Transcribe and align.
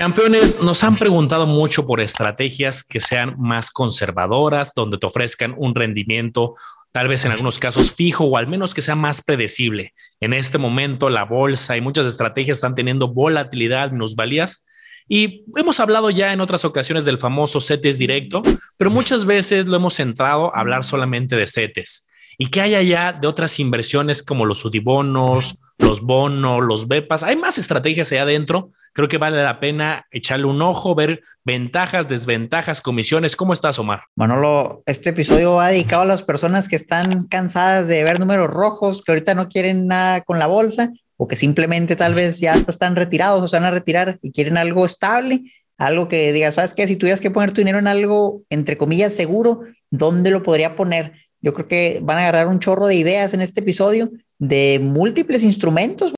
Campeones, 0.00 0.62
nos 0.62 0.82
han 0.82 0.96
preguntado 0.96 1.46
mucho 1.46 1.84
por 1.84 2.00
estrategias 2.00 2.82
que 2.82 3.00
sean 3.00 3.34
más 3.38 3.70
conservadoras, 3.70 4.72
donde 4.74 4.96
te 4.96 5.06
ofrezcan 5.06 5.54
un 5.58 5.74
rendimiento 5.74 6.54
tal 6.90 7.06
vez 7.06 7.26
en 7.26 7.32
algunos 7.32 7.58
casos 7.58 7.92
fijo 7.92 8.24
o 8.24 8.38
al 8.38 8.46
menos 8.46 8.72
que 8.72 8.80
sea 8.80 8.94
más 8.94 9.20
predecible. 9.20 9.92
En 10.18 10.32
este 10.32 10.56
momento 10.56 11.10
la 11.10 11.24
bolsa 11.24 11.76
y 11.76 11.82
muchas 11.82 12.06
estrategias 12.06 12.56
están 12.56 12.74
teniendo 12.74 13.08
volatilidad, 13.08 13.90
minusvalías. 13.90 14.64
Y 15.06 15.44
hemos 15.54 15.80
hablado 15.80 16.08
ya 16.08 16.32
en 16.32 16.40
otras 16.40 16.64
ocasiones 16.64 17.04
del 17.04 17.18
famoso 17.18 17.60
CETES 17.60 17.98
directo, 17.98 18.42
pero 18.78 18.90
muchas 18.90 19.26
veces 19.26 19.66
lo 19.66 19.76
hemos 19.76 19.92
centrado 19.92 20.56
a 20.56 20.60
hablar 20.60 20.82
solamente 20.82 21.36
de 21.36 21.46
CETES. 21.46 22.06
¿Y 22.42 22.46
qué 22.46 22.62
hay 22.62 22.74
allá 22.74 23.12
de 23.12 23.28
otras 23.28 23.60
inversiones 23.60 24.22
como 24.22 24.46
los 24.46 24.60
sudibonos, 24.60 25.60
los 25.76 26.00
bonos, 26.00 26.64
los 26.64 26.88
BEPAS? 26.88 27.22
Hay 27.22 27.36
más 27.36 27.58
estrategias 27.58 28.10
allá 28.12 28.22
adentro. 28.22 28.70
Creo 28.94 29.08
que 29.08 29.18
vale 29.18 29.42
la 29.42 29.60
pena 29.60 30.06
echarle 30.10 30.46
un 30.46 30.62
ojo, 30.62 30.94
ver 30.94 31.20
ventajas, 31.44 32.08
desventajas, 32.08 32.80
comisiones. 32.80 33.36
¿Cómo 33.36 33.52
estás, 33.52 33.78
Omar? 33.78 34.04
Manolo, 34.16 34.82
este 34.86 35.10
episodio 35.10 35.56
va 35.56 35.68
dedicado 35.68 36.00
a 36.00 36.06
las 36.06 36.22
personas 36.22 36.66
que 36.66 36.76
están 36.76 37.24
cansadas 37.24 37.88
de 37.88 38.04
ver 38.04 38.18
números 38.18 38.48
rojos, 38.48 39.02
que 39.02 39.12
ahorita 39.12 39.34
no 39.34 39.50
quieren 39.50 39.86
nada 39.86 40.22
con 40.22 40.38
la 40.38 40.46
bolsa 40.46 40.90
o 41.18 41.28
que 41.28 41.36
simplemente 41.36 41.94
tal 41.94 42.14
vez 42.14 42.40
ya 42.40 42.54
están 42.54 42.96
retirados 42.96 43.44
o 43.44 43.48
se 43.48 43.56
van 43.56 43.66
a 43.66 43.70
retirar 43.70 44.18
y 44.22 44.32
quieren 44.32 44.56
algo 44.56 44.86
estable, 44.86 45.42
algo 45.76 46.08
que 46.08 46.32
digas, 46.32 46.54
¿sabes 46.54 46.72
qué? 46.72 46.86
Si 46.86 46.96
tuvieras 46.96 47.20
que 47.20 47.30
poner 47.30 47.52
tu 47.52 47.60
dinero 47.60 47.78
en 47.78 47.86
algo, 47.86 48.44
entre 48.48 48.78
comillas, 48.78 49.14
seguro, 49.14 49.60
¿dónde 49.90 50.30
lo 50.30 50.42
podría 50.42 50.74
poner? 50.74 51.12
Yo 51.42 51.54
creo 51.54 51.66
que 51.66 52.00
van 52.02 52.18
a 52.18 52.20
agarrar 52.20 52.48
un 52.48 52.60
chorro 52.60 52.86
de 52.86 52.94
ideas 52.96 53.32
en 53.32 53.40
este 53.40 53.60
episodio 53.60 54.10
de 54.38 54.78
múltiples 54.82 55.42
instrumentos. 55.42 56.12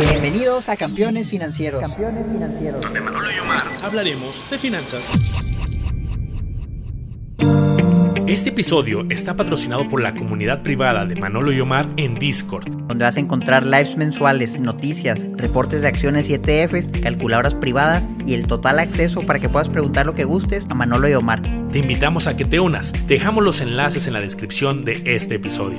Bienvenidos 0.00 0.70
a 0.70 0.76
Campeones 0.76 1.28
Financieros. 1.28 1.82
Campeones 1.82 2.26
Financieros. 2.26 2.80
Donde 2.80 3.00
Manolo 3.02 3.28
y 3.30 3.38
Omar 3.38 3.64
hablaremos 3.82 4.50
de 4.50 4.56
finanzas. 4.56 5.12
Este 8.26 8.48
episodio 8.48 9.04
está 9.10 9.36
patrocinado 9.36 9.86
por 9.88 10.00
la 10.00 10.14
comunidad 10.14 10.62
privada 10.62 11.04
de 11.04 11.16
Manolo 11.16 11.52
y 11.52 11.60
Omar 11.60 11.86
en 11.98 12.14
Discord, 12.14 12.70
donde 12.86 13.04
vas 13.04 13.16
a 13.16 13.20
encontrar 13.20 13.66
lives 13.66 13.98
mensuales, 13.98 14.58
noticias, 14.58 15.26
reportes 15.36 15.82
de 15.82 15.88
acciones 15.88 16.30
y 16.30 16.34
ETFs, 16.34 16.88
calculadoras 17.02 17.54
privadas 17.56 18.08
y 18.24 18.32
el 18.32 18.46
total 18.46 18.78
acceso 18.78 19.20
para 19.22 19.38
que 19.38 19.50
puedas 19.50 19.68
preguntar 19.68 20.06
lo 20.06 20.14
que 20.14 20.24
gustes 20.24 20.66
a 20.70 20.74
Manolo 20.74 21.08
y 21.08 21.14
Omar. 21.14 21.59
Te 21.72 21.78
invitamos 21.78 22.26
a 22.26 22.36
que 22.36 22.44
te 22.44 22.58
unas. 22.58 22.92
Dejamos 23.06 23.44
los 23.44 23.60
enlaces 23.60 24.08
en 24.08 24.12
la 24.12 24.20
descripción 24.20 24.84
de 24.84 25.00
este 25.04 25.36
episodio. 25.36 25.78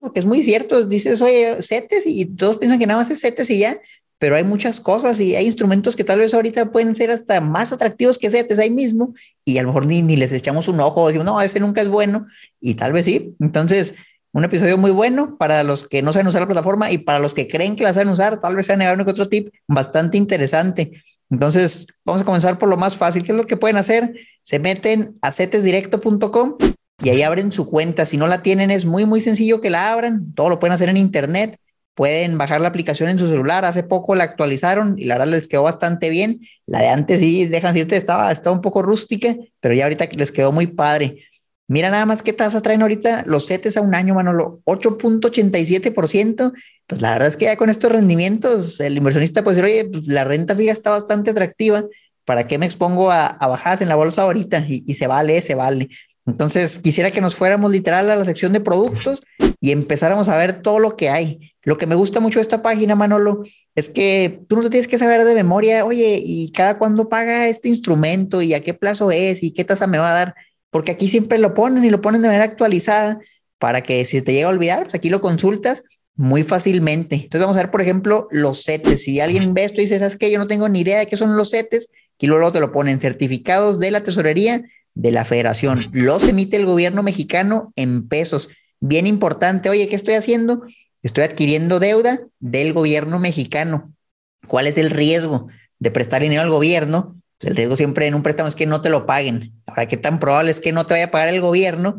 Porque 0.00 0.18
es 0.18 0.24
muy 0.24 0.42
cierto, 0.42 0.86
dices, 0.86 1.22
oye, 1.22 1.62
CETES 1.62 2.06
y 2.08 2.26
todos 2.26 2.56
piensan 2.56 2.80
que 2.80 2.86
nada 2.88 2.98
más 2.98 3.12
es 3.12 3.20
CETES 3.20 3.48
y 3.50 3.58
ya, 3.60 3.78
pero 4.18 4.34
hay 4.34 4.42
muchas 4.42 4.80
cosas 4.80 5.20
y 5.20 5.36
hay 5.36 5.46
instrumentos 5.46 5.94
que 5.94 6.02
tal 6.02 6.18
vez 6.18 6.34
ahorita 6.34 6.72
pueden 6.72 6.96
ser 6.96 7.12
hasta 7.12 7.40
más 7.40 7.70
atractivos 7.70 8.18
que 8.18 8.28
CETES 8.28 8.58
ahí 8.58 8.70
mismo 8.70 9.14
y 9.44 9.58
a 9.58 9.62
lo 9.62 9.68
mejor 9.68 9.86
ni, 9.86 10.02
les 10.16 10.32
echamos 10.32 10.66
un 10.66 10.80
ojo, 10.80 11.06
decimos, 11.06 11.26
no, 11.26 11.40
ese 11.40 11.60
nunca 11.60 11.80
es 11.80 11.86
bueno 11.86 12.26
y 12.60 12.74
tal 12.74 12.92
vez 12.92 13.04
sí. 13.04 13.36
Entonces, 13.38 13.94
un 14.34 14.44
episodio 14.44 14.76
muy 14.76 14.90
bueno 14.90 15.36
para 15.38 15.62
los 15.62 15.86
que 15.86 16.02
no 16.02 16.12
saben 16.12 16.26
usar 16.26 16.42
la 16.42 16.48
plataforma 16.48 16.90
y 16.90 16.98
para 16.98 17.20
los 17.20 17.34
que 17.34 17.46
creen 17.46 17.76
que 17.76 17.84
la 17.84 17.94
saben 17.94 18.08
usar, 18.08 18.40
tal 18.40 18.56
vez 18.56 18.66
sean 18.66 18.82
a 18.82 18.92
uno 18.92 19.04
otro 19.06 19.28
tip 19.28 19.54
bastante 19.68 20.18
interesante. 20.18 21.04
Entonces, 21.30 21.86
vamos 22.04 22.22
a 22.22 22.24
comenzar 22.24 22.58
por 22.58 22.68
lo 22.68 22.76
más 22.76 22.96
fácil. 22.96 23.22
¿Qué 23.22 23.30
es 23.30 23.38
lo 23.38 23.44
que 23.44 23.56
pueden 23.56 23.76
hacer? 23.76 24.12
Se 24.42 24.58
meten 24.58 25.16
a 25.22 25.30
cetesdirecto.com 25.30 26.56
y 27.02 27.08
ahí 27.10 27.22
abren 27.22 27.52
su 27.52 27.64
cuenta. 27.64 28.06
Si 28.06 28.16
no 28.16 28.26
la 28.26 28.42
tienen, 28.42 28.72
es 28.72 28.84
muy, 28.84 29.06
muy 29.06 29.20
sencillo 29.20 29.60
que 29.60 29.70
la 29.70 29.92
abran. 29.92 30.34
Todo 30.34 30.48
lo 30.48 30.58
pueden 30.58 30.74
hacer 30.74 30.88
en 30.88 30.96
internet. 30.96 31.60
Pueden 31.94 32.36
bajar 32.36 32.60
la 32.60 32.68
aplicación 32.68 33.10
en 33.10 33.20
su 33.20 33.28
celular. 33.28 33.64
Hace 33.64 33.84
poco 33.84 34.16
la 34.16 34.24
actualizaron 34.24 34.98
y 34.98 35.04
la 35.04 35.14
verdad 35.14 35.32
les 35.32 35.46
quedó 35.46 35.62
bastante 35.62 36.10
bien. 36.10 36.40
La 36.66 36.80
de 36.80 36.88
antes 36.88 37.20
sí, 37.20 37.46
dejan 37.46 37.72
decirte, 37.72 37.96
estaba, 37.96 38.32
estaba 38.32 38.56
un 38.56 38.62
poco 38.62 38.82
rústica, 38.82 39.36
pero 39.60 39.76
ya 39.76 39.84
ahorita 39.84 40.08
les 40.12 40.32
quedó 40.32 40.50
muy 40.50 40.66
padre. 40.66 41.18
Mira 41.66 41.90
nada 41.90 42.04
más 42.04 42.22
qué 42.22 42.32
tasa 42.32 42.60
traen 42.60 42.82
ahorita 42.82 43.24
los 43.26 43.46
CETES 43.46 43.78
a 43.78 43.80
un 43.80 43.94
año, 43.94 44.14
Manolo, 44.14 44.60
8.87%. 44.64 46.52
Pues 46.86 47.00
la 47.00 47.12
verdad 47.12 47.28
es 47.28 47.36
que 47.36 47.46
ya 47.46 47.56
con 47.56 47.70
estos 47.70 47.90
rendimientos, 47.90 48.80
el 48.80 48.96
inversionista 48.98 49.42
puede 49.42 49.56
decir, 49.56 49.64
oye, 49.64 49.90
pues 49.90 50.06
la 50.06 50.24
renta 50.24 50.54
fija 50.54 50.72
está 50.72 50.90
bastante 50.90 51.30
atractiva. 51.30 51.84
¿Para 52.26 52.46
qué 52.46 52.58
me 52.58 52.66
expongo 52.66 53.10
a, 53.10 53.38
bajadas 53.40 53.80
en 53.80 53.88
la 53.88 53.94
bolsa 53.94 54.22
ahorita? 54.22 54.64
Y, 54.68 54.84
y 54.86 54.94
se 54.94 55.06
vale, 55.06 55.40
se 55.40 55.54
vale. 55.54 55.88
Entonces, 56.26 56.78
quisiera 56.78 57.10
que 57.10 57.20
nos 57.20 57.34
fuéramos 57.34 57.70
literal 57.70 58.10
a 58.10 58.16
la 58.16 58.24
sección 58.24 58.52
de 58.52 58.60
productos 58.60 59.22
y 59.60 59.72
empezáramos 59.72 60.28
a 60.28 60.36
ver 60.36 60.62
todo 60.62 60.78
lo 60.78 60.96
que 60.96 61.10
hay. 61.10 61.52
Lo 61.62 61.78
que 61.78 61.86
me 61.86 61.94
gusta 61.94 62.20
mucho 62.20 62.38
de 62.38 62.42
esta 62.42 62.62
página, 62.62 62.94
Manolo, 62.94 63.42
es 63.74 63.88
que 63.88 64.40
tú 64.48 64.56
no 64.56 64.62
te 64.62 64.70
tienes 64.70 64.88
que 64.88 64.98
saber 64.98 65.24
de 65.24 65.34
memoria, 65.34 65.84
oye, 65.84 66.20
y 66.22 66.50
cada 66.52 66.78
cuándo 66.78 67.08
paga 67.08 67.48
este 67.48 67.68
instrumento 67.68 68.42
y 68.42 68.54
a 68.54 68.62
qué 68.62 68.74
plazo 68.74 69.10
es 69.10 69.42
y 69.42 69.52
qué 69.52 69.64
tasa 69.64 69.86
me 69.86 69.98
va 69.98 70.10
a 70.10 70.14
dar, 70.14 70.34
porque 70.74 70.90
aquí 70.90 71.06
siempre 71.06 71.38
lo 71.38 71.54
ponen 71.54 71.84
y 71.84 71.90
lo 71.90 72.00
ponen 72.00 72.20
de 72.20 72.26
manera 72.26 72.42
actualizada 72.42 73.20
para 73.60 73.84
que 73.84 74.04
si 74.04 74.20
te 74.22 74.32
llega 74.32 74.48
a 74.48 74.50
olvidar, 74.50 74.82
pues 74.82 74.96
aquí 74.96 75.08
lo 75.08 75.20
consultas 75.20 75.84
muy 76.16 76.42
fácilmente. 76.42 77.14
Entonces 77.14 77.42
vamos 77.42 77.56
a 77.56 77.60
ver, 77.60 77.70
por 77.70 77.80
ejemplo, 77.80 78.26
los 78.32 78.64
CETES. 78.64 79.00
Si 79.00 79.20
alguien 79.20 79.54
ve 79.54 79.62
esto 79.62 79.80
y 79.80 79.84
dice, 79.84 80.00
¿sabes 80.00 80.16
qué? 80.16 80.32
Yo 80.32 80.40
no 80.40 80.48
tengo 80.48 80.68
ni 80.68 80.80
idea 80.80 80.98
de 80.98 81.06
qué 81.06 81.16
son 81.16 81.36
los 81.36 81.52
CETES, 81.52 81.90
aquí 82.16 82.26
luego 82.26 82.50
te 82.50 82.58
lo 82.58 82.72
ponen 82.72 82.98
certificados 82.98 83.78
de 83.78 83.92
la 83.92 84.02
tesorería 84.02 84.64
de 84.94 85.12
la 85.12 85.24
federación. 85.24 85.80
Los 85.92 86.26
emite 86.26 86.56
el 86.56 86.66
gobierno 86.66 87.04
mexicano 87.04 87.72
en 87.76 88.08
pesos. 88.08 88.48
Bien 88.80 89.06
importante, 89.06 89.70
oye, 89.70 89.86
¿qué 89.86 89.94
estoy 89.94 90.14
haciendo? 90.14 90.64
Estoy 91.04 91.22
adquiriendo 91.22 91.78
deuda 91.78 92.18
del 92.40 92.72
gobierno 92.72 93.20
mexicano. 93.20 93.94
¿Cuál 94.48 94.66
es 94.66 94.76
el 94.76 94.90
riesgo 94.90 95.46
de 95.78 95.92
prestar 95.92 96.22
dinero 96.22 96.42
al 96.42 96.50
gobierno? 96.50 97.14
El 97.44 97.56
riesgo 97.56 97.76
siempre 97.76 98.06
en 98.06 98.14
un 98.14 98.22
préstamo 98.22 98.48
es 98.48 98.56
que 98.56 98.66
no 98.66 98.80
te 98.80 98.90
lo 98.90 99.06
paguen. 99.06 99.52
Ahora, 99.66 99.86
¿qué 99.86 99.96
tan 99.96 100.18
probable 100.18 100.50
es 100.50 100.60
que 100.60 100.72
no 100.72 100.86
te 100.86 100.94
vaya 100.94 101.06
a 101.06 101.10
pagar 101.10 101.28
el 101.28 101.40
gobierno? 101.40 101.98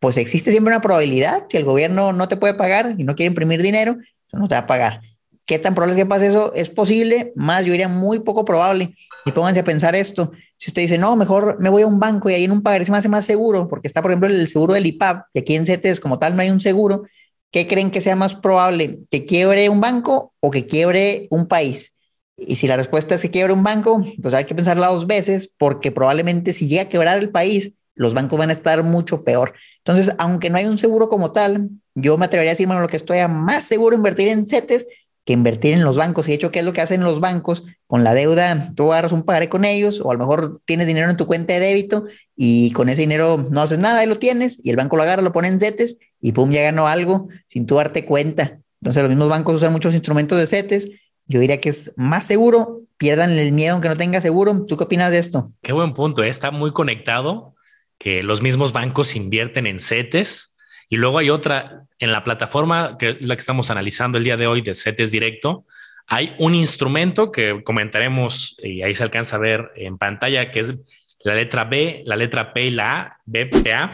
Pues 0.00 0.16
existe 0.16 0.50
siempre 0.50 0.74
una 0.74 0.82
probabilidad 0.82 1.46
que 1.48 1.56
el 1.56 1.64
gobierno 1.64 2.12
no 2.12 2.28
te 2.28 2.36
puede 2.36 2.54
pagar 2.54 2.94
y 2.98 3.04
no 3.04 3.14
quiere 3.14 3.28
imprimir 3.28 3.62
dinero, 3.62 3.96
no 4.32 4.48
te 4.48 4.54
va 4.54 4.62
a 4.62 4.66
pagar. 4.66 5.00
¿Qué 5.46 5.58
tan 5.58 5.74
probable 5.74 5.94
es 5.94 6.02
que 6.02 6.06
pase 6.06 6.26
eso? 6.28 6.52
Es 6.54 6.70
posible, 6.70 7.32
más 7.34 7.64
yo 7.64 7.72
diría 7.72 7.88
muy 7.88 8.20
poco 8.20 8.44
probable. 8.44 8.94
Y 9.24 9.32
pónganse 9.32 9.60
a 9.60 9.64
pensar 9.64 9.94
esto. 9.94 10.32
Si 10.56 10.70
usted 10.70 10.82
dice, 10.82 10.98
no, 10.98 11.16
mejor 11.16 11.56
me 11.60 11.68
voy 11.68 11.82
a 11.82 11.86
un 11.86 11.98
banco 11.98 12.30
y 12.30 12.34
ahí 12.34 12.44
en 12.44 12.52
un 12.52 12.62
pagar 12.62 12.84
se 12.84 12.92
me 12.92 12.98
hace 12.98 13.08
más 13.08 13.24
seguro, 13.24 13.68
porque 13.68 13.88
está, 13.88 14.02
por 14.02 14.10
ejemplo, 14.10 14.28
el 14.28 14.46
seguro 14.48 14.74
del 14.74 14.86
IPAP, 14.86 15.26
y 15.32 15.38
aquí 15.38 15.56
en 15.56 15.66
CETES 15.66 16.00
como 16.00 16.18
tal 16.18 16.36
no 16.36 16.42
hay 16.42 16.50
un 16.50 16.60
seguro, 16.60 17.04
¿qué 17.50 17.66
creen 17.66 17.90
que 17.90 18.00
sea 18.00 18.16
más 18.16 18.34
probable? 18.34 19.00
¿Que 19.10 19.24
quiebre 19.24 19.68
un 19.68 19.80
banco 19.80 20.32
o 20.40 20.50
que 20.50 20.66
quiebre 20.66 21.28
un 21.30 21.46
país? 21.46 21.94
Y 22.36 22.56
si 22.56 22.66
la 22.66 22.76
respuesta 22.76 23.14
es 23.14 23.20
que 23.20 23.30
quiebre 23.30 23.52
un 23.52 23.62
banco, 23.62 24.04
pues 24.20 24.34
hay 24.34 24.44
que 24.44 24.54
pensarla 24.54 24.88
dos 24.88 25.06
veces, 25.06 25.52
porque 25.58 25.92
probablemente 25.92 26.52
si 26.52 26.68
llega 26.68 26.82
a 26.82 26.88
quebrar 26.88 27.18
el 27.18 27.30
país, 27.30 27.72
los 27.94 28.14
bancos 28.14 28.38
van 28.38 28.50
a 28.50 28.54
estar 28.54 28.82
mucho 28.82 29.22
peor. 29.22 29.54
Entonces, 29.78 30.14
aunque 30.18 30.50
no 30.50 30.56
hay 30.56 30.66
un 30.66 30.78
seguro 30.78 31.08
como 31.08 31.32
tal, 31.32 31.68
yo 31.94 32.16
me 32.16 32.24
atrevería 32.24 32.50
a 32.50 32.54
decir, 32.54 32.66
bueno, 32.66 32.80
lo 32.80 32.88
que 32.88 32.96
estoy 32.96 33.18
a 33.18 33.28
más 33.28 33.66
seguro 33.66 33.94
invertir 33.94 34.28
en 34.28 34.46
CETES 34.46 34.86
que 35.24 35.32
invertir 35.32 35.74
en 35.74 35.84
los 35.84 35.96
bancos. 35.96 36.26
Y 36.26 36.32
de 36.32 36.36
hecho, 36.36 36.50
¿qué 36.50 36.60
es 36.60 36.64
lo 36.64 36.72
que 36.72 36.80
hacen 36.80 37.02
los 37.02 37.20
bancos? 37.20 37.64
Con 37.86 38.02
la 38.02 38.14
deuda, 38.14 38.72
tú 38.74 38.92
agarras 38.92 39.12
un 39.12 39.22
pagaré 39.22 39.48
con 39.48 39.64
ellos, 39.64 40.00
o 40.00 40.10
a 40.10 40.14
lo 40.14 40.18
mejor 40.18 40.60
tienes 40.64 40.86
dinero 40.86 41.08
en 41.10 41.16
tu 41.16 41.26
cuenta 41.26 41.54
de 41.54 41.60
débito 41.60 42.06
y 42.34 42.72
con 42.72 42.88
ese 42.88 43.02
dinero 43.02 43.46
no 43.50 43.60
haces 43.60 43.78
nada 43.78 44.02
y 44.02 44.06
lo 44.06 44.16
tienes, 44.16 44.58
y 44.64 44.70
el 44.70 44.76
banco 44.76 44.96
lo 44.96 45.02
agarra, 45.02 45.22
lo 45.22 45.32
pone 45.32 45.48
en 45.48 45.60
CETES 45.60 45.98
y 46.20 46.32
pum, 46.32 46.50
ya 46.50 46.62
ganó 46.62 46.88
algo 46.88 47.28
sin 47.46 47.66
tú 47.66 47.76
darte 47.76 48.04
cuenta. 48.04 48.58
Entonces, 48.80 49.02
los 49.02 49.10
mismos 49.10 49.28
bancos 49.28 49.56
usan 49.56 49.72
muchos 49.72 49.94
instrumentos 49.94 50.38
de 50.38 50.46
CETES. 50.46 50.88
Yo 51.26 51.40
diría 51.40 51.60
que 51.60 51.70
es 51.70 51.94
más 51.96 52.26
seguro, 52.26 52.82
pierdan 52.96 53.30
el 53.32 53.52
miedo 53.52 53.72
aunque 53.72 53.88
no 53.88 53.96
tenga 53.96 54.20
seguro. 54.20 54.64
¿Tú 54.66 54.76
qué 54.76 54.84
opinas 54.84 55.10
de 55.10 55.18
esto? 55.18 55.52
Qué 55.62 55.72
buen 55.72 55.94
punto, 55.94 56.22
¿eh? 56.22 56.28
está 56.28 56.50
muy 56.50 56.72
conectado 56.72 57.54
que 57.98 58.22
los 58.22 58.42
mismos 58.42 58.72
bancos 58.72 59.14
invierten 59.14 59.66
en 59.66 59.78
CETES 59.80 60.56
y 60.88 60.96
luego 60.96 61.18
hay 61.18 61.30
otra 61.30 61.84
en 61.98 62.12
la 62.12 62.24
plataforma 62.24 62.96
que 62.98 63.10
es 63.10 63.22
la 63.22 63.36
que 63.36 63.40
estamos 63.40 63.70
analizando 63.70 64.18
el 64.18 64.24
día 64.24 64.36
de 64.36 64.46
hoy 64.46 64.60
de 64.60 64.74
CETES 64.74 65.10
Directo. 65.10 65.66
Hay 66.06 66.34
un 66.38 66.54
instrumento 66.54 67.30
que 67.30 67.62
comentaremos 67.64 68.56
y 68.62 68.82
ahí 68.82 68.94
se 68.94 69.02
alcanza 69.02 69.36
a 69.36 69.40
ver 69.40 69.70
en 69.76 69.98
pantalla 69.98 70.50
que 70.50 70.60
es 70.60 70.74
la 71.20 71.34
letra 71.34 71.64
B, 71.64 72.02
la 72.04 72.16
letra 72.16 72.52
P 72.52 72.66
y 72.66 72.70
la 72.70 73.00
A, 73.00 73.18
BPA, 73.24 73.90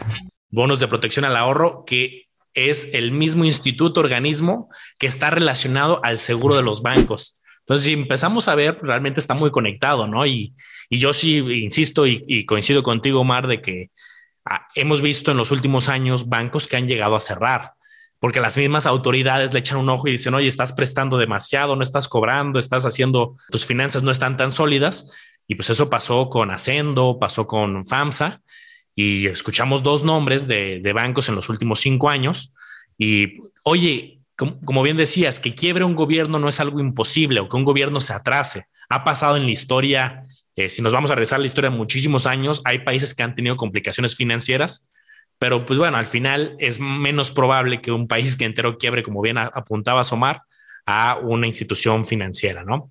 bonos 0.51 0.81
de 0.81 0.89
protección 0.89 1.25
al 1.25 1.37
ahorro, 1.37 1.85
que 1.87 2.28
es 2.59 2.89
el 2.93 3.13
mismo 3.13 3.45
instituto, 3.45 4.01
organismo 4.01 4.69
que 4.99 5.07
está 5.07 5.31
relacionado 5.31 6.01
al 6.05 6.19
seguro 6.19 6.57
de 6.57 6.63
los 6.63 6.83
bancos. 6.83 7.43
Entonces, 7.61 7.87
si 7.87 7.93
empezamos 7.93 8.49
a 8.49 8.55
ver, 8.55 8.79
realmente 8.83 9.21
está 9.21 9.35
muy 9.35 9.51
conectado, 9.51 10.07
¿no? 10.07 10.25
Y, 10.27 10.55
y 10.89 10.99
yo 10.99 11.13
sí 11.13 11.37
insisto 11.37 12.07
y, 12.07 12.47
coincido 12.47 12.83
contigo, 12.83 13.21
Omar, 13.21 13.47
de 13.47 13.61
que 13.61 13.91
Ah, 14.51 14.67
hemos 14.75 15.03
visto 15.03 15.31
en 15.31 15.37
los 15.37 15.51
últimos 15.51 15.91
años 15.91 16.31
bancos 16.31 16.67
que 16.67 16.77
han 16.77 16.89
llegado 16.89 17.17
a 17.17 17.21
cerrar 17.21 17.75
porque 18.19 18.41
las 18.41 18.57
mismas 18.57 18.87
autoridades 18.87 19.53
le 19.53 19.61
echan 19.61 19.77
un 19.77 19.91
ojo 19.91 20.09
y 20.09 20.13
dicen, 20.13 20.35
oye, 20.35 20.49
estás 20.49 20.73
prestando 20.73 21.19
demasiado, 21.19 21.77
no 21.77 21.83
estás 21.83 22.09
cobrando, 22.09 22.59
estás 22.59 22.85
haciendo, 22.85 23.37
tus 23.51 23.65
finanzas 23.65 24.03
no 24.03 24.11
están 24.11 24.37
tan 24.37 24.51
sólidas. 24.51 25.13
Y 25.47 25.55
pues 25.55 25.71
eso 25.71 25.89
pasó 25.89 26.29
con 26.29 26.51
Ascendo, 26.51 27.19
pasó 27.21 27.47
con 27.47 27.87
FAMSA 27.87 28.41
y 29.01 29.29
escuchamos 29.29 29.85
dos 29.85 30.03
nombres 30.03 30.49
de, 30.49 30.93
bancos 30.93 31.29
en 31.29 31.37
los 31.37 31.49
últimos 31.49 31.79
cinco 31.79 32.11
años 32.11 32.53
Y 32.99 33.39
oye, 33.63 34.19
como, 34.35 34.83
bien 34.83 34.97
decías, 34.97 35.39
que 35.39 35.55
quiebre 35.55 35.85
un 35.85 35.95
gobierno 35.95 36.41
no 36.41 36.49
es 36.49 36.59
algo 36.59 36.81
imposible 36.81 37.39
o 37.39 37.49
que 37.49 37.57
un 37.57 37.63
gobierno 37.63 38.01
se 38.01 38.13
atrase. 38.13 38.67
Ha 38.89 39.05
pasado 39.05 39.37
en 39.37 39.45
la 39.45 39.53
historia, 39.53 40.27
eh, 40.57 40.69
si 40.69 40.83
nos 40.83 40.93
vamos 40.93 41.13
a 41.13 41.15
regresar 41.15 41.37
a 41.37 41.41
la 41.41 41.47
historia 41.47 41.71
de 41.71 41.77
muchísimos 41.77 42.27
años, 42.27 42.61
hay 42.65 42.81
países 42.81 43.15
que 43.15 43.23
han 43.23 43.37
tenido 43.37 43.57
complicaciones 43.57 44.17
financieras, 44.17 44.91
pero 45.39 45.65
pues 45.65 45.79
bueno, 45.79 45.97
al 45.97 46.07
final 46.07 46.57
es 46.59 46.81
menos 46.81 47.31
probable 47.31 47.81
que 47.81 47.93
un 47.93 48.09
país 48.09 48.37
que 48.37 48.47
entero 48.47 48.79
quiebre, 48.79 49.05
como 49.05 49.23
bien 49.23 49.39
apuntaba 49.39 50.03
Somar, 50.03 50.43
a 50.87 51.19
una 51.23 51.47
institución 51.47 52.05
financiera, 52.05 52.65
¿no? 52.65 52.89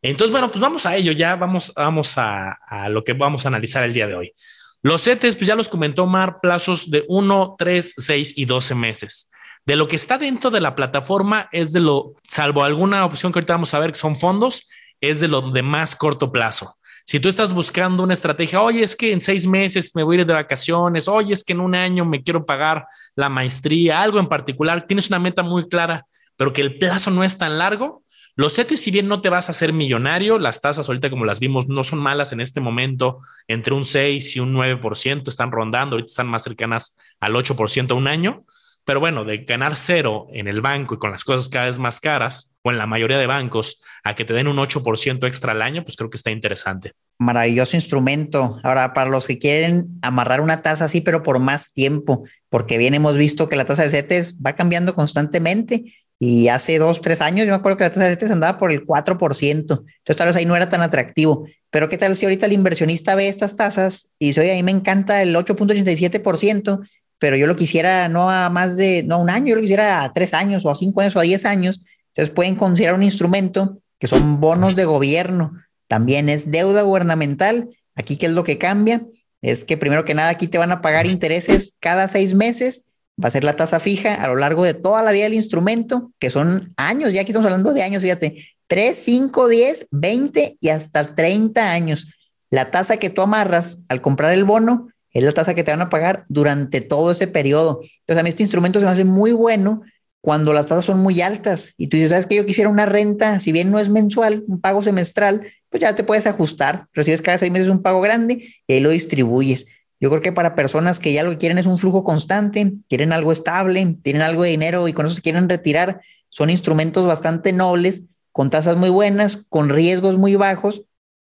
Entonces, 0.00 0.32
bueno, 0.32 0.50
pues 0.50 0.62
vamos 0.62 0.86
a 0.86 0.96
ello, 0.96 1.12
ya 1.12 1.36
vamos, 1.36 1.74
vamos 1.76 2.14
a 2.16 2.88
lo 2.88 3.04
que 3.04 3.12
vamos 3.12 3.44
a 3.44 3.48
analizar 3.48 3.84
el 3.84 3.92
día 3.92 4.06
de 4.06 4.14
hoy. 4.14 4.34
Los 4.82 5.02
CETES, 5.02 5.36
pues 5.36 5.46
ya 5.46 5.56
los 5.56 5.68
comentó 5.68 6.06
Mar, 6.06 6.38
plazos 6.40 6.90
de 6.90 7.04
1, 7.08 7.56
3, 7.58 7.94
6 7.98 8.34
y 8.36 8.44
12 8.46 8.74
meses. 8.74 9.30
De 9.66 9.76
lo 9.76 9.86
que 9.86 9.96
está 9.96 10.16
dentro 10.16 10.50
de 10.50 10.60
la 10.60 10.74
plataforma 10.74 11.48
es 11.52 11.72
de 11.72 11.80
lo, 11.80 12.14
salvo 12.26 12.64
alguna 12.64 13.04
opción 13.04 13.30
que 13.30 13.38
ahorita 13.38 13.54
vamos 13.54 13.74
a 13.74 13.78
ver 13.78 13.92
que 13.92 13.98
son 13.98 14.16
fondos, 14.16 14.68
es 15.00 15.20
de 15.20 15.28
lo 15.28 15.42
de 15.42 15.62
más 15.62 15.94
corto 15.94 16.32
plazo. 16.32 16.76
Si 17.04 17.20
tú 17.20 17.28
estás 17.28 17.52
buscando 17.52 18.02
una 18.02 18.14
estrategia, 18.14 18.62
oye, 18.62 18.82
es 18.82 18.96
que 18.96 19.12
en 19.12 19.20
seis 19.20 19.46
meses 19.46 19.92
me 19.94 20.02
voy 20.02 20.16
a 20.16 20.20
ir 20.20 20.26
de 20.26 20.32
vacaciones, 20.32 21.08
oye, 21.08 21.34
es 21.34 21.44
que 21.44 21.52
en 21.52 21.60
un 21.60 21.74
año 21.74 22.04
me 22.04 22.22
quiero 22.22 22.46
pagar 22.46 22.86
la 23.16 23.28
maestría, 23.28 24.00
algo 24.00 24.18
en 24.18 24.28
particular, 24.28 24.86
tienes 24.86 25.08
una 25.08 25.18
meta 25.18 25.42
muy 25.42 25.68
clara, 25.68 26.06
pero 26.36 26.52
que 26.52 26.62
el 26.62 26.78
plazo 26.78 27.10
no 27.10 27.24
es 27.24 27.36
tan 27.36 27.58
largo, 27.58 28.04
los 28.40 28.54
CETES, 28.54 28.80
si 28.80 28.90
bien 28.90 29.06
no 29.06 29.20
te 29.20 29.28
vas 29.28 29.48
a 29.48 29.52
hacer 29.52 29.74
millonario, 29.74 30.38
las 30.38 30.62
tasas 30.62 30.88
ahorita 30.88 31.10
como 31.10 31.26
las 31.26 31.40
vimos 31.40 31.68
no 31.68 31.84
son 31.84 31.98
malas 31.98 32.32
en 32.32 32.40
este 32.40 32.58
momento, 32.58 33.20
entre 33.48 33.74
un 33.74 33.84
6 33.84 34.34
y 34.34 34.40
un 34.40 34.54
9% 34.54 35.28
están 35.28 35.52
rondando, 35.52 35.96
ahorita 35.96 36.06
están 36.06 36.26
más 36.26 36.42
cercanas 36.42 36.96
al 37.20 37.34
8% 37.34 37.90
a 37.90 37.94
un 37.94 38.08
año, 38.08 38.46
pero 38.86 38.98
bueno, 38.98 39.26
de 39.26 39.44
ganar 39.44 39.76
cero 39.76 40.28
en 40.32 40.48
el 40.48 40.62
banco 40.62 40.94
y 40.94 40.98
con 40.98 41.10
las 41.10 41.22
cosas 41.22 41.50
cada 41.50 41.66
vez 41.66 41.78
más 41.78 42.00
caras, 42.00 42.56
o 42.62 42.70
en 42.70 42.78
la 42.78 42.86
mayoría 42.86 43.18
de 43.18 43.26
bancos, 43.26 43.82
a 44.04 44.16
que 44.16 44.24
te 44.24 44.32
den 44.32 44.48
un 44.48 44.56
8% 44.56 45.26
extra 45.26 45.52
al 45.52 45.60
año, 45.60 45.82
pues 45.82 45.96
creo 45.96 46.08
que 46.08 46.16
está 46.16 46.30
interesante. 46.30 46.94
Maravilloso 47.18 47.76
instrumento. 47.76 48.58
Ahora, 48.62 48.94
para 48.94 49.10
los 49.10 49.26
que 49.26 49.38
quieren 49.38 49.98
amarrar 50.00 50.40
una 50.40 50.62
tasa 50.62 50.86
así, 50.86 51.02
pero 51.02 51.22
por 51.22 51.40
más 51.40 51.74
tiempo, 51.74 52.24
porque 52.48 52.78
bien 52.78 52.94
hemos 52.94 53.18
visto 53.18 53.48
que 53.48 53.56
la 53.56 53.66
tasa 53.66 53.82
de 53.82 53.90
CETES 53.90 54.36
va 54.36 54.56
cambiando 54.56 54.94
constantemente 54.94 55.94
y 56.22 56.48
hace 56.48 56.78
dos, 56.78 57.00
tres 57.00 57.22
años 57.22 57.46
yo 57.46 57.52
me 57.52 57.56
acuerdo 57.56 57.78
que 57.78 57.84
la 57.84 57.90
tasa 57.90 58.14
de 58.14 58.32
andaba 58.32 58.58
por 58.58 58.70
el 58.70 58.86
4%. 58.86 59.48
Entonces 59.48 60.16
tal 60.16 60.26
vez 60.26 60.36
ahí 60.36 60.44
no 60.44 60.54
era 60.54 60.68
tan 60.68 60.82
atractivo. 60.82 61.48
Pero 61.70 61.88
¿qué 61.88 61.96
tal 61.96 62.14
si 62.14 62.26
ahorita 62.26 62.44
el 62.44 62.52
inversionista 62.52 63.14
ve 63.14 63.28
estas 63.28 63.56
tasas 63.56 64.10
y 64.18 64.26
dice, 64.26 64.42
oye, 64.42 64.52
a 64.52 64.54
mí 64.54 64.62
me 64.62 64.70
encanta 64.70 65.22
el 65.22 65.34
8.87%, 65.34 66.86
pero 67.18 67.36
yo 67.36 67.46
lo 67.46 67.56
quisiera 67.56 68.08
no 68.10 68.30
a 68.30 68.50
más 68.50 68.76
de, 68.76 69.02
no 69.02 69.14
a 69.14 69.18
un 69.18 69.30
año, 69.30 69.48
yo 69.48 69.54
lo 69.54 69.62
quisiera 69.62 70.04
a 70.04 70.12
tres 70.12 70.34
años 70.34 70.66
o 70.66 70.70
a 70.70 70.74
cinco 70.74 71.00
años 71.00 71.16
o 71.16 71.20
a 71.20 71.22
diez 71.22 71.46
años. 71.46 71.80
Entonces 72.08 72.34
pueden 72.34 72.54
considerar 72.54 72.96
un 72.96 73.02
instrumento 73.02 73.80
que 73.98 74.06
son 74.06 74.40
bonos 74.40 74.76
de 74.76 74.84
gobierno. 74.84 75.52
También 75.88 76.28
es 76.28 76.50
deuda 76.50 76.82
gubernamental. 76.82 77.70
Aquí, 77.94 78.18
¿qué 78.18 78.26
es 78.26 78.32
lo 78.32 78.44
que 78.44 78.58
cambia? 78.58 79.06
Es 79.40 79.64
que 79.64 79.78
primero 79.78 80.04
que 80.04 80.14
nada 80.14 80.28
aquí 80.28 80.48
te 80.48 80.58
van 80.58 80.70
a 80.70 80.82
pagar 80.82 81.06
intereses 81.06 81.76
cada 81.80 82.08
seis 82.08 82.34
meses 82.34 82.84
va 83.22 83.28
a 83.28 83.30
ser 83.30 83.44
la 83.44 83.56
tasa 83.56 83.80
fija 83.80 84.14
a 84.14 84.28
lo 84.28 84.36
largo 84.36 84.64
de 84.64 84.74
toda 84.74 85.02
la 85.02 85.12
vida 85.12 85.24
del 85.24 85.34
instrumento, 85.34 86.12
que 86.18 86.30
son 86.30 86.72
años, 86.76 87.12
ya 87.12 87.20
aquí 87.20 87.32
estamos 87.32 87.46
hablando 87.46 87.72
de 87.72 87.82
años, 87.82 88.02
fíjate, 88.02 88.44
3, 88.66 88.98
5, 88.98 89.48
10, 89.48 89.86
20 89.90 90.56
y 90.60 90.68
hasta 90.68 91.14
30 91.14 91.72
años. 91.72 92.14
La 92.50 92.70
tasa 92.70 92.96
que 92.96 93.10
tú 93.10 93.22
amarras 93.22 93.78
al 93.88 94.00
comprar 94.00 94.32
el 94.32 94.44
bono 94.44 94.88
es 95.12 95.24
la 95.24 95.32
tasa 95.32 95.54
que 95.54 95.64
te 95.64 95.70
van 95.70 95.82
a 95.82 95.90
pagar 95.90 96.24
durante 96.28 96.80
todo 96.80 97.10
ese 97.10 97.26
periodo. 97.26 97.80
Entonces, 97.82 98.20
a 98.20 98.22
mí 98.22 98.28
este 98.28 98.42
instrumento 98.42 98.78
se 98.78 98.86
me 98.86 98.92
hace 98.92 99.04
muy 99.04 99.32
bueno 99.32 99.82
cuando 100.20 100.52
las 100.52 100.66
tasas 100.66 100.84
son 100.84 100.98
muy 100.98 101.20
altas 101.20 101.74
y 101.76 101.88
tú 101.88 101.96
dices, 101.96 102.10
¿sabes 102.10 102.26
que 102.26 102.36
Yo 102.36 102.46
quisiera 102.46 102.68
una 102.68 102.86
renta, 102.86 103.40
si 103.40 103.52
bien 103.52 103.70
no 103.70 103.78
es 103.78 103.88
mensual, 103.88 104.44
un 104.46 104.60
pago 104.60 104.82
semestral, 104.82 105.46
pues 105.70 105.80
ya 105.80 105.94
te 105.94 106.04
puedes 106.04 106.26
ajustar, 106.26 106.86
recibes 106.92 107.22
cada 107.22 107.38
seis 107.38 107.50
meses 107.50 107.68
un 107.68 107.82
pago 107.82 108.00
grande 108.00 108.46
y 108.66 108.72
ahí 108.72 108.80
lo 108.80 108.90
distribuyes. 108.90 109.66
Yo 110.00 110.08
creo 110.08 110.22
que 110.22 110.32
para 110.32 110.54
personas 110.54 110.98
que 110.98 111.12
ya 111.12 111.22
lo 111.22 111.30
que 111.30 111.38
quieren 111.38 111.58
es 111.58 111.66
un 111.66 111.78
flujo 111.78 112.04
constante, 112.04 112.72
quieren 112.88 113.12
algo 113.12 113.32
estable, 113.32 113.96
tienen 114.02 114.22
algo 114.22 114.42
de 114.42 114.50
dinero 114.50 114.88
y 114.88 114.94
con 114.94 115.06
eso 115.06 115.14
se 115.14 115.20
quieren 115.20 115.48
retirar, 115.48 116.00
son 116.30 116.48
instrumentos 116.48 117.06
bastante 117.06 117.52
nobles, 117.52 118.04
con 118.32 118.48
tasas 118.48 118.76
muy 118.76 118.88
buenas, 118.88 119.40
con 119.48 119.68
riesgos 119.68 120.16
muy 120.16 120.36
bajos 120.36 120.82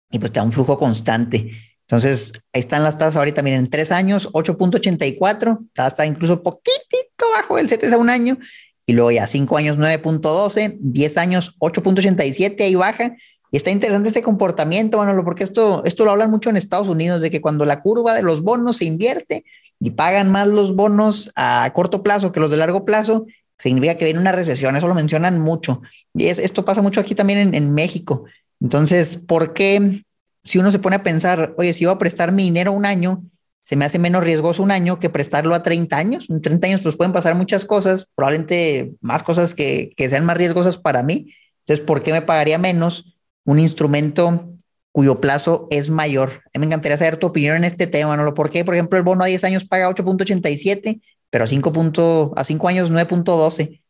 y 0.10 0.19
pues 0.19 0.31
te 0.31 0.39
da 0.39 0.45
un 0.45 0.51
flujo 0.51 0.77
constante. 0.77 1.51
Entonces, 1.81 2.31
ahí 2.54 2.62
están 2.62 2.83
las 2.83 2.98
tasas 2.98 3.18
ahorita, 3.18 3.42
miren, 3.42 3.69
tres 3.69 3.92
años, 3.92 4.31
8.84, 4.31 5.68
está 5.75 6.06
incluso 6.06 6.42
poquitito 6.42 7.25
bajo 7.36 7.57
el 7.57 7.68
CETES 7.68 7.94
a 7.94 7.98
un 7.98 8.10
año, 8.10 8.38
y 8.86 8.94
luego 8.94 9.12
ya 9.12 9.27
cinco 9.27 9.57
años, 9.57 9.77
9.12, 9.77 10.77
10 10.80 11.18
años, 11.18 11.56
8.87, 11.60 12.62
ahí 12.62 12.75
baja, 12.75 13.15
y 13.54 13.58
está 13.58 13.70
interesante 13.70 14.08
este 14.08 14.24
comportamiento, 14.24 14.98
Manolo, 14.98 15.24
porque 15.24 15.44
esto, 15.44 15.84
esto 15.86 16.06
lo 16.06 16.10
hablan 16.10 16.32
mucho 16.32 16.50
en 16.50 16.58
Estados 16.58 16.88
Unidos, 16.88 17.22
de 17.22 17.30
que 17.30 17.40
cuando 17.40 17.66
la 17.66 17.82
curva 17.82 18.16
de 18.16 18.24
los 18.24 18.42
bonos 18.42 18.78
se 18.78 18.86
invierte 18.86 19.46
y 19.80 19.92
pagan 19.92 20.32
más 20.32 20.48
los 20.48 20.76
bonos 20.76 21.32
a 21.36 21.70
corto 21.76 22.02
plazo 22.02 22.32
que 22.32 22.40
los 22.40 22.50
de 22.50 22.58
largo 22.58 22.84
plazo, 22.84 23.28
significa 23.60 23.96
que 23.96 24.06
viene 24.06 24.20
una 24.20 24.32
recesión. 24.32 24.76
Eso 24.76 24.88
lo 24.88 24.96
mencionan 24.96 25.38
mucho. 25.38 25.84
Y 26.16 26.30
es, 26.30 26.40
esto 26.40 26.66
pasa 26.66 26.82
mucho 26.82 27.00
aquí 27.00 27.14
también 27.14 27.54
en, 27.54 27.74
México. 27.76 28.24
Entonces, 28.60 29.18
¿por 29.18 29.54
qué 29.54 30.02
si 30.44 30.58
uno 30.58 30.72
se 30.72 30.80
pone 30.80 30.96
a 30.96 31.04
pensar, 31.04 31.54
oye, 31.60 31.74
si 31.74 31.84
iba 31.84 31.92
a 31.92 32.00
prestar 32.00 32.32
mi 32.32 32.46
dinero 32.46 32.72
un 32.72 32.88
año, 32.88 33.22
se 33.62 33.76
me 33.76 33.86
hace 33.86 34.00
menos 34.00 34.24
riesgoso 34.24 34.64
un 34.64 34.72
año 34.72 34.98
que 34.98 35.12
prestarlo 35.12 35.54
a 35.54 35.62
30 35.62 35.96
años. 35.96 36.28
En 36.28 36.42
30 36.42 36.66
años 36.66 36.82
pues 36.82 36.98
pueden 36.98 37.14
pasar 37.14 37.36
muchas 37.36 37.66
cosas, 37.66 38.10
probablemente 38.16 38.94
más 39.00 39.22
cosas 39.22 39.54
que, 39.54 39.94
que 39.96 40.10
sean 40.10 40.26
más 40.26 40.38
riesgosas 40.38 40.78
para 40.78 41.04
mí. 41.04 41.36
Entonces, 41.60 41.86
¿por 41.86 42.02
qué 42.02 42.14
me 42.14 42.24
pagaría 42.24 42.58
menos 42.58 43.12
un 43.45 43.60
instrumento 43.60 44.50
cuyo 44.92 45.19
plazo 45.19 45.68
es 45.72 45.90
mayor. 45.90 46.44
Me 46.54 46.66
encantaría 46.66 46.98
saber 46.98 47.18
tu 47.18 47.28
opinión 47.28 47.57
en 47.57 47.63
este 47.63 47.88
tema, 47.88 48.16
¿no? 48.16 48.34
¿Por 48.34 48.51
qué? 48.51 48.63
Por 48.63 48.75
ejemplo, 48.75 48.98
el 48.98 49.04
bono 49.04 49.24
a 49.24 49.28
10 49.28 49.44
años 49.44 49.66
paga 49.66 49.90
8.87, 49.90 51.01
pero 51.30 51.44
a 51.44 51.48
5, 51.48 52.34
a 52.36 52.44
5 52.44 52.68
años 52.68 52.92
9.12. 52.92 53.81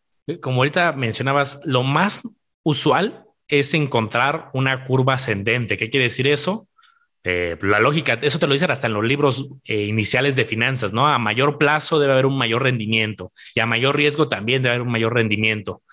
Como 0.41 0.57
ahorita 0.57 0.94
mencionabas, 0.94 1.59
lo 1.65 1.83
más 1.83 2.21
usual 2.63 3.25
es 3.50 3.73
encontrar 3.73 4.50
una 4.53 4.85
curva 4.85 5.15
ascendente. 5.15 5.77
¿Qué 5.77 5.89
quiere 5.89 6.06
decir 6.06 6.27
eso? 6.27 6.67
Eh, 7.25 7.57
la 7.61 7.79
lógica, 7.79 8.19
eso 8.21 8.39
te 8.39 8.47
lo 8.47 8.53
dicen 8.53 8.71
hasta 8.71 8.88
en 8.88 8.94
los 8.94 9.03
libros 9.03 9.49
eh, 9.65 9.85
iniciales 9.88 10.35
de 10.35 10.45
finanzas, 10.45 10.94
¿no? 10.94 11.07
A 11.07 11.19
mayor 11.19 11.57
plazo 11.57 11.99
debe 11.99 12.13
haber 12.13 12.25
un 12.25 12.38
mayor 12.38 12.63
rendimiento 12.63 13.31
y 13.56 13.59
a 13.61 13.65
mayor 13.65 13.95
riesgo 13.95 14.27
también 14.27 14.61
debe 14.61 14.75
haber 14.75 14.88
un 14.88 14.91
mayor 14.91 15.13
rendimiento. 15.13 15.83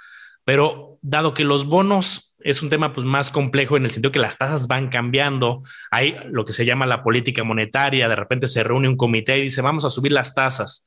Pero 0.44 0.98
dado 1.02 1.34
que 1.34 1.44
los 1.44 1.66
bonos 1.66 2.29
es 2.42 2.62
un 2.62 2.70
tema 2.70 2.92
pues, 2.92 3.06
más 3.06 3.30
complejo 3.30 3.76
en 3.76 3.84
el 3.84 3.90
sentido 3.90 4.12
que 4.12 4.18
las 4.18 4.38
tasas 4.38 4.66
van 4.66 4.88
cambiando, 4.88 5.62
hay 5.90 6.16
lo 6.30 6.44
que 6.44 6.52
se 6.52 6.64
llama 6.64 6.86
la 6.86 7.02
política 7.02 7.44
monetaria, 7.44 8.08
de 8.08 8.16
repente 8.16 8.48
se 8.48 8.62
reúne 8.62 8.88
un 8.88 8.96
comité 8.96 9.38
y 9.38 9.42
dice 9.42 9.62
vamos 9.62 9.84
a 9.84 9.90
subir 9.90 10.12
las 10.12 10.34
tasas. 10.34 10.86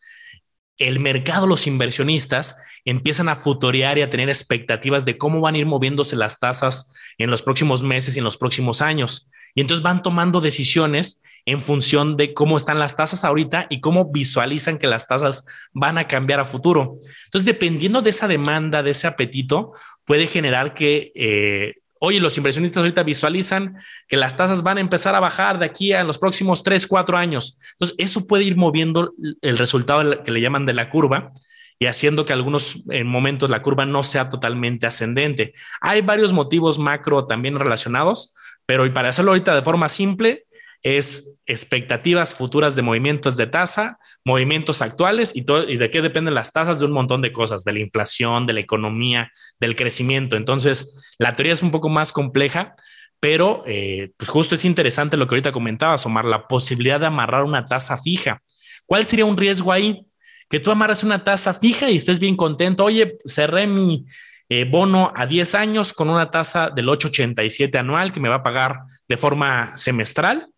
El 0.77 1.00
mercado, 1.00 1.45
los 1.45 1.67
inversionistas 1.67 2.57
empiezan 2.83 3.29
a 3.29 3.36
futorear 3.36 3.98
y 3.98 4.01
a 4.01 4.10
tener 4.10 4.29
expectativas 4.29 5.05
de 5.05 5.17
cómo 5.17 5.39
van 5.39 5.55
a 5.55 5.60
ir 5.60 5.65
moviéndose 5.65 6.15
las 6.15 6.39
tasas 6.39 6.93
en 7.17 7.29
los 7.29 7.41
próximos 7.41 7.83
meses 7.83 8.15
y 8.15 8.19
en 8.19 8.25
los 8.25 8.38
próximos 8.38 8.81
años. 8.81 9.29
Y 9.55 9.62
entonces 9.62 9.83
van 9.83 10.01
tomando 10.01 10.41
decisiones 10.41 11.22
en 11.45 11.62
función 11.62 12.15
de 12.15 12.33
cómo 12.33 12.57
están 12.57 12.79
las 12.79 12.95
tasas 12.95 13.23
ahorita 13.23 13.67
y 13.69 13.81
cómo 13.81 14.12
visualizan 14.12 14.77
que 14.77 14.88
las 14.88 15.07
tasas 15.07 15.45
van 15.73 15.97
a 15.97 16.07
cambiar 16.07 16.39
a 16.39 16.45
futuro. 16.45 17.00
Entonces, 17.25 17.45
dependiendo 17.45 18.01
de 18.01 18.12
esa 18.12 18.27
demanda, 18.27 18.83
de 18.83 18.91
ese 18.91 19.07
apetito, 19.07 19.73
puede 20.05 20.27
generar 20.27 20.73
que, 20.73 21.12
eh, 21.15 21.75
oye, 22.00 22.19
los 22.19 22.38
inversionistas 22.38 22.81
ahorita 22.81 23.03
visualizan 23.03 23.75
que 24.07 24.17
las 24.17 24.38
tasas 24.38 24.63
van 24.63 24.77
a 24.77 24.81
empezar 24.81 25.15
a 25.15 25.19
bajar 25.19 25.59
de 25.59 25.65
aquí 25.65 25.93
a 25.93 26.03
los 26.03 26.17
próximos 26.17 26.63
tres, 26.63 26.88
cuatro 26.88 27.17
años. 27.17 27.59
Entonces, 27.73 27.95
eso 27.97 28.25
puede 28.25 28.45
ir 28.45 28.55
moviendo 28.55 29.13
el 29.41 29.57
resultado 29.57 30.23
que 30.23 30.31
le 30.31 30.41
llaman 30.41 30.65
de 30.65 30.73
la 30.73 30.89
curva 30.89 31.33
y 31.79 31.88
haciendo 31.88 32.23
que 32.23 32.31
algunos 32.31 32.83
en 32.89 33.07
momentos 33.07 33.50
la 33.50 33.62
curva 33.62 33.85
no 33.85 34.03
sea 34.03 34.29
totalmente 34.29 34.85
ascendente. 34.85 35.53
Hay 35.81 36.01
varios 36.01 36.31
motivos 36.31 36.79
macro 36.79 37.25
también 37.25 37.59
relacionados, 37.59 38.33
pero 38.65 38.85
y 38.85 38.91
para 38.91 39.09
hacerlo 39.09 39.31
ahorita 39.31 39.53
de 39.53 39.63
forma 39.63 39.89
simple, 39.89 40.45
es 40.83 41.33
expectativas 41.45 42.35
futuras 42.35 42.75
de 42.75 42.81
movimientos 42.81 43.37
de 43.37 43.47
tasa, 43.47 43.97
movimientos 44.25 44.81
actuales 44.81 45.35
y, 45.35 45.43
todo, 45.43 45.67
y 45.69 45.77
de 45.77 45.89
qué 45.89 46.01
dependen 46.01 46.33
las 46.33 46.51
tasas 46.51 46.79
de 46.79 46.85
un 46.85 46.91
montón 46.91 47.21
de 47.21 47.31
cosas, 47.31 47.63
de 47.63 47.73
la 47.73 47.79
inflación, 47.79 48.45
de 48.45 48.53
la 48.53 48.59
economía, 48.59 49.31
del 49.59 49.75
crecimiento. 49.75 50.35
Entonces, 50.35 50.97
la 51.17 51.35
teoría 51.35 51.53
es 51.53 51.63
un 51.63 51.71
poco 51.71 51.89
más 51.89 52.11
compleja, 52.11 52.75
pero 53.19 53.63
eh, 53.65 54.11
pues 54.17 54.29
justo 54.29 54.55
es 54.55 54.65
interesante 54.65 55.15
lo 55.15 55.27
que 55.27 55.35
ahorita 55.35 55.53
comentaba, 55.53 55.95
Omar, 56.03 56.25
la 56.25 56.47
posibilidad 56.47 56.99
de 56.99 57.07
amarrar 57.07 57.43
una 57.43 57.65
tasa 57.65 57.97
fija. 57.97 58.41
¿Cuál 58.85 59.05
sería 59.05 59.25
un 59.25 59.37
riesgo 59.37 59.71
ahí? 59.71 60.05
Que 60.49 60.59
tú 60.59 60.69
amarras 60.69 61.03
una 61.03 61.23
tasa 61.23 61.53
fija 61.53 61.89
y 61.89 61.95
estés 61.95 62.19
bien 62.19 62.35
contento. 62.35 62.83
Oye, 62.83 63.17
cerré 63.25 63.65
mi, 63.65 64.05
eh, 64.49 64.65
bono 64.65 65.11
a 65.15 65.25
10 65.25 65.55
años 65.55 65.93
con 65.93 66.09
una 66.09 66.29
tasa 66.29 66.69
del 66.69 66.87
8,87 66.87 67.77
anual 67.77 68.11
que 68.11 68.19
me 68.19 68.29
va 68.29 68.35
a 68.35 68.43
pagar 68.43 68.81
de 69.07 69.17
forma 69.17 69.75
semestral 69.77 70.52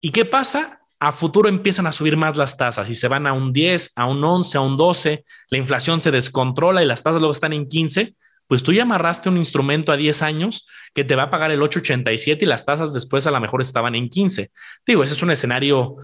¿Y 0.00 0.10
qué 0.10 0.24
pasa? 0.24 0.80
a 1.04 1.12
futuro 1.12 1.48
empiezan 1.48 1.86
a 1.86 1.92
subir 1.92 2.16
más 2.16 2.36
las 2.36 2.56
tasas 2.56 2.88
y 2.88 2.94
se 2.94 3.08
van 3.08 3.26
a 3.26 3.32
un 3.34 3.52
10, 3.52 3.92
a 3.96 4.06
un 4.06 4.24
11, 4.24 4.56
a 4.56 4.60
un 4.62 4.76
12, 4.76 5.24
la 5.50 5.58
inflación 5.58 6.00
se 6.00 6.10
descontrola 6.10 6.82
y 6.82 6.86
las 6.86 7.02
tasas 7.02 7.20
luego 7.20 7.32
están 7.32 7.52
en 7.52 7.68
15, 7.68 8.14
pues 8.46 8.62
tú 8.62 8.72
ya 8.72 8.82
amarraste 8.82 9.28
un 9.28 9.36
instrumento 9.36 9.92
a 9.92 9.96
10 9.96 10.22
años 10.22 10.66
que 10.94 11.04
te 11.04 11.14
va 11.14 11.24
a 11.24 11.30
pagar 11.30 11.50
el 11.50 11.60
8.87 11.60 12.42
y 12.42 12.46
las 12.46 12.64
tasas 12.64 12.94
después 12.94 13.26
a 13.26 13.30
lo 13.30 13.40
mejor 13.40 13.60
estaban 13.60 13.94
en 13.94 14.08
15. 14.08 14.50
Digo, 14.86 15.02
ese 15.02 15.14
es 15.14 15.22
un 15.22 15.30
escenario 15.30 15.96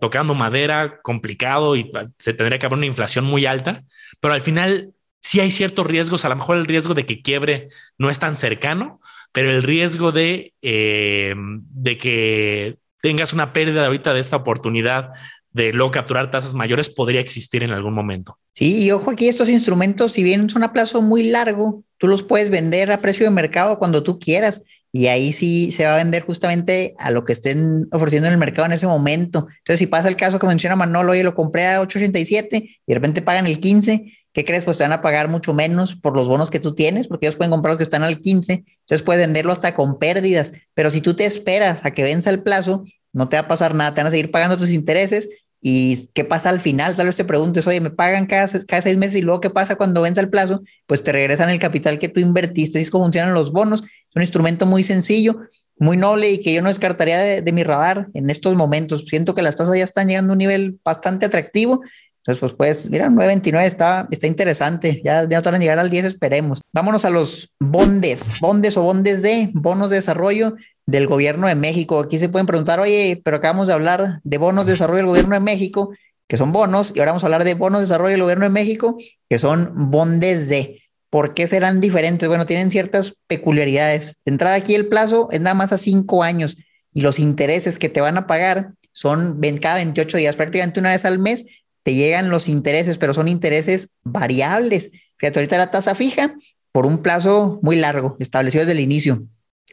tocando 0.00 0.34
madera 0.34 1.00
complicado 1.02 1.74
y 1.76 1.90
se 2.18 2.34
tendría 2.34 2.58
que 2.58 2.66
haber 2.66 2.78
una 2.78 2.86
inflación 2.86 3.24
muy 3.24 3.46
alta, 3.46 3.82
pero 4.20 4.34
al 4.34 4.40
final 4.40 4.92
sí 5.20 5.40
hay 5.40 5.50
ciertos 5.50 5.86
riesgos, 5.86 6.24
a 6.24 6.28
lo 6.28 6.36
mejor 6.36 6.56
el 6.56 6.66
riesgo 6.66 6.94
de 6.94 7.06
que 7.06 7.22
quiebre 7.22 7.68
no 7.98 8.10
es 8.10 8.18
tan 8.18 8.36
cercano, 8.36 9.00
pero 9.32 9.50
el 9.50 9.62
riesgo 9.62 10.12
de, 10.12 10.54
eh, 10.62 11.34
de 11.36 11.96
que 11.96 12.76
tengas 13.04 13.34
una 13.34 13.52
pérdida 13.52 13.84
ahorita 13.84 14.14
de 14.14 14.20
esta 14.20 14.36
oportunidad 14.36 15.10
de 15.50 15.74
luego 15.74 15.90
capturar 15.90 16.30
tasas 16.30 16.54
mayores 16.54 16.88
podría 16.88 17.20
existir 17.20 17.62
en 17.62 17.70
algún 17.70 17.92
momento. 17.92 18.38
Sí, 18.54 18.82
y 18.82 18.90
ojo 18.92 19.10
aquí, 19.10 19.28
estos 19.28 19.50
instrumentos, 19.50 20.12
si 20.12 20.22
bien 20.22 20.48
son 20.48 20.62
a 20.62 20.72
plazo 20.72 21.02
muy 21.02 21.24
largo, 21.24 21.84
tú 21.98 22.08
los 22.08 22.22
puedes 22.22 22.48
vender 22.48 22.90
a 22.90 23.02
precio 23.02 23.26
de 23.26 23.30
mercado 23.30 23.78
cuando 23.78 24.02
tú 24.02 24.18
quieras. 24.18 24.62
Y 24.90 25.08
ahí 25.08 25.34
sí 25.34 25.70
se 25.70 25.84
va 25.84 25.92
a 25.92 25.98
vender 25.98 26.22
justamente 26.22 26.94
a 26.98 27.10
lo 27.10 27.26
que 27.26 27.34
estén 27.34 27.88
ofreciendo 27.92 28.26
en 28.26 28.32
el 28.32 28.38
mercado 28.38 28.64
en 28.64 28.72
ese 28.72 28.86
momento. 28.86 29.48
Entonces, 29.58 29.80
si 29.80 29.86
pasa 29.86 30.08
el 30.08 30.16
caso 30.16 30.38
que 30.38 30.46
menciona 30.46 30.74
Manolo, 30.74 31.12
oye, 31.12 31.24
lo 31.24 31.34
compré 31.34 31.66
a 31.66 31.82
8.87 31.82 32.62
y 32.62 32.80
de 32.86 32.94
repente 32.94 33.20
pagan 33.20 33.46
el 33.46 33.60
15, 33.60 34.23
¿qué 34.34 34.44
crees? 34.44 34.66
Pues 34.66 34.76
te 34.76 34.84
van 34.84 34.92
a 34.92 35.00
pagar 35.00 35.28
mucho 35.28 35.54
menos 35.54 35.96
por 35.96 36.14
los 36.14 36.28
bonos 36.28 36.50
que 36.50 36.60
tú 36.60 36.74
tienes, 36.74 37.06
porque 37.06 37.24
ellos 37.26 37.36
pueden 37.36 37.50
comprar 37.50 37.72
los 37.72 37.78
que 37.78 37.84
están 37.84 38.02
al 38.02 38.20
15, 38.20 38.52
entonces 38.52 39.02
puedes 39.02 39.26
venderlo 39.26 39.52
hasta 39.52 39.74
con 39.74 39.98
pérdidas. 39.98 40.52
Pero 40.74 40.90
si 40.90 41.00
tú 41.00 41.14
te 41.14 41.24
esperas 41.24 41.80
a 41.84 41.92
que 41.92 42.02
venza 42.02 42.28
el 42.28 42.42
plazo, 42.42 42.84
no 43.14 43.30
te 43.30 43.36
va 43.36 43.42
a 43.42 43.48
pasar 43.48 43.74
nada, 43.74 43.94
te 43.94 44.00
van 44.00 44.08
a 44.08 44.10
seguir 44.10 44.30
pagando 44.30 44.58
tus 44.58 44.68
intereses 44.68 45.30
¿Y 45.66 46.10
qué 46.12 46.26
pasa 46.26 46.50
al 46.50 46.60
final? 46.60 46.94
Tal 46.94 47.06
vez 47.06 47.16
te 47.16 47.24
preguntes, 47.24 47.66
oye, 47.66 47.80
me 47.80 47.88
pagan 47.88 48.26
cada, 48.26 48.48
seis 48.48 48.98
meses 48.98 49.16
y 49.16 49.22
luego 49.22 49.40
qué 49.40 49.48
pasa 49.48 49.76
cuando 49.76 50.02
vence 50.02 50.20
el 50.20 50.28
plazo? 50.28 50.60
Pues 50.86 51.02
te 51.02 51.10
regresan 51.10 51.48
el 51.48 51.58
capital 51.58 51.98
que 51.98 52.10
tú 52.10 52.20
invertiste. 52.20 52.82
Es 52.82 52.90
como 52.90 53.04
funcionan 53.04 53.32
los 53.32 53.50
bonos. 53.50 53.80
Es 53.80 54.14
un 54.14 54.20
instrumento 54.20 54.66
muy 54.66 54.84
sencillo, 54.84 55.40
muy 55.78 55.96
noble 55.96 56.30
y 56.30 56.42
que 56.42 56.52
yo 56.52 56.60
no 56.60 56.68
descartaría 56.68 57.18
de, 57.18 57.52
mi 57.52 57.62
radar 57.62 58.08
en 58.12 58.28
estos 58.28 58.54
momentos. 58.56 59.06
Siento 59.08 59.34
que 59.34 59.40
las 59.40 59.56
tasas 59.56 59.74
ya 59.78 59.84
están 59.84 60.06
llegando 60.06 60.32
a 60.32 60.34
un 60.34 60.38
nivel 60.38 60.80
bastante 60.84 61.24
atractivo. 61.24 61.80
Entonces, 62.26 62.40
pues, 62.40 62.54
pues, 62.54 62.90
mira, 62.90 63.10
9.29 63.10 63.66
está, 63.66 64.08
está 64.10 64.26
interesante. 64.26 65.02
Ya, 65.04 65.28
ya 65.28 65.40
no 65.40 65.44
van 65.44 65.56
a 65.56 65.58
llegar 65.58 65.78
al 65.78 65.90
10, 65.90 66.06
esperemos. 66.06 66.62
Vámonos 66.72 67.04
a 67.04 67.10
los 67.10 67.52
bondes, 67.60 68.36
bondes 68.40 68.78
o 68.78 68.82
bondes 68.82 69.20
de 69.20 69.50
bonos 69.52 69.90
de 69.90 69.96
desarrollo 69.96 70.54
del 70.86 71.06
gobierno 71.06 71.48
de 71.48 71.54
México. 71.54 72.00
Aquí 72.00 72.18
se 72.18 72.30
pueden 72.30 72.46
preguntar, 72.46 72.80
oye, 72.80 73.20
pero 73.22 73.36
acabamos 73.36 73.66
de 73.66 73.74
hablar 73.74 74.20
de 74.24 74.38
bonos 74.38 74.64
de 74.64 74.72
desarrollo 74.72 74.98
del 74.98 75.06
gobierno 75.06 75.34
de 75.34 75.40
México, 75.40 75.92
que 76.26 76.38
son 76.38 76.50
bonos, 76.50 76.94
y 76.96 77.00
ahora 77.00 77.12
vamos 77.12 77.24
a 77.24 77.26
hablar 77.26 77.44
de 77.44 77.52
bonos 77.52 77.80
de 77.80 77.84
desarrollo 77.84 78.12
del 78.12 78.22
gobierno 78.22 78.44
de 78.44 78.50
México, 78.50 78.96
que 79.28 79.38
son 79.38 79.90
bondes 79.90 80.48
de. 80.48 80.80
¿Por 81.10 81.34
qué 81.34 81.46
serán 81.46 81.82
diferentes? 81.82 82.26
Bueno, 82.26 82.46
tienen 82.46 82.70
ciertas 82.70 83.12
peculiaridades. 83.26 84.16
De 84.24 84.32
entrada 84.32 84.56
aquí 84.56 84.74
el 84.74 84.88
plazo 84.88 85.28
es 85.30 85.42
nada 85.42 85.54
más 85.54 85.74
a 85.74 85.78
cinco 85.78 86.22
años 86.22 86.56
y 86.94 87.02
los 87.02 87.18
intereses 87.18 87.78
que 87.78 87.90
te 87.90 88.00
van 88.00 88.16
a 88.16 88.26
pagar 88.26 88.72
son 88.92 89.40
cada 89.60 89.76
28 89.76 90.16
días, 90.16 90.36
prácticamente 90.36 90.80
una 90.80 90.92
vez 90.92 91.04
al 91.04 91.18
mes 91.18 91.44
te 91.84 91.94
llegan 91.94 92.30
los 92.30 92.48
intereses, 92.48 92.98
pero 92.98 93.14
son 93.14 93.28
intereses 93.28 93.90
variables. 94.02 94.90
Fíjate, 95.18 95.38
ahorita 95.38 95.58
la 95.58 95.70
tasa 95.70 95.94
fija 95.94 96.34
por 96.72 96.86
un 96.86 96.98
plazo 96.98 97.60
muy 97.62 97.76
largo, 97.76 98.16
establecido 98.18 98.62
desde 98.62 98.72
el 98.72 98.80
inicio. 98.80 99.22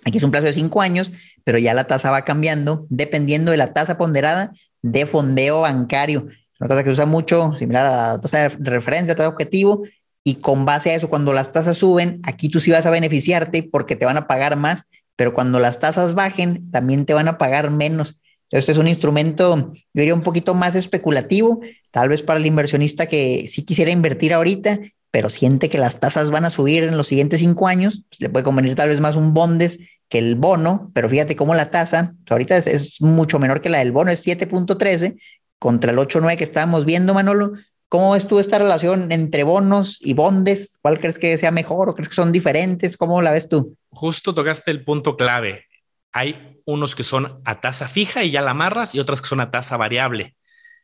Aquí 0.05 0.19
es 0.19 0.23
un 0.23 0.29
plazo 0.29 0.45
de 0.45 0.53
cinco 0.53 0.81
años, 0.81 1.11
pero 1.43 1.57
ya 1.57 1.73
la 1.73 1.85
tasa 1.85 2.11
va 2.11 2.25
cambiando 2.25 2.85
dependiendo 2.89 3.51
de 3.51 3.57
la 3.57 3.73
tasa 3.73 3.97
ponderada 3.97 4.51
de 4.83 5.05
fondeo 5.07 5.61
bancario. 5.61 6.27
Una 6.59 6.67
tasa 6.67 6.83
que 6.83 6.89
se 6.89 6.93
usa 6.93 7.05
mucho, 7.07 7.55
similar 7.57 7.85
a 7.87 7.89
la 8.13 8.21
tasa 8.21 8.49
de 8.49 8.69
referencia, 8.69 9.15
tasa 9.15 9.29
objetivo, 9.29 9.83
y 10.23 10.35
con 10.35 10.65
base 10.65 10.91
a 10.91 10.95
eso, 10.95 11.09
cuando 11.09 11.33
las 11.33 11.51
tasas 11.51 11.77
suben, 11.77 12.19
aquí 12.23 12.49
tú 12.49 12.59
sí 12.59 12.69
vas 12.69 12.85
a 12.85 12.91
beneficiarte 12.91 13.63
porque 13.63 13.95
te 13.95 14.05
van 14.05 14.17
a 14.17 14.27
pagar 14.27 14.55
más, 14.55 14.85
pero 15.15 15.33
cuando 15.33 15.59
las 15.59 15.79
tasas 15.79 16.13
bajen, 16.13 16.69
también 16.71 17.05
te 17.05 17.13
van 17.13 17.27
a 17.27 17.37
pagar 17.37 17.71
menos. 17.71 18.20
Este 18.51 18.73
es 18.73 18.77
un 18.77 18.87
instrumento, 18.87 19.71
yo 19.73 19.81
diría, 19.93 20.13
un 20.13 20.21
poquito 20.21 20.53
más 20.53 20.75
especulativo, 20.75 21.61
tal 21.89 22.09
vez 22.09 22.21
para 22.21 22.39
el 22.39 22.45
inversionista 22.45 23.07
que 23.07 23.47
sí 23.47 23.63
quisiera 23.63 23.91
invertir 23.91 24.33
ahorita, 24.33 24.79
pero 25.09 25.29
siente 25.29 25.69
que 25.69 25.77
las 25.77 25.99
tasas 25.99 26.31
van 26.31 26.45
a 26.45 26.49
subir 26.49 26.83
en 26.83 26.97
los 26.97 27.07
siguientes 27.07 27.39
cinco 27.39 27.67
años, 27.67 28.03
le 28.19 28.29
puede 28.29 28.43
convenir 28.43 28.75
tal 28.75 28.89
vez 28.89 28.99
más 28.99 29.15
un 29.15 29.33
bondes 29.33 29.79
que 30.09 30.19
el 30.19 30.35
bono, 30.35 30.91
pero 30.93 31.07
fíjate 31.07 31.37
cómo 31.37 31.55
la 31.55 31.69
tasa, 31.69 32.13
ahorita 32.29 32.57
es, 32.57 32.99
mucho 33.01 33.39
menor 33.39 33.61
que 33.61 33.69
la 33.69 33.79
del 33.79 33.93
bono, 33.93 34.11
es 34.11 34.27
7.13 34.27 35.17
contra 35.57 35.91
el 35.91 35.97
8.9 35.97 36.37
que 36.37 36.43
estábamos 36.43 36.83
viendo, 36.83 37.13
Manolo. 37.13 37.53
¿Cómo 37.87 38.11
ves 38.11 38.27
tú 38.27 38.39
esta 38.39 38.57
relación 38.57 39.11
entre 39.11 39.43
bonos 39.43 39.97
y 40.01 40.13
bondes? 40.13 40.79
¿Cuál 40.81 40.99
crees 40.99 41.17
que 41.17 41.37
sea 41.37 41.51
mejor 41.51 41.89
o 41.89 41.95
crees 41.95 42.09
que 42.09 42.15
son 42.15 42.31
diferentes? 42.31 42.97
¿Cómo 42.97 43.21
la 43.21 43.31
ves 43.31 43.47
tú? 43.47 43.77
Justo 43.89 44.33
tocaste 44.33 44.71
el 44.71 44.83
punto 44.83 45.15
clave. 45.15 45.65
Hay 46.11 46.59
unos 46.65 46.95
que 46.95 47.03
son 47.03 47.41
a 47.45 47.61
tasa 47.61 47.87
fija 47.87 48.23
y 48.23 48.31
ya 48.31 48.41
la 48.41 48.51
amarras 48.51 48.95
y 48.95 48.99
otras 48.99 49.21
que 49.21 49.27
son 49.27 49.39
a 49.39 49.51
tasa 49.51 49.77
variable. 49.77 50.35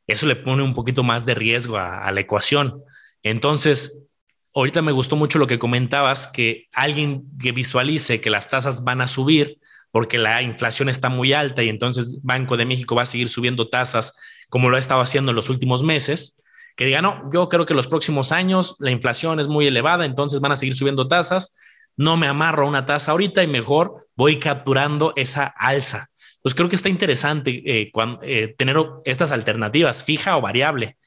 Eso 0.08 0.26
le 0.26 0.36
pone 0.36 0.64
un 0.64 0.74
poquito 0.74 1.04
más 1.04 1.26
de 1.26 1.36
riesgo 1.36 1.78
a 1.78 2.10
la 2.12 2.20
ecuación. 2.22 2.82
Entonces, 3.24 4.08
ahorita 4.54 4.82
me 4.82 4.92
gustó 4.92 5.16
mucho 5.16 5.38
lo 5.38 5.48
que 5.48 5.60
comentabas, 5.60 6.28
que 6.28 6.68
alguien 6.72 7.26
que 7.40 7.52
visualice 7.52 8.22
que 8.22 8.30
las 8.30 8.50
tasas 8.50 8.84
van 8.84 9.02
a 9.02 9.08
subir 9.08 9.60
porque 9.92 10.18
la 10.18 10.42
inflación 10.42 10.90
está 10.90 11.10
muy 11.10 11.34
alta 11.34 11.64
y 11.64 11.70
entonces 11.70 12.20
Banco 12.22 12.58
de 12.58 12.66
México 12.66 12.96
va 12.96 13.04
a 13.04 13.06
seguir 13.06 13.30
subiendo 13.30 13.70
tasas 13.70 14.14
como 14.50 14.70
lo 14.70 14.76
ha 14.76 14.80
estado 14.80 15.02
haciendo 15.02 15.32
en 15.32 15.36
los 15.36 15.50
últimos 15.50 15.84
meses, 15.84 16.42
que 16.76 16.86
diga, 16.86 17.02
no, 17.02 17.30
yo 17.34 17.50
creo 17.50 17.66
que 17.66 17.74
los 17.74 17.88
próximos 17.88 18.32
años 18.32 18.76
la 18.80 18.92
inflación 18.92 19.40
es 19.40 19.48
muy 19.48 19.68
elevada, 19.68 20.06
entonces 20.06 20.40
van 20.40 20.52
a 20.52 20.56
seguir 20.56 20.76
subiendo 20.76 21.08
tasas, 21.08 21.58
no 21.98 22.16
me 22.16 22.28
amarro 22.28 22.66
a 22.66 22.70
una 22.70 22.86
tasa 22.86 23.12
ahorita 23.12 23.44
y 23.44 23.48
mejor 23.48 24.08
voy 24.16 24.40
capturando 24.40 25.14
esa 25.16 25.46
alza. 25.46 26.10
Pues 26.42 26.56
creo 26.56 26.70
que 26.70 26.76
está 26.76 26.90
interesante 26.90 27.62
eh, 27.66 27.92
eh, 28.22 28.56
tener 28.58 28.78
estas 29.04 29.32
alternativas, 29.32 30.04
fija 30.04 30.38
o 30.38 30.42
variable. 30.42 30.98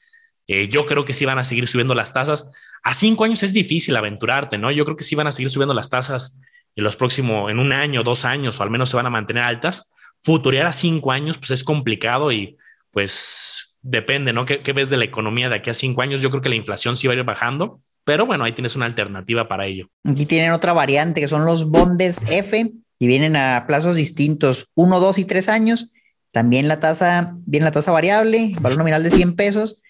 Eh, 0.46 0.68
yo 0.68 0.84
creo 0.84 1.04
que 1.04 1.12
sí 1.12 1.24
van 1.24 1.38
a 1.38 1.44
seguir 1.44 1.68
subiendo 1.68 1.94
las 1.94 2.12
tasas. 2.12 2.50
A 2.82 2.92
cinco 2.92 3.24
años 3.24 3.42
es 3.42 3.52
difícil 3.52 3.96
aventurarte, 3.96 4.58
¿no? 4.58 4.70
Yo 4.72 4.84
creo 4.84 4.96
que 4.96 5.04
sí 5.04 5.14
van 5.14 5.28
a 5.28 5.32
seguir 5.32 5.50
subiendo 5.50 5.74
las 5.74 5.88
tasas 5.88 6.40
en 6.74 6.84
los 6.84 6.96
próximos, 6.96 7.50
en 7.50 7.58
un 7.58 7.72
año, 7.72 8.02
dos 8.02 8.24
años, 8.24 8.58
o 8.58 8.62
al 8.62 8.70
menos 8.70 8.90
se 8.90 8.96
van 8.96 9.06
a 9.06 9.10
mantener 9.10 9.44
altas. 9.44 9.94
Futurear 10.20 10.66
a 10.66 10.72
cinco 10.72 11.12
años, 11.12 11.38
pues 11.38 11.52
es 11.52 11.64
complicado 11.64 12.32
y 12.32 12.56
pues 12.90 13.78
depende, 13.80 14.32
¿no? 14.32 14.44
¿Qué, 14.44 14.72
ves 14.72 14.90
de 14.90 14.96
la 14.96 15.04
economía 15.04 15.48
de 15.48 15.54
aquí 15.54 15.70
a 15.70 15.74
cinco 15.74 16.02
años? 16.02 16.20
Yo 16.20 16.30
creo 16.30 16.42
que 16.42 16.48
la 16.48 16.56
inflación 16.56 16.96
sí 16.96 17.06
va 17.06 17.14
a 17.14 17.16
ir 17.16 17.24
bajando, 17.24 17.80
pero 18.04 18.26
bueno, 18.26 18.44
ahí 18.44 18.52
tienes 18.52 18.76
una 18.76 18.86
alternativa 18.86 19.48
para 19.48 19.66
ello. 19.66 19.88
Aquí 20.04 20.26
tienen 20.26 20.52
otra 20.52 20.72
variante 20.72 21.20
que 21.20 21.28
son 21.28 21.44
los 21.44 21.68
bondes 21.68 22.18
F 22.28 22.72
y 22.98 23.06
vienen 23.06 23.36
a 23.36 23.64
plazos 23.66 23.96
distintos, 23.96 24.68
uno, 24.74 25.00
dos 25.00 25.18
y 25.18 25.24
tres 25.24 25.48
años. 25.48 25.90
También 26.32 26.68
la 26.68 26.80
tasa, 26.80 27.34
viene 27.46 27.64
la 27.64 27.72
tasa 27.72 27.90
variable, 27.90 28.52
valor 28.60 28.78
nominal 28.78 29.02
de 29.02 29.10
100 29.10 29.34
pesos 29.34 29.80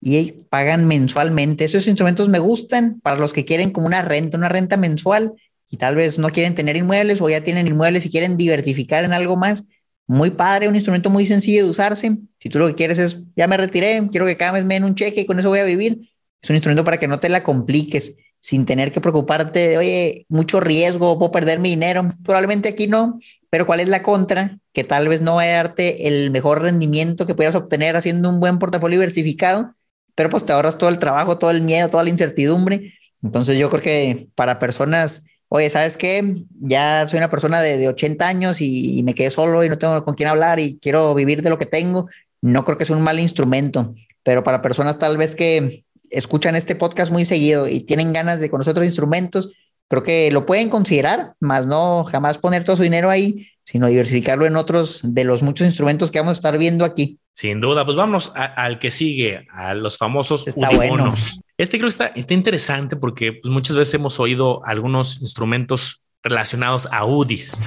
y 0.00 0.32
pagan 0.50 0.86
mensualmente. 0.86 1.64
Esos 1.64 1.86
instrumentos 1.86 2.28
me 2.28 2.38
gustan 2.38 3.00
para 3.00 3.18
los 3.18 3.32
que 3.32 3.44
quieren 3.44 3.70
como 3.70 3.86
una 3.86 4.02
renta, 4.02 4.36
una 4.36 4.48
renta 4.48 4.76
mensual 4.76 5.32
y 5.70 5.76
tal 5.76 5.94
vez 5.94 6.18
no 6.18 6.30
quieren 6.30 6.54
tener 6.54 6.76
inmuebles 6.76 7.20
o 7.20 7.28
ya 7.28 7.42
tienen 7.42 7.66
inmuebles 7.66 8.04
y 8.06 8.10
quieren 8.10 8.36
diversificar 8.36 9.04
en 9.04 9.12
algo 9.12 9.36
más. 9.36 9.64
Muy 10.06 10.30
padre, 10.30 10.68
un 10.68 10.74
instrumento 10.74 11.10
muy 11.10 11.26
sencillo 11.26 11.64
de 11.64 11.70
usarse. 11.70 12.18
Si 12.38 12.48
tú 12.48 12.58
lo 12.58 12.66
que 12.66 12.74
quieres 12.74 12.98
es, 12.98 13.18
ya 13.34 13.46
me 13.46 13.56
retiré, 13.56 14.06
quiero 14.10 14.26
que 14.26 14.36
cada 14.36 14.52
mes 14.52 14.64
me 14.64 14.74
den 14.74 14.84
un 14.84 14.94
cheque 14.94 15.22
y 15.22 15.26
con 15.26 15.38
eso 15.38 15.48
voy 15.48 15.60
a 15.60 15.64
vivir. 15.64 16.00
Es 16.44 16.50
un 16.50 16.56
instrumento 16.56 16.84
para 16.84 16.98
que 16.98 17.08
no 17.08 17.20
te 17.20 17.30
la 17.30 17.42
compliques 17.42 18.12
sin 18.42 18.66
tener 18.66 18.92
que 18.92 19.00
preocuparte 19.00 19.66
de, 19.66 19.78
oye, 19.78 20.26
mucho 20.28 20.60
riesgo, 20.60 21.18
puedo 21.18 21.32
perder 21.32 21.58
mi 21.58 21.70
dinero. 21.70 22.12
Probablemente 22.22 22.68
aquí 22.68 22.86
no, 22.86 23.18
pero 23.48 23.64
¿cuál 23.64 23.80
es 23.80 23.88
la 23.88 24.02
contra? 24.02 24.58
Que 24.74 24.84
tal 24.84 25.08
vez 25.08 25.22
no 25.22 25.36
va 25.36 25.44
a 25.44 25.46
darte 25.46 26.06
el 26.06 26.30
mejor 26.30 26.60
rendimiento 26.60 27.24
que 27.24 27.34
puedas 27.34 27.54
obtener 27.54 27.96
haciendo 27.96 28.28
un 28.28 28.40
buen 28.40 28.58
portafolio 28.58 28.98
diversificado, 28.98 29.72
pero 30.14 30.28
pues 30.28 30.44
te 30.44 30.52
ahorras 30.52 30.76
todo 30.76 30.90
el 30.90 30.98
trabajo, 30.98 31.38
todo 31.38 31.50
el 31.50 31.62
miedo, 31.62 31.88
toda 31.88 32.02
la 32.02 32.10
incertidumbre. 32.10 32.92
Entonces 33.22 33.56
yo 33.56 33.70
creo 33.70 33.80
que 33.80 34.28
para 34.34 34.58
personas, 34.58 35.24
oye, 35.48 35.70
¿sabes 35.70 35.96
qué? 35.96 36.44
Ya 36.60 37.08
soy 37.08 37.16
una 37.16 37.30
persona 37.30 37.62
de, 37.62 37.78
de 37.78 37.88
80 37.88 38.28
años 38.28 38.60
y, 38.60 39.02
me 39.02 39.14
quedé 39.14 39.30
solo 39.30 39.64
y 39.64 39.70
no 39.70 39.78
tengo 39.78 40.04
con 40.04 40.14
quién 40.14 40.28
hablar 40.28 40.60
y 40.60 40.78
quiero 40.78 41.14
vivir 41.14 41.40
de 41.40 41.48
lo 41.48 41.58
que 41.58 41.64
tengo. 41.64 42.10
No 42.42 42.66
creo 42.66 42.76
que 42.76 42.84
sea 42.84 42.96
un 42.96 43.02
mal 43.02 43.18
instrumento, 43.18 43.94
pero 44.22 44.44
para 44.44 44.60
personas 44.60 44.98
tal 44.98 45.16
vez 45.16 45.34
que 45.34 45.83
escuchan 46.10 46.56
este 46.56 46.76
podcast 46.76 47.10
muy 47.10 47.24
seguido 47.24 47.68
y 47.68 47.80
tienen 47.80 48.12
ganas 48.12 48.40
de 48.40 48.50
conocer 48.50 48.72
otros 48.72 48.86
instrumentos, 48.86 49.52
creo 49.88 50.02
que 50.02 50.30
lo 50.30 50.46
pueden 50.46 50.68
considerar, 50.68 51.34
más 51.40 51.66
no 51.66 52.04
jamás 52.04 52.38
poner 52.38 52.64
todo 52.64 52.76
su 52.76 52.82
dinero 52.82 53.10
ahí, 53.10 53.48
sino 53.64 53.86
diversificarlo 53.86 54.46
en 54.46 54.56
otros 54.56 55.00
de 55.02 55.24
los 55.24 55.42
muchos 55.42 55.66
instrumentos 55.66 56.10
que 56.10 56.18
vamos 56.18 56.32
a 56.32 56.38
estar 56.38 56.58
viendo 56.58 56.84
aquí. 56.84 57.20
Sin 57.32 57.60
duda, 57.60 57.84
pues 57.84 57.96
vamos 57.96 58.32
al 58.34 58.78
que 58.78 58.90
sigue, 58.90 59.46
a 59.50 59.74
los 59.74 59.98
famosos 59.98 60.46
está 60.46 60.70
Bueno. 60.70 61.12
Este 61.56 61.78
creo 61.78 61.86
que 61.86 61.92
está, 61.92 62.06
está 62.06 62.34
interesante 62.34 62.96
porque 62.96 63.32
pues, 63.32 63.52
muchas 63.52 63.76
veces 63.76 63.94
hemos 63.94 64.18
oído 64.18 64.64
algunos 64.66 65.20
instrumentos 65.20 66.04
relacionados 66.22 66.88
a 66.90 67.04
UDIs. 67.04 67.60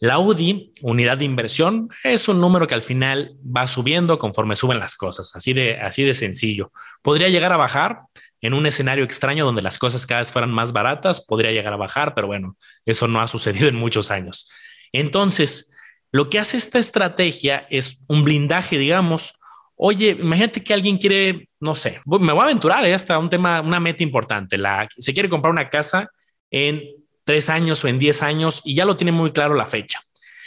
La 0.00 0.18
UDI, 0.18 0.72
unidad 0.80 1.18
de 1.18 1.24
inversión, 1.24 1.88
es 2.02 2.28
un 2.28 2.40
número 2.40 2.66
que 2.66 2.74
al 2.74 2.82
final 2.82 3.36
va 3.44 3.66
subiendo 3.66 4.18
conforme 4.18 4.56
suben 4.56 4.78
las 4.78 4.96
cosas, 4.96 5.34
así 5.36 5.52
de, 5.52 5.78
así 5.78 6.02
de 6.02 6.14
sencillo. 6.14 6.72
Podría 7.02 7.28
llegar 7.28 7.52
a 7.52 7.56
bajar 7.56 8.02
en 8.40 8.54
un 8.54 8.66
escenario 8.66 9.04
extraño 9.04 9.44
donde 9.44 9.62
las 9.62 9.78
cosas 9.78 10.06
cada 10.06 10.20
vez 10.20 10.32
fueran 10.32 10.50
más 10.50 10.72
baratas, 10.72 11.24
podría 11.24 11.52
llegar 11.52 11.72
a 11.72 11.76
bajar, 11.76 12.14
pero 12.14 12.26
bueno, 12.26 12.56
eso 12.84 13.06
no 13.06 13.20
ha 13.20 13.28
sucedido 13.28 13.68
en 13.68 13.76
muchos 13.76 14.10
años. 14.10 14.50
Entonces, 14.92 15.70
lo 16.10 16.28
que 16.28 16.38
hace 16.38 16.56
esta 16.56 16.78
estrategia 16.78 17.66
es 17.70 18.04
un 18.08 18.24
blindaje, 18.24 18.78
digamos. 18.78 19.34
Oye, 19.76 20.10
imagínate 20.20 20.62
que 20.62 20.74
alguien 20.74 20.98
quiere, 20.98 21.48
no 21.60 21.74
sé, 21.74 22.00
me 22.04 22.32
voy 22.32 22.40
a 22.40 22.44
aventurar 22.44 22.84
¿eh? 22.84 22.92
hasta 22.92 23.18
un 23.18 23.30
tema, 23.30 23.60
una 23.60 23.80
meta 23.80 24.02
importante. 24.02 24.58
La, 24.58 24.86
se 24.96 25.14
quiere 25.14 25.28
comprar 25.28 25.52
una 25.52 25.70
casa 25.70 26.08
en 26.50 26.82
tres 27.24 27.50
años 27.50 27.84
o 27.84 27.88
en 27.88 27.98
diez 27.98 28.22
años 28.22 28.60
y 28.64 28.74
ya 28.74 28.84
lo 28.84 28.96
tiene 28.96 29.12
muy 29.12 29.32
claro 29.32 29.54
la 29.54 29.66
fecha. 29.66 30.00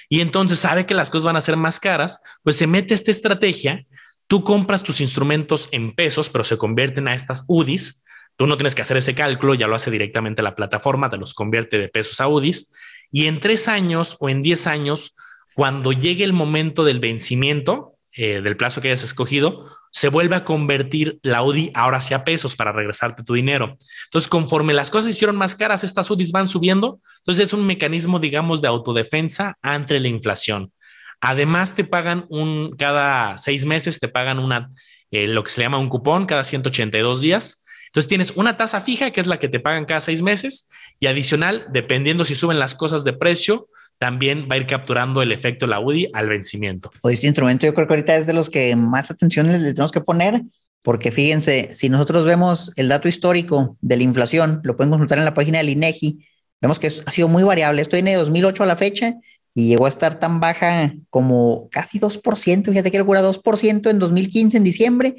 Y 0.10 0.22
entonces 0.22 0.60
sabe 0.60 0.86
que 0.86 0.94
las 0.94 1.10
cosas 1.10 1.26
van 1.26 1.36
a 1.36 1.42
ser 1.42 1.58
más 1.58 1.80
caras, 1.80 2.22
pues 2.44 2.56
se 2.56 2.68
mete 2.68 2.94
esta 2.94 3.12
estrategia. 3.12 3.86
Tú 4.28 4.44
compras 4.44 4.84
tus 4.84 5.02
instrumentos 5.02 5.68
en 5.72 5.96
pesos, 5.96 6.30
pero 6.30 6.44
se 6.44 6.58
convierten 6.58 7.08
a 7.08 7.16
estas 7.16 7.44
UDIs. 7.48 8.06
Tú 8.38 8.48
no 8.48 8.58
tienes 8.58 8.76
que 8.76 8.82
hacer 8.82 8.98
ese 8.98 9.16
cálculo, 9.16 9.54
ya 9.54 9.68
lo 9.68 9.76
hace 9.76 9.92
directamente 9.92 10.42
la 10.42 10.56
plataforma, 10.56 11.10
te 11.10 11.18
los 11.18 11.34
convierte 11.34 11.78
de 11.80 11.90
pesos 11.90 12.20
a 12.20 12.28
UDIs. 12.28 12.74
Y 13.12 13.28
en 13.28 13.40
tres 13.40 13.68
años 13.68 14.18
o 14.20 14.30
en 14.30 14.42
diez 14.42 14.68
años, 14.68 15.16
cuando 15.56 15.94
llegue 15.94 16.24
el 16.24 16.34
momento 16.34 16.84
del 16.84 17.00
vencimiento, 17.00 17.95
eh, 18.18 18.42
del 18.42 18.56
plazo 18.56 18.80
que 18.80 18.88
hayas 18.88 19.04
escogido, 19.04 19.66
se 19.92 20.08
vuelve 20.08 20.38
a 20.38 20.46
convertir 20.46 21.20
la 21.22 21.44
UDI 21.44 21.72
ahora 21.74 21.98
hacia 21.98 22.24
pesos 22.24 22.56
para 22.56 22.72
regresarte 22.72 23.24
tu 23.24 23.34
dinero. 23.34 23.78
Entonces, 24.06 24.30
conforme 24.30 24.74
las 24.74 24.90
cosas 24.90 25.10
hicieron 25.10 25.36
más 25.36 25.56
caras, 25.56 25.84
estas 25.84 26.10
UDIs 26.10 26.32
van 26.32 26.48
subiendo. 26.48 27.02
Entonces, 27.20 27.48
es 27.48 27.54
un 27.54 27.66
mecanismo, 27.66 28.20
digamos, 28.20 28.62
de 28.62 28.70
autodefensa 28.70 29.58
ante 29.62 30.00
la 30.00 30.08
inflación. 30.08 30.72
Además, 31.20 31.76
te 31.76 31.84
pagan 31.84 32.26
un, 32.30 32.76
cada 32.78 33.38
seis 33.38 33.66
meses, 33.66 34.00
te 34.00 34.08
pagan 34.08 34.40
una, 34.40 34.70
eh, 35.12 35.28
lo 35.28 35.44
que 35.44 35.52
se 35.52 35.62
llama 35.62 35.78
un 35.78 35.90
cupón 35.90 36.26
cada 36.26 36.46
182 36.46 37.20
días. 37.20 37.66
Entonces, 37.88 38.08
tienes 38.08 38.32
una 38.38 38.56
tasa 38.56 38.80
fija, 38.80 39.12
que 39.12 39.20
es 39.20 39.28
la 39.28 39.40
que 39.40 39.50
te 39.50 39.60
pagan 39.60 39.84
cada 39.84 40.00
seis 40.00 40.22
meses, 40.22 40.70
y 41.02 41.08
adicional, 41.08 41.66
dependiendo 41.70 42.24
si 42.24 42.36
suben 42.36 42.60
las 42.60 42.76
cosas 42.76 43.04
de 43.04 43.12
precio, 43.12 43.68
también 43.98 44.48
va 44.50 44.56
a 44.56 44.58
ir 44.58 44.68
capturando 44.68 45.22
el 45.22 45.32
efecto 45.32 45.68
la 45.68 45.80
UDI 45.80 46.10
al 46.14 46.30
vencimiento. 46.30 46.92
Pues 47.02 47.16
este 47.16 47.28
instrumento 47.28 47.66
yo 47.66 47.74
creo 47.74 47.88
que 47.88 47.94
ahorita 47.94 48.16
es 48.16 48.28
de 48.28 48.34
los 48.34 48.50
que 48.50 48.76
más 48.76 49.10
atención 49.10 49.48
le 49.48 49.60
tenemos 49.60 49.92
que 49.92 50.02
poner, 50.02 50.42
porque 50.82 51.12
fíjense, 51.12 51.70
si 51.72 51.90
nosotros 51.90 52.26
vemos 52.26 52.72
el 52.76 52.90
dato 52.90 53.08
histórico 53.08 53.78
de 53.82 53.98
la 53.98 54.04
inflación, 54.04 54.62
lo 54.64 54.78
pueden 54.78 54.92
consultar 54.92 55.18
en 55.18 55.26
la 55.26 55.34
página 55.34 55.58
del 55.60 55.70
INEGI, 55.70 56.26
vemos 56.62 56.80
que 56.80 56.88
ha 56.88 57.12
sido 57.12 57.28
muy 57.28 57.44
variable. 57.44 57.82
Esto 57.82 57.96
viene 57.96 58.12
de 58.12 58.18
2008 58.18 58.64
a 58.64 58.66
la 58.68 58.76
fecha 58.76 59.16
y 59.54 59.70
llegó 59.70 59.86
a 59.86 59.90
estar 59.90 60.20
tan 60.20 60.40
baja 60.40 60.94
como 61.10 61.70
casi 61.72 62.00
2%, 62.00 62.66
fíjate 62.66 62.92
que 62.92 62.98
locura, 62.98 63.22
2% 63.22 63.90
en 63.90 64.00
2015 64.00 64.58
en 64.58 64.64
diciembre, 64.64 65.16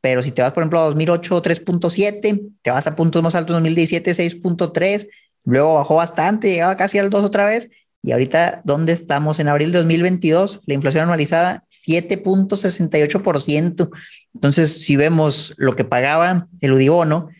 pero 0.00 0.22
si 0.22 0.30
te 0.30 0.42
vas, 0.42 0.52
por 0.52 0.62
ejemplo, 0.62 0.78
a 0.78 0.84
2008, 0.84 1.42
3.7, 1.42 2.52
te 2.62 2.70
vas 2.70 2.86
a 2.86 2.94
puntos 2.94 3.22
más 3.22 3.34
altos 3.34 3.56
en 3.56 3.64
2017, 3.64 4.12
6.3, 4.12 5.08
luego 5.44 5.74
bajó 5.74 5.96
bastante, 5.96 6.48
llegaba 6.50 6.76
casi 6.76 6.98
al 6.98 7.10
2 7.10 7.24
otra 7.24 7.46
vez, 7.46 7.70
y 8.02 8.12
ahorita, 8.12 8.62
¿dónde 8.64 8.92
estamos? 8.92 9.40
En 9.40 9.48
abril 9.48 9.72
de 9.72 9.78
2022, 9.78 10.60
la 10.66 10.74
inflación 10.74 11.04
anualizada, 11.04 11.64
7.68%. 11.68 13.90
Entonces, 14.34 14.84
si 14.84 14.96
vemos 14.96 15.54
lo 15.56 15.74
que 15.74 15.84
pagaba 15.84 16.48
el 16.60 16.72
Udibono, 16.72 17.30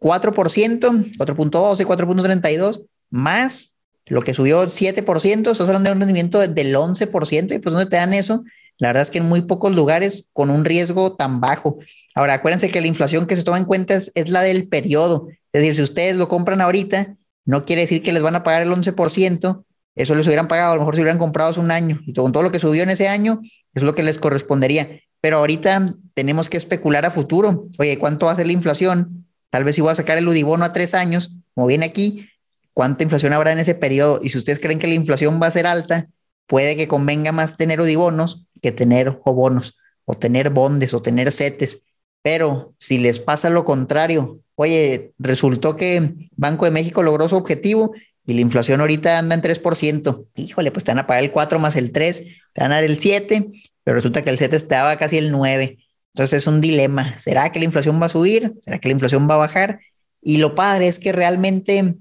4%, 0.00 1.16
4.12, 1.16 1.86
4.32, 1.86 2.84
más 3.10 3.74
lo 4.06 4.22
que 4.22 4.34
subió 4.34 4.64
7%, 4.64 5.50
estás 5.50 5.60
hablando 5.60 5.88
de 5.88 5.94
un 5.94 6.00
rendimiento 6.00 6.46
del 6.46 6.74
11%, 6.74 7.54
y 7.54 7.58
pues 7.58 7.72
¿dónde 7.72 7.88
te 7.88 7.96
dan 7.96 8.12
eso? 8.12 8.44
La 8.78 8.88
verdad 8.88 9.04
es 9.04 9.10
que 9.10 9.18
en 9.18 9.28
muy 9.28 9.42
pocos 9.42 9.74
lugares 9.74 10.26
con 10.32 10.50
un 10.50 10.64
riesgo 10.64 11.14
tan 11.14 11.40
bajo. 11.40 11.78
Ahora, 12.14 12.34
acuérdense 12.34 12.70
que 12.70 12.80
la 12.80 12.88
inflación 12.88 13.26
que 13.26 13.36
se 13.36 13.44
toma 13.44 13.58
en 13.58 13.64
cuenta 13.64 13.94
es, 13.94 14.10
es 14.14 14.28
la 14.28 14.42
del 14.42 14.68
periodo. 14.68 15.28
Es 15.52 15.62
decir, 15.62 15.76
si 15.76 15.82
ustedes 15.82 16.16
lo 16.16 16.28
compran 16.28 16.60
ahorita, 16.60 17.16
no 17.44 17.64
quiere 17.64 17.82
decir 17.82 18.02
que 18.02 18.12
les 18.12 18.22
van 18.22 18.34
a 18.34 18.42
pagar 18.42 18.62
el 18.62 18.70
11%, 18.70 19.64
eso 19.94 20.14
les 20.14 20.26
hubieran 20.26 20.48
pagado, 20.48 20.72
a 20.72 20.74
lo 20.74 20.80
mejor 20.80 20.94
si 20.94 21.02
hubieran 21.02 21.18
comprado 21.18 21.50
hace 21.50 21.60
un 21.60 21.70
año 21.70 22.00
y 22.06 22.12
con 22.12 22.32
todo 22.32 22.42
lo 22.42 22.50
que 22.50 22.58
subió 22.58 22.82
en 22.82 22.90
ese 22.90 23.08
año, 23.08 23.40
es 23.74 23.82
lo 23.82 23.94
que 23.94 24.02
les 24.02 24.18
correspondería. 24.18 25.00
Pero 25.20 25.38
ahorita 25.38 25.86
tenemos 26.14 26.48
que 26.48 26.56
especular 26.56 27.04
a 27.04 27.10
futuro. 27.10 27.68
Oye, 27.78 27.98
¿cuánto 27.98 28.26
va 28.26 28.32
a 28.32 28.36
ser 28.36 28.46
la 28.46 28.52
inflación? 28.52 29.26
Tal 29.50 29.64
vez 29.64 29.74
si 29.74 29.80
voy 29.80 29.92
a 29.92 29.94
sacar 29.94 30.18
el 30.18 30.26
Udibono 30.26 30.64
a 30.64 30.72
tres 30.72 30.94
años, 30.94 31.36
como 31.54 31.66
viene 31.66 31.86
aquí, 31.86 32.28
¿cuánta 32.72 33.02
inflación 33.02 33.32
habrá 33.32 33.52
en 33.52 33.58
ese 33.58 33.74
periodo? 33.74 34.18
Y 34.22 34.30
si 34.30 34.38
ustedes 34.38 34.58
creen 34.58 34.78
que 34.78 34.86
la 34.86 34.94
inflación 34.94 35.40
va 35.40 35.46
a 35.46 35.50
ser 35.50 35.66
alta, 35.66 36.08
puede 36.46 36.76
que 36.76 36.88
convenga 36.88 37.32
más 37.32 37.56
tener 37.56 37.80
Udibonos 37.80 38.46
que 38.62 38.72
tener 38.72 39.18
bonos, 39.24 39.76
o 40.04 40.14
tener 40.14 40.50
bondes, 40.50 40.94
o 40.94 41.02
tener 41.02 41.30
CETES. 41.30 41.82
Pero 42.22 42.74
si 42.78 42.98
les 42.98 43.18
pasa 43.18 43.50
lo 43.50 43.64
contrario, 43.64 44.40
oye, 44.54 45.12
resultó 45.18 45.76
que 45.76 46.14
Banco 46.36 46.64
de 46.64 46.70
México 46.70 47.02
logró 47.02 47.28
su 47.28 47.36
objetivo 47.36 47.92
y 48.26 48.34
la 48.34 48.40
inflación 48.40 48.80
ahorita 48.80 49.18
anda 49.18 49.34
en 49.34 49.42
3%. 49.42 50.26
Híjole, 50.36 50.70
pues 50.70 50.84
te 50.84 50.90
van 50.90 51.00
a 51.00 51.06
pagar 51.06 51.24
el 51.24 51.32
4 51.32 51.58
más 51.58 51.76
el 51.76 51.92
3, 51.92 52.22
te 52.52 52.60
van 52.60 52.72
a 52.72 52.76
dar 52.76 52.84
el 52.84 52.98
7, 52.98 53.50
pero 53.84 53.94
resulta 53.94 54.22
que 54.22 54.30
el 54.30 54.38
7 54.38 54.56
estaba 54.56 54.96
casi 54.96 55.18
el 55.18 55.32
9. 55.32 55.78
Entonces 56.14 56.42
es 56.42 56.46
un 56.46 56.60
dilema. 56.60 57.18
¿Será 57.18 57.50
que 57.50 57.58
la 57.58 57.64
inflación 57.64 58.00
va 58.00 58.06
a 58.06 58.10
subir? 58.10 58.54
¿Será 58.60 58.78
que 58.78 58.88
la 58.88 58.92
inflación 58.92 59.28
va 59.28 59.34
a 59.34 59.38
bajar? 59.38 59.80
Y 60.20 60.36
lo 60.36 60.54
padre 60.54 60.88
es 60.88 60.98
que 60.98 61.12
realmente 61.12 61.96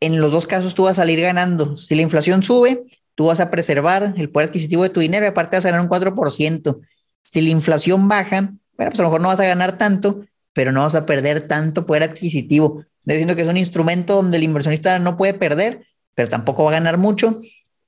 en 0.00 0.20
los 0.20 0.32
dos 0.32 0.46
casos 0.46 0.74
tú 0.74 0.84
vas 0.84 0.92
a 0.92 1.02
salir 1.02 1.20
ganando. 1.20 1.76
Si 1.76 1.94
la 1.94 2.02
inflación 2.02 2.42
sube, 2.42 2.84
tú 3.14 3.26
vas 3.26 3.40
a 3.40 3.50
preservar 3.50 4.14
el 4.16 4.30
poder 4.30 4.48
adquisitivo 4.48 4.84
de 4.84 4.90
tu 4.90 5.00
dinero 5.00 5.24
y 5.24 5.28
aparte 5.28 5.56
vas 5.56 5.64
a 5.64 5.70
ganar 5.70 5.82
un 5.82 5.88
4%. 5.88 6.80
Si 7.22 7.40
la 7.40 7.48
inflación 7.48 8.06
baja, 8.06 8.52
bueno, 8.76 8.90
pues 8.90 9.00
a 9.00 9.02
lo 9.02 9.08
mejor 9.08 9.20
no 9.20 9.28
vas 9.28 9.40
a 9.40 9.46
ganar 9.46 9.76
tanto, 9.76 10.24
pero 10.52 10.70
no 10.70 10.82
vas 10.82 10.94
a 10.94 11.04
perder 11.04 11.40
tanto 11.40 11.84
poder 11.84 12.04
adquisitivo 12.04 12.84
diciendo 13.14 13.36
que 13.36 13.42
es 13.42 13.48
un 13.48 13.56
instrumento 13.56 14.16
donde 14.16 14.36
el 14.36 14.42
inversionista 14.42 14.98
no 14.98 15.16
puede 15.16 15.34
perder, 15.34 15.86
pero 16.14 16.28
tampoco 16.28 16.64
va 16.64 16.70
a 16.70 16.74
ganar 16.74 16.98
mucho. 16.98 17.40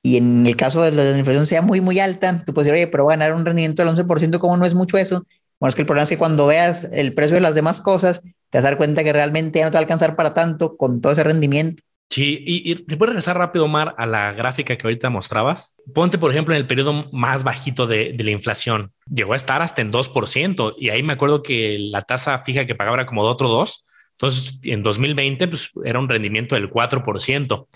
Y 0.02 0.16
en 0.16 0.46
el 0.46 0.56
caso 0.56 0.82
de 0.82 0.92
la 0.92 1.18
inflación 1.18 1.46
sea 1.46 1.62
muy, 1.62 1.80
muy 1.80 2.00
alta, 2.00 2.42
tú 2.44 2.54
puedes 2.54 2.70
decir, 2.70 2.82
oye, 2.82 2.90
pero 2.90 3.04
va 3.04 3.12
a 3.12 3.16
ganar 3.16 3.34
un 3.34 3.44
rendimiento 3.44 3.84
del 3.84 3.94
11%, 3.94 4.38
¿cómo 4.38 4.56
no 4.56 4.64
es 4.64 4.74
mucho 4.74 4.96
eso? 4.96 5.26
Bueno, 5.58 5.70
es 5.70 5.74
que 5.74 5.82
el 5.82 5.86
problema 5.86 6.04
es 6.04 6.08
que 6.08 6.16
cuando 6.16 6.46
veas 6.46 6.84
el 6.90 7.12
precio 7.12 7.34
de 7.34 7.42
las 7.42 7.54
demás 7.54 7.82
cosas, 7.82 8.22
te 8.22 8.58
vas 8.58 8.64
a 8.64 8.70
dar 8.70 8.78
cuenta 8.78 9.04
que 9.04 9.12
realmente 9.12 9.58
ya 9.58 9.66
no 9.66 9.70
te 9.70 9.74
va 9.74 9.80
a 9.80 9.82
alcanzar 9.82 10.16
para 10.16 10.32
tanto 10.32 10.76
con 10.76 11.00
todo 11.02 11.12
ese 11.12 11.22
rendimiento. 11.22 11.82
Sí, 12.08 12.42
y, 12.44 12.74
te 12.74 12.96
puedes 12.96 13.10
regresar 13.10 13.38
rápido, 13.38 13.66
Omar, 13.66 13.94
a 13.96 14.04
la 14.04 14.32
gráfica 14.32 14.76
que 14.76 14.84
ahorita 14.84 15.10
mostrabas. 15.10 15.80
Ponte, 15.94 16.18
por 16.18 16.32
ejemplo, 16.32 16.54
en 16.54 16.60
el 16.60 16.66
periodo 16.66 17.08
más 17.12 17.44
bajito 17.44 17.86
de, 17.86 18.14
de 18.14 18.24
la 18.24 18.32
inflación. 18.32 18.92
Llegó 19.06 19.34
a 19.34 19.36
estar 19.36 19.62
hasta 19.62 19.80
en 19.80 19.92
2%, 19.92 20.74
y 20.76 20.88
ahí 20.88 21.04
me 21.04 21.12
acuerdo 21.12 21.42
que 21.42 21.78
la 21.78 22.02
tasa 22.02 22.38
fija 22.38 22.66
que 22.66 22.74
pagaba 22.74 22.96
era 22.96 23.06
como 23.06 23.22
de 23.22 23.30
otro 23.30 23.48
2%, 23.48 23.84
entonces, 24.20 24.58
en 24.64 24.82
2020, 24.82 25.48
pues 25.48 25.70
era 25.82 25.98
un 25.98 26.06
rendimiento 26.06 26.54
del 26.54 26.68
4%. 26.68 27.68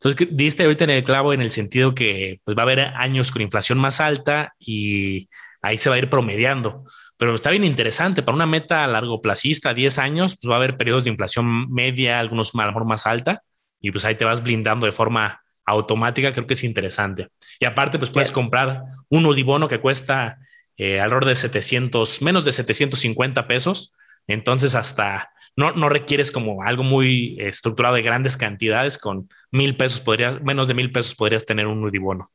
Entonces, 0.00 0.28
diste 0.30 0.62
ahorita 0.62 0.84
en 0.84 0.90
el 0.90 1.04
clavo 1.04 1.34
en 1.34 1.42
el 1.42 1.50
sentido 1.50 1.94
que 1.94 2.40
pues, 2.44 2.56
va 2.56 2.62
a 2.62 2.64
haber 2.64 2.80
años 2.80 3.30
con 3.30 3.42
inflación 3.42 3.78
más 3.78 4.00
alta 4.00 4.54
y 4.58 5.28
ahí 5.60 5.76
se 5.76 5.90
va 5.90 5.96
a 5.96 5.98
ir 5.98 6.08
promediando. 6.08 6.84
Pero 7.18 7.34
está 7.34 7.50
bien 7.50 7.64
interesante 7.64 8.22
para 8.22 8.34
una 8.34 8.46
meta 8.46 8.84
a 8.84 8.86
largo 8.86 9.20
plazista, 9.20 9.74
10 9.74 9.98
años, 9.98 10.38
pues 10.40 10.50
va 10.50 10.54
a 10.54 10.56
haber 10.56 10.78
periodos 10.78 11.04
de 11.04 11.10
inflación 11.10 11.70
media, 11.70 12.18
algunos 12.18 12.54
a 12.54 12.58
lo 12.62 12.66
mejor 12.68 12.86
más 12.86 13.06
alta, 13.06 13.42
y 13.78 13.90
pues 13.90 14.06
ahí 14.06 14.14
te 14.14 14.24
vas 14.24 14.42
blindando 14.42 14.86
de 14.86 14.92
forma 14.92 15.42
automática, 15.66 16.32
creo 16.32 16.46
que 16.46 16.54
es 16.54 16.64
interesante. 16.64 17.28
Y 17.60 17.66
aparte, 17.66 17.98
pues 17.98 18.10
puedes 18.10 18.32
comprar 18.32 18.82
un 19.10 19.26
Udibono 19.26 19.68
que 19.68 19.78
cuesta 19.78 20.38
eh, 20.78 21.00
alrededor 21.00 21.26
de 21.26 21.34
700, 21.34 22.22
menos 22.22 22.46
de 22.46 22.52
750 22.52 23.46
pesos. 23.46 23.92
Entonces, 24.26 24.74
hasta 24.74 25.31
no, 25.56 25.72
no 25.72 25.88
requieres 25.88 26.30
como 26.32 26.62
algo 26.62 26.82
muy 26.82 27.36
estructurado 27.38 27.94
de 27.94 28.02
grandes 28.02 28.36
cantidades, 28.36 28.98
con 28.98 29.28
mil 29.50 29.76
pesos 29.76 30.00
podrías, 30.00 30.42
menos 30.42 30.68
de 30.68 30.74
mil 30.74 30.90
pesos 30.90 31.14
podrías 31.14 31.44
tener 31.44 31.66
un 31.66 31.84
Udibono. 31.84 32.30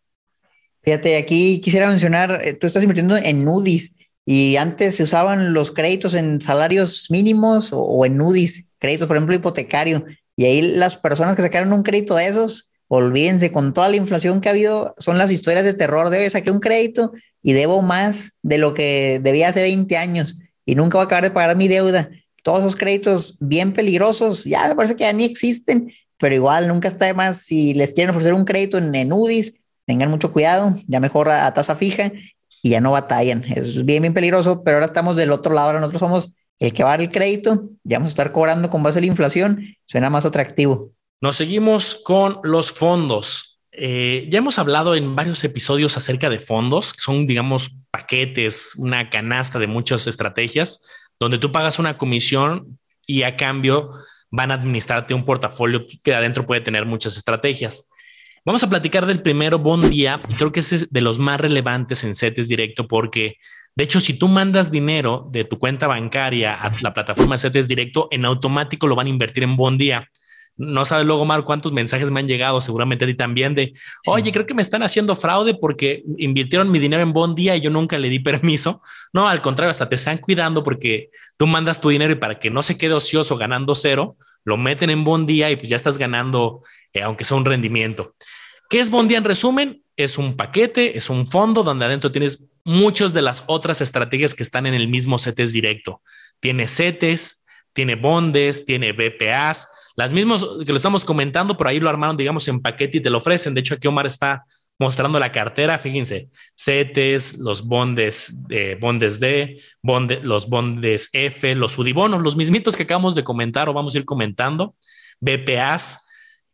Fíjate, 0.84 1.17
aquí 1.17 1.60
quisiera 1.60 1.89
mencionar, 1.89 2.39
eh, 2.43 2.53
tú 2.53 2.67
estás 2.67 2.84
invirtiendo 2.84 3.17
en 3.17 3.43
NUDIs 3.43 3.95
y 4.25 4.56
antes 4.58 4.95
se 4.95 5.03
usaban 5.03 5.53
los 5.53 5.71
créditos 5.71 6.13
en 6.13 6.41
salarios 6.41 7.08
mínimos 7.10 7.69
o, 7.73 8.06
en 8.06 8.17
NUDIs, 8.17 8.65
créditos, 8.77 9.08
por 9.08 9.17
ejemplo, 9.17 9.36
hipotecario. 9.36 10.06
Y 10.36 10.45
ahí 10.45 10.62
las 10.62 10.95
personas 10.95 11.36
que 11.36 11.41
sacaron 11.41 11.73
un 11.73 11.84
crédito 11.84 12.15
de 12.15 12.27
esos, 12.27 12.69
olvídense, 12.88 13.51
con 13.51 13.73
toda 13.73 13.89
la 13.89 13.95
inflación 13.95 14.39
que 14.39 14.49
ha 14.49 14.51
habido, 14.51 14.95
son 14.97 15.17
las 15.17 15.32
historias 15.32 15.65
de 15.65 15.73
terror 15.73 16.10
de 16.10 16.19
hoy, 16.19 16.30
saqué 16.30 16.51
un 16.51 16.60
crédito 16.60 17.12
y 17.41 17.53
debo 17.53 17.82
más 17.82 18.32
de 18.43 18.58
lo 18.58 18.73
que 18.73 19.19
debía 19.21 19.49
hace 19.49 19.62
20 19.62 19.97
años 19.97 20.38
y 20.63 20.75
nunca 20.75 20.97
voy 20.97 21.03
a 21.03 21.06
acabar 21.06 21.23
de 21.23 21.32
pagar 21.32 21.58
mi 21.58 21.67
deuda 21.67 22.10
todos 22.47 22.62
esos 22.62 22.77
créditos 22.77 23.36
bien 23.41 23.73
peligrosos, 23.73 24.45
ya 24.45 24.69
me 24.69 24.75
parece 24.75 24.95
que 24.95 25.03
ya 25.03 25.12
ni 25.12 25.25
existen, 25.25 25.91
pero 26.17 26.33
igual 26.33 26.69
nunca 26.69 26.88
está 26.88 27.03
de 27.03 27.13
más 27.13 27.41
si 27.41 27.73
les 27.73 27.93
quieren 27.93 28.12
ofrecer 28.12 28.33
un 28.33 28.45
crédito 28.45 28.77
en, 28.77 29.12
UDIs, 29.12 29.60
tengan 29.86 30.10
mucho 30.10 30.31
cuidado, 30.31 30.73
ya 30.88 31.01
mejor 31.01 31.27
a, 31.27 31.53
tasa 31.53 31.75
fija 31.75 32.13
y 32.63 32.69
ya 32.69 32.79
no 32.79 32.91
batallan. 32.91 33.43
Eso 33.43 33.81
es 33.81 33.86
bien, 33.86 34.01
bien 34.01 34.13
peligroso, 34.13 34.63
pero 34.63 34.77
ahora 34.77 34.86
estamos 34.86 35.17
del 35.17 35.33
otro 35.33 35.53
lado, 35.53 35.67
ahora 35.67 35.81
nosotros 35.81 35.99
somos 35.99 36.31
el 36.60 36.71
que 36.71 36.83
va 36.83 36.91
a 36.91 36.93
dar 36.93 37.01
el 37.01 37.12
crédito, 37.12 37.65
ya 37.83 37.97
vamos 37.97 38.12
a 38.12 38.15
estar 38.15 38.31
cobrando 38.31 38.69
con 38.69 38.81
base 38.81 38.99
a 38.99 39.01
la 39.01 39.07
inflación, 39.07 39.75
suena 39.83 40.10
más 40.10 40.25
atractivo. 40.25 40.93
Nos 41.19 41.36
seguimos 41.36 41.99
con 42.01 42.39
los 42.43 42.71
fondos. 42.71 43.60
eh, 43.73 44.25
ya 44.31 44.38
hemos 44.38 44.57
hablado 44.57 44.95
en 44.95 45.17
varios 45.17 45.43
episodios 45.43 45.97
acerca 45.97 46.29
de 46.29 46.39
fondos, 46.39 46.93
que 46.93 47.01
son, 47.01 47.27
digamos, 47.27 47.75
paquetes, 47.91 48.75
una 48.77 49.10
canasta 49.10 49.60
de 49.60 49.67
muchas 49.67 50.07
estrategias, 50.07 50.88
donde 51.19 51.38
tú 51.38 51.51
pagas 51.51 51.80
una 51.80 51.97
comisión 51.97 52.80
y 53.06 53.23
a 53.23 53.36
cambio 53.36 53.91
van 54.30 54.51
a 54.51 54.56
administrarte 54.56 55.13
un 55.13 55.25
portafolio 55.25 55.86
que 56.03 56.13
adentro 56.13 56.45
puede 56.45 56.62
tener 56.62 56.86
muchas 56.86 57.17
estrategias. 57.17 57.89
Vamos 58.45 58.63
a 58.63 58.69
platicar 58.69 59.06
del 59.06 59.21
primero, 59.21 59.60
Bond 59.60 59.89
Día, 59.89 60.19
creo 60.38 60.51
que 60.51 60.62
es 60.62 60.91
de 60.91 61.01
los 61.01 61.19
más 61.19 61.39
relevantes 61.39 62.03
en 62.03 62.15
CETES 62.15 62.47
Directo 62.47 62.88
porque 62.88 63.38
de 63.77 63.84
hecho, 63.84 63.99
si 63.99 64.17
tú 64.17 64.27
mandas 64.27 64.71
dinero 64.71 65.27
de 65.30 65.43
tu 65.43 65.60
cuenta 65.60 65.86
bancaria 65.86 66.56
a 66.56 66.71
la 66.82 66.95
plataforma 66.95 67.38
CETES 67.38 67.67
Directo, 67.67 68.08
en 68.10 68.25
automático 68.25 68.88
lo 68.88 68.95
van 68.95 69.06
a 69.06 69.12
invertir 69.12 69.43
en 69.43 69.56
Bond 69.56 69.80
Día. 69.80 70.10
No 70.58 70.86
sabes 70.86 71.06
luego, 71.06 71.24
Mar, 71.24 71.43
cuántos 71.43 71.72
mensajes 71.72 72.10
me 72.10 72.20
han 72.20 72.28
llegado, 72.28 72.60
seguramente 72.62 73.06
a 73.06 73.08
ti 73.08 73.13
también, 73.13 73.54
de, 73.54 73.74
oye, 74.08 74.32
creo 74.32 74.48
que 74.48 74.56
me 74.56 74.63
están 74.63 74.82
haciendo 74.82 75.15
fraude 75.15 75.54
porque 75.54 76.04
invirtieron 76.17 76.72
mi 76.72 76.80
dinero 76.80 77.04
en 77.04 77.13
Bond 77.13 77.36
Día 77.36 77.56
y 77.56 77.62
yo 77.62 77.70
nunca 77.70 77.98
le 78.00 78.10
di 78.10 78.20
permiso. 78.20 78.82
No, 79.13 79.28
al 79.28 79.41
contrario, 79.43 79.70
hasta 79.70 79.88
te 79.88 79.96
están 79.96 80.17
cuidando 80.17 80.63
porque 80.63 81.12
tú 81.38 81.46
mandas 81.46 81.80
tu 81.80 81.89
dinero 81.89 82.12
y 82.12 82.15
para 82.15 82.39
que 82.39 82.50
no 82.50 82.63
se 82.63 82.78
quede 82.78 82.93
ocioso 82.93 83.38
ganando 83.38 83.76
cero, 83.76 84.17
lo 84.43 84.58
meten 84.58 84.89
en 84.89 85.04
Bond 85.04 85.28
Día 85.28 85.52
y 85.52 85.58
pues 85.58 85.70
ya 85.70 85.76
estás 85.76 85.98
ganando, 85.98 86.62
eh, 86.93 87.04
aunque 87.04 87.24
sea 87.24 87.38
un 87.38 87.46
rendimiento. 87.46 88.15
¿Qué 88.70 88.80
es 88.80 88.89
Bond 88.89 89.10
Día 89.10 89.20
en 89.20 89.24
resumen? 89.24 89.84
Es 89.96 90.17
un 90.17 90.36
paquete, 90.36 90.98
es 90.98 91.10
un 91.10 91.28
fondo 91.28 91.63
donde 91.63 91.86
adentro 91.86 92.12
tienes 92.12 92.48
muchas 92.63 93.13
de 93.13 93.22
las 93.22 93.43
otras 93.48 93.80
estrategias 93.82 94.36
que 94.36 94.43
están 94.43 94.65
en 94.65 94.74
el 94.74 94.88
mismo 94.88 95.17
CETES 95.17 95.54
directo. 95.54 96.02
Tiene 96.39 96.67
CETES, 96.67 97.43
tiene 97.74 97.96
bondes, 97.96 98.65
tiene 98.65 98.91
BPAs, 98.91 99.67
las 99.97 100.13
mismas 100.13 100.45
que 100.63 100.71
lo 100.71 100.75
estamos 100.75 101.03
comentando, 101.03 101.57
por 101.57 101.67
ahí 101.67 101.79
lo 101.79 101.89
armaron, 101.89 102.15
digamos, 102.15 102.47
en 102.47 102.62
paquete 102.62 102.99
y 102.99 103.01
te 103.01 103.10
lo 103.10 103.17
ofrecen. 103.17 103.55
De 103.55 103.62
hecho, 103.62 103.73
aquí 103.73 103.88
Omar 103.88 104.05
está 104.05 104.45
mostrando 104.77 105.19
la 105.19 105.31
cartera. 105.31 105.79
Fíjense, 105.79 106.29
CETES, 106.55 107.39
los 107.39 107.65
bondes, 107.65 108.31
eh, 108.49 108.77
bondes 108.79 109.19
D, 109.19 109.60
los 110.21 110.47
bondes 110.47 111.10
F, 111.13 111.55
los 111.55 111.79
UDIBONOS, 111.79 112.21
los 112.21 112.36
mismitos 112.36 112.77
que 112.77 112.83
acabamos 112.83 113.15
de 113.15 113.23
comentar 113.23 113.69
o 113.69 113.73
vamos 113.73 113.95
a 113.95 113.97
ir 113.97 114.05
comentando, 114.05 114.75
BPAs. 115.19 116.05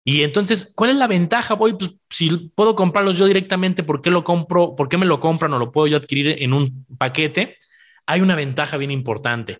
Y 0.06 0.24
entonces, 0.24 0.72
¿cuál 0.74 0.92
es 0.92 0.96
la 0.96 1.08
ventaja? 1.08 1.56
Voy, 1.56 1.74
pues, 1.74 1.92
si 2.10 2.30
puedo 2.56 2.78
comprarlos 2.78 3.18
yo 3.18 3.26
directamente, 3.26 3.84
¿por 3.84 4.02
qué 4.02 4.10
lo 4.10 4.24
compro? 4.24 4.74
¿Por 4.74 4.88
qué 4.88 4.98
me 4.98 5.06
lo 5.06 5.20
compran 5.20 5.52
o 5.54 5.60
lo 5.60 5.74
puedo 5.74 5.88
yo 5.88 5.98
adquirir 5.98 6.42
en 6.42 6.54
un 6.54 6.86
paquete? 6.98 7.58
Hay 8.06 8.22
una 8.22 8.36
ventaja 8.36 8.78
bien 8.78 8.92
importante. 8.92 9.60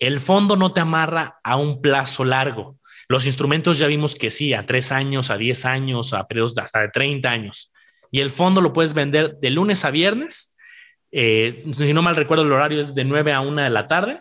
El 0.00 0.18
fondo 0.18 0.56
no 0.56 0.72
te 0.72 0.80
amarra 0.80 1.38
a 1.44 1.56
un 1.56 1.80
plazo 1.80 2.24
largo. 2.24 2.76
Los 3.08 3.26
instrumentos 3.26 3.78
ya 3.78 3.86
vimos 3.86 4.14
que 4.14 4.30
sí, 4.30 4.54
a 4.54 4.66
tres 4.66 4.92
años, 4.92 5.30
a 5.30 5.36
diez 5.36 5.64
años, 5.64 6.12
a 6.12 6.26
periodos 6.26 6.56
hasta 6.58 6.80
de 6.80 6.88
30 6.88 7.30
años. 7.30 7.72
Y 8.10 8.20
el 8.20 8.30
fondo 8.30 8.60
lo 8.60 8.72
puedes 8.72 8.94
vender 8.94 9.36
de 9.40 9.50
lunes 9.50 9.84
a 9.84 9.90
viernes. 9.90 10.56
Eh, 11.10 11.64
si 11.72 11.92
no 11.92 12.02
mal 12.02 12.16
recuerdo, 12.16 12.44
el 12.44 12.52
horario 12.52 12.80
es 12.80 12.94
de 12.94 13.04
9 13.04 13.32
a 13.32 13.40
1 13.40 13.62
de 13.62 13.70
la 13.70 13.86
tarde. 13.86 14.18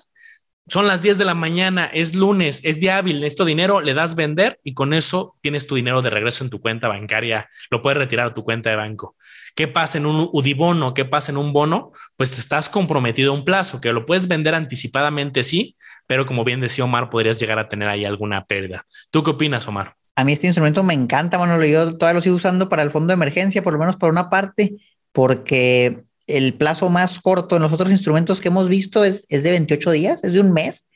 Son 0.67 0.87
las 0.87 1.01
10 1.01 1.17
de 1.17 1.25
la 1.25 1.33
mañana, 1.33 1.87
es 1.93 2.15
lunes, 2.15 2.61
es 2.63 2.79
día 2.79 2.95
hábil, 2.95 3.19
necesito 3.19 3.43
dinero, 3.43 3.81
le 3.81 3.93
das 3.93 4.15
vender 4.15 4.61
y 4.63 4.73
con 4.73 4.93
eso 4.93 5.35
tienes 5.41 5.67
tu 5.67 5.75
dinero 5.75 6.01
de 6.01 6.09
regreso 6.09 6.41
en 6.45 6.49
tu 6.49 6.61
cuenta 6.61 6.87
bancaria, 6.87 7.49
lo 7.69 7.81
puedes 7.81 7.97
retirar 7.97 8.27
a 8.27 8.33
tu 8.33 8.45
cuenta 8.45 8.69
de 8.69 8.77
banco. 8.77 9.17
¿Qué 9.55 9.67
pasa 9.67 9.97
en 9.97 10.05
un 10.05 10.29
UDIBONO? 10.31 10.93
¿Qué 10.93 11.03
pasa 11.03 11.33
en 11.33 11.37
un 11.37 11.51
bono? 11.51 11.91
Pues 12.15 12.31
te 12.31 12.39
estás 12.39 12.69
comprometido 12.69 13.33
a 13.33 13.35
un 13.35 13.43
plazo, 13.43 13.81
que 13.81 13.91
lo 13.91 14.05
puedes 14.05 14.29
vender 14.29 14.55
anticipadamente, 14.55 15.43
sí, 15.43 15.75
pero 16.07 16.25
como 16.25 16.43
bien 16.43 16.61
decía 16.61 16.83
Omar, 16.83 17.09
podrías 17.09 17.39
llegar 17.39 17.59
a 17.59 17.69
tener 17.69 17.87
ahí 17.87 18.05
alguna 18.05 18.45
pérdida. 18.45 18.85
¿Tú 19.11 19.23
qué 19.23 19.31
opinas, 19.31 19.67
Omar? 19.67 19.95
A 20.15 20.23
mí 20.23 20.33
este 20.33 20.47
instrumento 20.47 20.83
me 20.83 20.93
encanta, 20.93 21.37
bueno, 21.37 21.63
yo 21.63 21.97
todavía 21.97 22.15
lo 22.15 22.21
sigo 22.21 22.35
usando 22.35 22.69
para 22.69 22.83
el 22.83 22.91
fondo 22.91 23.07
de 23.07 23.15
emergencia, 23.15 23.63
por 23.63 23.73
lo 23.73 23.79
menos 23.79 23.95
por 23.95 24.11
una 24.11 24.29
parte, 24.29 24.75
porque 25.11 26.03
el 26.27 26.53
plazo 26.53 26.89
más 26.89 27.19
corto 27.19 27.55
en 27.55 27.63
los 27.63 27.73
otros 27.73 27.91
instrumentos 27.91 28.39
que 28.39 28.49
hemos 28.49 28.69
visto 28.69 29.03
es, 29.03 29.25
es 29.29 29.43
de 29.43 29.51
28 29.51 29.91
días, 29.91 30.23
es 30.23 30.33
de 30.33 30.39
un 30.39 30.53
mes. 30.53 30.87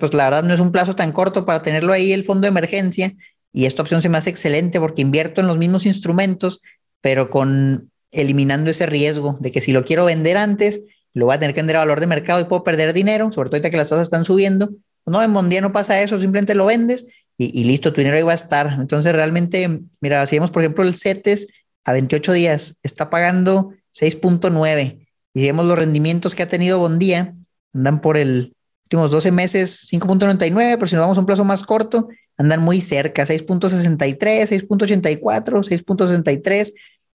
Pues 0.00 0.14
la 0.14 0.24
verdad 0.24 0.42
no 0.42 0.52
es 0.52 0.60
un 0.60 0.72
plazo 0.72 0.96
tan 0.96 1.12
corto 1.12 1.44
para 1.44 1.62
tenerlo 1.62 1.92
ahí 1.92 2.12
el 2.12 2.24
fondo 2.24 2.42
de 2.42 2.48
emergencia 2.48 3.14
y 3.52 3.66
esta 3.66 3.82
opción 3.82 4.02
se 4.02 4.08
me 4.08 4.18
hace 4.18 4.30
excelente 4.30 4.80
porque 4.80 5.00
invierto 5.00 5.40
en 5.40 5.46
los 5.46 5.58
mismos 5.58 5.86
instrumentos, 5.86 6.60
pero 7.00 7.30
con 7.30 7.90
eliminando 8.10 8.70
ese 8.70 8.86
riesgo 8.86 9.38
de 9.40 9.52
que 9.52 9.60
si 9.60 9.72
lo 9.72 9.84
quiero 9.84 10.04
vender 10.04 10.36
antes, 10.36 10.82
lo 11.16 11.26
voy 11.26 11.34
a 11.34 11.38
tener 11.38 11.54
que 11.54 11.60
vender 11.60 11.76
a 11.76 11.80
valor 11.80 12.00
de 12.00 12.06
mercado 12.06 12.40
y 12.40 12.44
puedo 12.44 12.62
perder 12.62 12.92
dinero, 12.92 13.32
sobre 13.32 13.48
todo 13.48 13.56
ahorita 13.56 13.70
que 13.70 13.78
las 13.78 13.88
tasas 13.88 14.02
están 14.02 14.26
subiendo. 14.26 14.70
No, 15.06 15.22
en 15.22 15.30
Mondía 15.30 15.62
no 15.62 15.72
pasa 15.72 16.00
eso, 16.02 16.20
simplemente 16.20 16.54
lo 16.54 16.66
vendes 16.66 17.06
y, 17.38 17.64
listo, 17.64 17.92
tu 17.92 18.00
dinero 18.02 18.16
ahí 18.18 18.22
va 18.22 18.32
a 18.32 18.34
estar. 18.36 18.76
Entonces, 18.78 19.12
realmente, 19.14 19.80
mira, 20.00 20.26
si 20.26 20.36
vemos, 20.36 20.50
por 20.50 20.62
ejemplo, 20.62 20.84
el 20.84 20.94
CETES 20.94 21.48
a 21.84 21.92
28 21.92 22.32
días, 22.32 22.76
está 22.82 23.08
pagando 23.08 23.72
6.9 23.98 25.06
y 25.32 25.40
si 25.40 25.46
vemos 25.46 25.64
los 25.64 25.78
rendimientos 25.78 26.34
que 26.34 26.42
ha 26.42 26.48
tenido 26.48 26.78
Bondía, 26.78 27.32
andan 27.72 28.00
por 28.00 28.18
el 28.18 28.54
últimos 28.84 29.10
12 29.10 29.32
meses 29.32 29.88
5.99, 29.90 30.74
pero 30.74 30.86
si 30.86 30.94
nos 30.94 31.02
vamos 31.02 31.16
a 31.16 31.20
un 31.20 31.26
plazo 31.26 31.44
más 31.44 31.64
corto, 31.64 32.08
andan 32.36 32.60
muy 32.60 32.80
cerca, 32.80 33.24
6.63, 33.24 34.66
6.84, 34.68 35.62
6.63. 35.64 36.72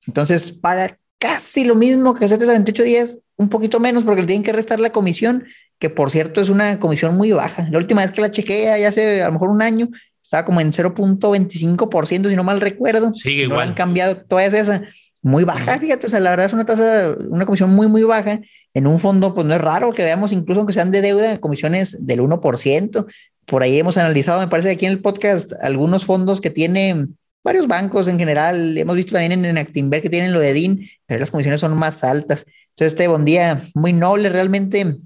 Entonces 0.07 0.51
paga 0.51 0.97
casi 1.21 1.65
lo 1.65 1.75
mismo 1.75 2.15
que 2.15 2.27
CETES 2.27 2.49
a 2.49 2.53
28 2.53 2.83
días, 2.83 3.19
un 3.37 3.47
poquito 3.47 3.79
menos 3.79 4.03
porque 4.03 4.21
le 4.21 4.27
tienen 4.27 4.43
que 4.43 4.51
restar 4.51 4.79
la 4.79 4.91
comisión, 4.91 5.45
que 5.77 5.91
por 5.91 6.09
cierto 6.09 6.41
es 6.41 6.49
una 6.49 6.79
comisión 6.79 7.15
muy 7.15 7.31
baja. 7.31 7.67
La 7.69 7.77
última 7.77 8.01
vez 8.01 8.11
que 8.11 8.21
la 8.21 8.31
chequeé, 8.31 8.81
ya 8.81 8.87
hace 8.89 9.21
a 9.21 9.27
lo 9.27 9.33
mejor 9.33 9.49
un 9.49 9.61
año, 9.61 9.87
estaba 10.21 10.45
como 10.45 10.61
en 10.61 10.71
0.25%, 10.71 12.27
si 12.27 12.35
no 12.35 12.43
mal 12.43 12.59
recuerdo. 12.59 13.13
Sigue 13.13 13.43
igual. 13.43 13.69
han 13.69 13.73
cambiado 13.75 14.15
toda 14.17 14.43
esa. 14.43 14.81
Muy 15.21 15.43
baja, 15.43 15.77
fíjate, 15.77 16.07
o 16.07 16.09
sea, 16.09 16.19
la 16.19 16.31
verdad 16.31 16.47
es 16.47 16.53
una 16.53 16.65
tasa, 16.65 17.15
una 17.29 17.45
comisión 17.45 17.69
muy, 17.69 17.87
muy 17.87 18.01
baja. 18.01 18.39
En 18.73 18.87
un 18.87 18.97
fondo, 18.97 19.35
pues 19.35 19.45
no 19.45 19.53
es 19.53 19.61
raro 19.61 19.93
que 19.93 20.03
veamos, 20.03 20.31
incluso 20.31 20.61
aunque 20.61 20.73
sean 20.73 20.89
de 20.89 21.01
deuda, 21.01 21.37
comisiones 21.37 22.03
del 22.03 22.21
1%. 22.21 23.05
Por 23.45 23.61
ahí 23.61 23.77
hemos 23.77 23.97
analizado, 23.99 24.39
me 24.39 24.47
parece, 24.47 24.71
aquí 24.71 24.87
en 24.87 24.93
el 24.93 25.01
podcast, 25.01 25.53
algunos 25.61 26.05
fondos 26.05 26.41
que 26.41 26.49
tienen 26.49 27.19
varios 27.43 27.67
bancos 27.67 28.07
en 28.07 28.19
general. 28.19 28.77
Hemos 28.77 28.95
visto 28.95 29.13
también 29.13 29.45
en, 29.45 29.57
Actinver 29.57 30.01
que 30.01 30.09
tienen 30.09 30.33
lo 30.33 30.39
de 30.39 30.53
DIN, 30.53 30.89
pero 31.05 31.19
las 31.19 31.31
comisiones 31.31 31.61
son 31.61 31.77
más 31.77 32.03
altas. 32.03 32.45
Entonces, 32.69 32.93
este 32.93 33.07
Bondía 33.07 33.63
muy 33.73 33.93
noble, 33.93 34.29
realmente, 34.29 34.97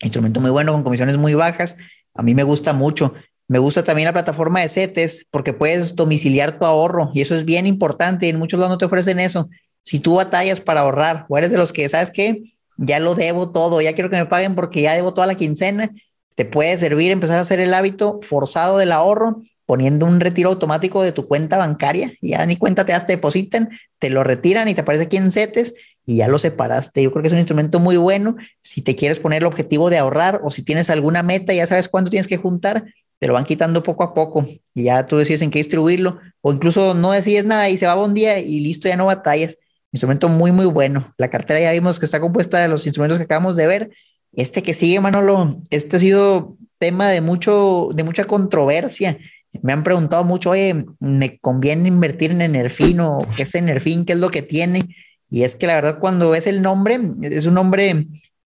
instrumento 0.00 0.40
muy 0.40 0.50
bueno 0.50 0.72
con 0.72 0.82
comisiones 0.82 1.16
muy 1.16 1.34
bajas. 1.34 1.76
A 2.14 2.22
mí 2.22 2.34
me 2.34 2.42
gusta 2.42 2.72
mucho. 2.72 3.14
Me 3.48 3.58
gusta 3.58 3.82
también 3.82 4.06
la 4.06 4.12
plataforma 4.12 4.60
de 4.60 4.68
CETES 4.68 5.26
porque 5.30 5.54
puedes 5.54 5.96
domiciliar 5.96 6.58
tu 6.58 6.66
ahorro 6.66 7.10
y 7.14 7.22
eso 7.22 7.34
es 7.34 7.44
bien 7.44 7.66
importante. 7.66 8.28
En 8.28 8.38
muchos 8.38 8.60
lados 8.60 8.74
no 8.74 8.78
te 8.78 8.84
ofrecen 8.84 9.18
eso. 9.18 9.48
Si 9.82 10.00
tú 10.00 10.16
batallas 10.16 10.60
para 10.60 10.80
ahorrar 10.80 11.24
o 11.28 11.38
eres 11.38 11.50
de 11.50 11.56
los 11.56 11.72
que, 11.72 11.88
¿sabes 11.88 12.10
qué? 12.10 12.42
Ya 12.76 13.00
lo 13.00 13.14
debo 13.14 13.50
todo, 13.50 13.80
ya 13.80 13.94
quiero 13.94 14.10
que 14.10 14.16
me 14.16 14.26
paguen 14.26 14.54
porque 14.54 14.82
ya 14.82 14.94
debo 14.94 15.14
toda 15.14 15.26
la 15.26 15.34
quincena. 15.34 15.90
Te 16.34 16.44
puede 16.44 16.76
servir 16.76 17.10
empezar 17.10 17.38
a 17.38 17.40
hacer 17.40 17.58
el 17.58 17.72
hábito 17.72 18.20
forzado 18.22 18.76
del 18.76 18.92
ahorro 18.92 19.42
poniendo 19.68 20.06
un 20.06 20.18
retiro 20.18 20.48
automático 20.48 21.02
de 21.02 21.12
tu 21.12 21.28
cuenta 21.28 21.58
bancaria, 21.58 22.10
ya 22.22 22.46
ni 22.46 22.56
cuenta 22.56 22.86
te 22.86 22.92
das, 22.92 23.06
te 23.06 23.12
depositan, 23.12 23.68
te 23.98 24.08
lo 24.08 24.24
retiran 24.24 24.66
y 24.66 24.74
te 24.74 24.80
aparece 24.80 25.04
aquí 25.04 25.18
en 25.18 25.30
CETES 25.30 25.74
y 26.06 26.16
ya 26.16 26.28
lo 26.28 26.38
separaste. 26.38 27.02
Yo 27.02 27.12
creo 27.12 27.20
que 27.20 27.28
es 27.28 27.34
un 27.34 27.38
instrumento 27.38 27.78
muy 27.78 27.98
bueno 27.98 28.36
si 28.62 28.80
te 28.80 28.96
quieres 28.96 29.18
poner 29.18 29.42
el 29.42 29.46
objetivo 29.46 29.90
de 29.90 29.98
ahorrar 29.98 30.40
o 30.42 30.50
si 30.50 30.62
tienes 30.62 30.88
alguna 30.88 31.22
meta, 31.22 31.52
ya 31.52 31.66
sabes 31.66 31.90
cuánto 31.90 32.10
tienes 32.10 32.26
que 32.26 32.38
juntar, 32.38 32.82
te 33.18 33.26
lo 33.26 33.34
van 33.34 33.44
quitando 33.44 33.82
poco 33.82 34.04
a 34.04 34.14
poco 34.14 34.48
y 34.72 34.84
ya 34.84 35.04
tú 35.04 35.18
decides 35.18 35.42
en 35.42 35.50
qué 35.50 35.58
distribuirlo 35.58 36.18
o 36.40 36.50
incluso 36.50 36.94
no 36.94 37.12
decides 37.12 37.44
nada 37.44 37.68
y 37.68 37.76
se 37.76 37.86
va 37.86 38.02
un 38.02 38.14
día 38.14 38.38
y 38.38 38.60
listo, 38.60 38.88
ya 38.88 38.96
no 38.96 39.04
batallas. 39.04 39.58
Instrumento 39.92 40.30
muy, 40.30 40.50
muy 40.50 40.64
bueno. 40.64 41.12
La 41.18 41.28
cartera 41.28 41.60
ya 41.60 41.72
vimos 41.72 41.98
que 41.98 42.06
está 42.06 42.20
compuesta 42.20 42.58
de 42.58 42.68
los 42.68 42.86
instrumentos 42.86 43.18
que 43.18 43.24
acabamos 43.24 43.54
de 43.54 43.66
ver. 43.66 43.90
Este 44.32 44.62
que 44.62 44.72
sigue, 44.72 44.98
Manolo, 45.00 45.60
este 45.68 45.96
ha 45.96 46.00
sido 46.00 46.56
tema 46.78 47.10
de 47.10 47.20
mucho, 47.20 47.90
de 47.92 48.04
mucha 48.04 48.24
controversia 48.24 49.18
me 49.62 49.72
han 49.72 49.82
preguntado 49.82 50.24
mucho, 50.24 50.50
oye, 50.50 50.84
¿me 51.00 51.38
conviene 51.38 51.88
invertir 51.88 52.30
en 52.30 52.42
Enerfin 52.42 53.00
o 53.00 53.18
qué 53.36 53.42
es 53.42 53.54
Enerfin? 53.54 54.04
¿Qué 54.04 54.12
es 54.12 54.18
lo 54.18 54.30
que 54.30 54.42
tiene? 54.42 54.94
Y 55.30 55.42
es 55.42 55.56
que 55.56 55.66
la 55.66 55.74
verdad 55.74 55.98
cuando 55.98 56.30
ves 56.30 56.46
el 56.46 56.62
nombre, 56.62 56.98
es 57.22 57.46
un 57.46 57.54
nombre 57.54 58.06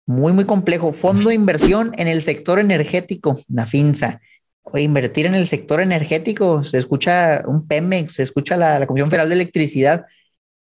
muy, 0.07 0.33
muy 0.33 0.45
complejo. 0.45 0.93
Fondo 0.93 1.29
de 1.29 1.35
inversión 1.35 1.93
en 1.97 2.09
el 2.09 2.23
sector 2.23 2.59
energético, 2.59 3.41
Nafinsa. 3.49 4.21
Oye, 4.63 4.85
invertir 4.85 5.27
en 5.27 5.35
el 5.35 5.49
sector 5.49 5.81
energético, 5.81 6.63
se 6.65 6.79
escucha 6.79 7.43
un 7.47 7.67
Pemex, 7.67 8.15
se 8.15 8.23
escucha 8.23 8.57
la, 8.57 8.79
la 8.79 8.87
Comisión 8.87 9.11
Federal 9.11 9.29
de 9.29 9.35
Electricidad. 9.35 10.05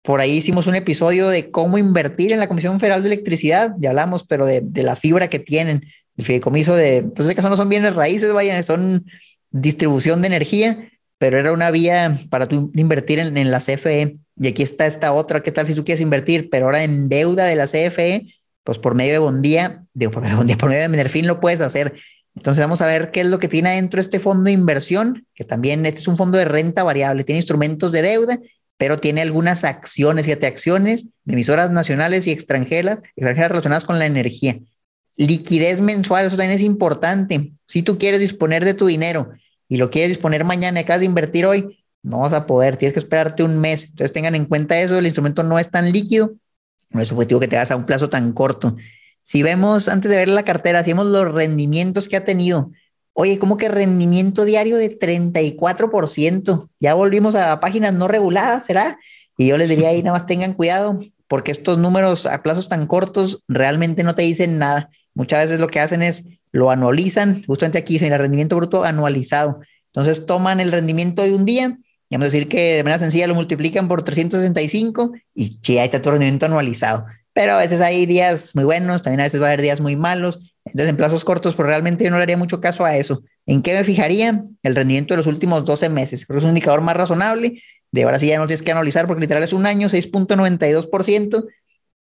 Por 0.03 0.21
ahí 0.21 0.37
hicimos 0.37 0.67
un 0.67 0.77
episodio 0.77 1.29
de 1.29 1.51
cómo 1.51 1.77
invertir 1.77 2.33
en 2.33 2.39
la 2.39 2.49
Comisión 2.49 2.79
Federal 2.81 3.03
de 3.03 3.09
Electricidad, 3.09 3.75
ya 3.79 3.91
hablamos, 3.91 4.25
pero 4.25 4.47
de, 4.47 4.61
de 4.63 4.83
la 4.83 4.97
fibra 4.97 5.29
que 5.29 5.39
tienen, 5.39 5.83
el 6.17 6.25
fideicomiso 6.25 6.75
de, 6.75 7.03
pues 7.15 7.35
caso 7.35 7.51
no 7.51 7.57
son 7.57 7.69
bienes 7.69 7.95
raíces, 7.95 8.33
vaya, 8.33 8.63
son 8.63 9.05
distribución 9.51 10.21
de 10.23 10.29
energía, 10.29 10.91
pero 11.19 11.39
era 11.39 11.53
una 11.53 11.71
vía 11.71 12.21
para 12.31 12.47
tu 12.47 12.71
invertir 12.75 13.19
en, 13.19 13.51
la 13.51 13.59
CFE. 13.59 14.19
Y 14.41 14.49
aquí 14.49 14.63
está 14.63 14.87
esta 14.87 15.13
otra, 15.13 15.43
¿qué 15.43 15.51
tal 15.51 15.67
si 15.67 15.75
tú 15.75 15.85
quieres 15.85 16.01
invertir, 16.01 16.49
pero 16.51 16.67
ahora 16.67 16.85
en 16.85 17.09
deuda 17.09 17.45
de 17.45 17.57
la 17.57 17.67
CFE? 17.67 18.27
Pues 18.63 18.79
por 18.79 18.95
medio 18.95 19.13
de 19.13 19.19
Bondía, 19.19 19.85
digo, 19.95 20.13
por 20.13 20.23
medio 20.23 20.35
de, 20.35 20.39
Bondía, 20.39 20.57
por 20.57 20.69
medio 20.69 20.83
de 20.83 20.89
Minerfin 20.89 21.27
lo 21.27 21.41
puedes 21.41 21.61
hacer. 21.61 21.95
Entonces 22.37 22.63
vamos 22.63 22.81
a 22.81 22.87
ver 22.87 23.11
qué 23.11 23.23
es 23.23 23.27
lo 23.27 23.39
que 23.39 23.49
tiene 23.49 23.75
dentro 23.75 24.01
este 24.01 24.21
fondo 24.21 24.45
de 24.45 24.53
inversión, 24.53 25.27
que 25.35 25.45
también 25.45 25.85
este 25.87 26.01
es 26.01 26.09
un 26.09 26.17
fondo 26.17 26.39
de 26.39 26.45
renta 26.45 26.85
variable, 26.85 27.25
tiene 27.25 27.39
instrumentos 27.39 27.91
de 27.91 28.03
deuda 28.03 28.39
pero 28.79 28.97
tiene 28.97 29.21
algunas 29.21 29.65
acciones, 29.65 30.25
fíjate, 30.25 30.47
acciones 30.47 31.07
de 31.25 31.35
emisoras 31.35 31.71
nacionales 31.71 32.27
y 32.27 32.31
extranjeras, 32.31 33.03
extranjeras 33.17 33.51
relacionadas 33.51 33.85
con 33.85 33.99
la 33.99 34.07
energía. 34.07 34.61
Liquidez 35.27 35.81
mensual, 35.81 36.27
eso 36.27 36.37
también 36.37 36.57
es 36.57 36.63
importante. 36.63 37.53
Si 37.67 37.83
tú 37.83 37.99
quieres 37.99 38.21
disponer 38.21 38.65
de 38.65 38.75
tu 38.75 38.87
dinero 38.87 39.31
y 39.69 39.77
lo 39.77 39.91
quieres 39.91 40.11
disponer 40.11 40.45
mañana 40.45 40.81
y 40.81 40.85
acabas 40.85 41.01
de 41.01 41.07
invertir 41.07 41.45
hoy, 41.45 41.85
no 42.03 42.21
vas 42.21 42.33
a 42.33 42.47
poder, 42.47 42.77
tienes 42.77 42.95
que 42.95 43.01
esperarte 43.01 43.43
un 43.43 43.59
mes. 43.59 43.85
Entonces 43.85 44.13
tengan 44.13 44.35
en 44.35 44.47
cuenta 44.47 44.81
eso, 44.81 44.97
el 44.97 45.07
instrumento 45.07 45.43
no 45.43 45.59
es 45.59 45.71
tan 45.71 45.93
líquido, 45.93 46.35
no 46.91 47.03
es 47.03 47.13
objetivo 47.13 47.41
que 47.41 47.49
te 47.49 47.57
hagas 47.57 47.71
a 47.71 47.77
un 47.77 47.85
plazo 47.85 48.09
tan 48.09 48.33
corto. 48.33 48.77
Si 49.23 49.43
vemos, 49.43 49.89
antes 49.89 50.11
de 50.11 50.17
ver 50.17 50.29
la 50.29 50.45
cartera, 50.45 50.83
si 50.85 50.93
vemos 50.93 51.07
los 51.07 51.31
rendimientos 51.33 52.09
que 52.09 52.17
ha 52.17 52.25
tenido, 52.25 52.71
oye, 53.13 53.39
como 53.39 53.57
que 53.57 53.69
rendimiento 53.69 54.45
diario 54.45 54.77
de 54.77 54.97
34%, 54.97 56.71
ya 56.81 56.95
volvimos 56.95 57.35
a 57.35 57.61
páginas 57.61 57.93
no 57.93 58.09
reguladas, 58.09 58.65
¿será? 58.67 58.99
Y 59.37 59.49
yo 59.49 59.59
les 59.59 59.69
diría 59.69 59.89
ahí, 59.89 60.03
nada 60.03 60.19
más 60.19 60.27
tengan 60.27 60.55
cuidado, 60.55 61.01
porque 61.27 61.53
estos 61.53 61.79
números 61.79 62.27
a 62.27 62.43
plazos 62.43 62.69
tan 62.69 62.87
cortos 62.87 63.43
realmente 63.49 64.03
no 64.03 64.15
te 64.15 64.23
dicen 64.23 64.59
nada. 64.59 64.91
Muchas 65.19 65.41
veces 65.41 65.59
lo 65.59 65.67
que 65.67 65.81
hacen 65.81 66.01
es 66.01 66.25
lo 66.53 66.71
anualizan, 66.71 67.43
justamente 67.45 67.77
aquí 67.77 67.95
dice 67.95 68.07
el 68.07 68.17
rendimiento 68.17 68.55
bruto 68.55 68.85
anualizado. 68.85 69.61
Entonces 69.87 70.25
toman 70.25 70.61
el 70.61 70.71
rendimiento 70.71 71.25
de 71.25 71.35
un 71.35 71.45
día 71.45 71.77
y 72.09 72.15
vamos 72.15 72.29
a 72.29 72.31
decir 72.31 72.49
que 72.49 72.77
de 72.77 72.85
manera 72.85 73.01
sencilla 73.01 73.27
lo 73.27 73.35
multiplican 73.35 73.89
por 73.89 74.03
365 74.05 75.13
y 75.35 75.59
ya 75.61 75.85
está 75.85 76.01
tu 76.01 76.13
rendimiento 76.13 76.47
anualizado. 76.47 77.05
Pero 77.33 77.55
a 77.55 77.59
veces 77.59 77.81
hay 77.81 78.07
días 78.07 78.55
muy 78.55 78.63
buenos, 78.63 79.03
también 79.03 79.21
a 79.21 79.25
veces 79.25 79.41
va 79.41 79.47
a 79.47 79.49
haber 79.49 79.63
días 79.63 79.81
muy 79.81 79.97
malos. 79.97 80.55
Entonces, 80.65 80.91
en 80.91 80.97
plazos 80.97 81.25
cortos, 81.25 81.57
pues 81.57 81.67
realmente 81.67 82.05
yo 82.05 82.11
no 82.11 82.17
le 82.17 82.23
haría 82.23 82.37
mucho 82.37 82.61
caso 82.61 82.85
a 82.85 82.97
eso. 82.97 83.25
¿En 83.45 83.61
qué 83.61 83.75
me 83.75 83.83
fijaría? 83.83 84.45
El 84.63 84.75
rendimiento 84.77 85.15
de 85.15 85.19
los 85.19 85.27
últimos 85.27 85.65
12 85.65 85.89
meses. 85.89 86.27
Creo 86.27 86.37
que 86.37 86.39
es 86.39 86.45
un 86.45 86.51
indicador 86.51 86.81
más 86.81 86.97
razonable. 86.97 87.61
De 87.91 88.05
ahora 88.05 88.21
sí 88.21 88.29
ya 88.29 88.39
no 88.39 88.47
tienes 88.47 88.63
que 88.63 88.71
analizar 88.71 89.07
porque 89.09 89.23
literal 89.23 89.43
es 89.43 89.53
un 89.53 89.67
año, 89.67 89.89
6.92%. 89.89 91.45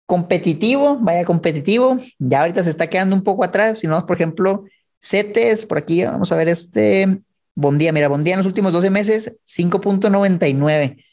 Competitivo, 0.06 0.98
vaya 1.00 1.26
competitivo. 1.26 2.00
Ya 2.20 2.42
ahorita 2.42 2.64
se 2.64 2.70
está 2.70 2.88
quedando 2.88 3.16
un 3.16 3.24
poco 3.24 3.44
atrás. 3.44 3.80
Si 3.80 3.88
no, 3.88 4.06
por 4.06 4.16
ejemplo, 4.16 4.66
CETES, 5.02 5.66
por 5.66 5.78
aquí 5.78 6.04
vamos 6.04 6.32
a 6.32 6.36
ver 6.36 6.50
este 6.50 7.20
Bondía, 7.56 7.92
mira, 7.92 8.08
Bondía 8.08 8.34
en 8.34 8.40
los 8.40 8.48
últimos 8.48 8.72
12 8.72 8.90
meses, 8.90 9.36
5.99. 9.46 11.04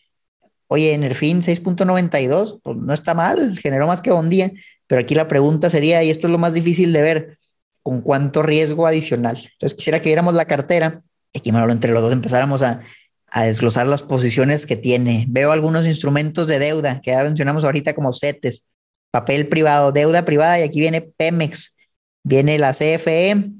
Oye, 0.68 0.96
Nerfin 0.96 1.42
6.92, 1.42 2.61
pues 2.62 2.76
no 2.76 2.94
está 2.94 3.12
mal, 3.14 3.59
generó 3.59 3.87
más 3.87 4.00
que 4.00 4.11
Bondía, 4.11 4.53
pero 4.87 5.00
aquí 5.00 5.14
la 5.14 5.29
pregunta 5.29 5.68
sería, 5.68 6.03
y 6.03 6.11
esto 6.11 6.29
es 6.29 6.31
lo 6.31 6.38
más 6.38 6.55
difícil 6.55 6.92
de 6.92 7.03
ver, 7.03 7.38
¿con 7.83 8.00
cuánto 8.00 8.42
riesgo 8.42 8.87
adicional? 8.87 9.37
Entonces 9.37 9.76
quisiera 9.76 10.00
que 10.00 10.09
viéramos 10.09 10.35
la 10.35 10.46
cartera, 10.46 11.03
aquí 11.35 11.53
Manolo, 11.53 11.72
entre 11.72 11.92
los 11.92 12.03
dos 12.03 12.12
empezáramos 12.12 12.62
a, 12.62 12.83
a 13.26 13.44
desglosar 13.44 13.87
las 13.87 14.03
posiciones 14.03 14.64
que 14.64 14.76
tiene. 14.76 15.26
Veo 15.29 15.53
algunos 15.53 15.87
instrumentos 15.87 16.46
de 16.46 16.59
deuda 16.59 17.00
que 17.00 17.11
ya 17.11 17.24
mencionamos 17.24 17.64
ahorita 17.64 17.94
como 17.94 18.12
CETES, 18.12 18.64
papel 19.11 19.49
privado, 19.49 19.92
deuda 19.92 20.25
privada, 20.25 20.61
y 20.61 20.62
aquí 20.62 20.81
viene 20.81 21.01
Pemex, 21.01 21.77
viene 22.23 22.59
la 22.59 22.73
CFE, 22.73 23.51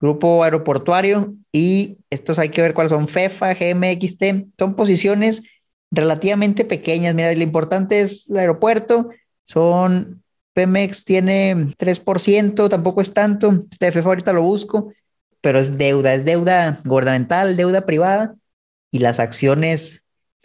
Grupo 0.00 0.42
Aeroportuario 0.42 1.34
y 1.52 1.98
estos 2.10 2.38
hay 2.40 2.48
que 2.48 2.60
ver 2.60 2.74
cuáles 2.74 2.92
son 2.92 3.06
FEFA, 3.06 3.54
GMXT, 3.54 4.48
son 4.58 4.74
posiciones 4.74 5.42
relativamente 5.92 6.64
pequeñas. 6.64 7.14
Mira, 7.14 7.32
lo 7.32 7.42
importante 7.42 8.00
es 8.00 8.28
el 8.28 8.38
aeropuerto, 8.38 9.10
son 9.44 10.24
Pemex 10.54 11.04
tiene 11.04 11.54
3%, 11.78 12.68
tampoco 12.68 13.00
es 13.00 13.14
tanto. 13.14 13.64
Este 13.70 13.92
FEFA 13.92 14.08
ahorita 14.08 14.32
lo 14.32 14.42
busco, 14.42 14.92
pero 15.40 15.60
es 15.60 15.78
deuda, 15.78 16.14
es 16.14 16.24
deuda 16.24 16.80
gubernamental, 16.84 17.56
deuda 17.56 17.86
privada 17.86 18.34
y 18.90 18.98
las 18.98 19.20
acciones 19.20 20.01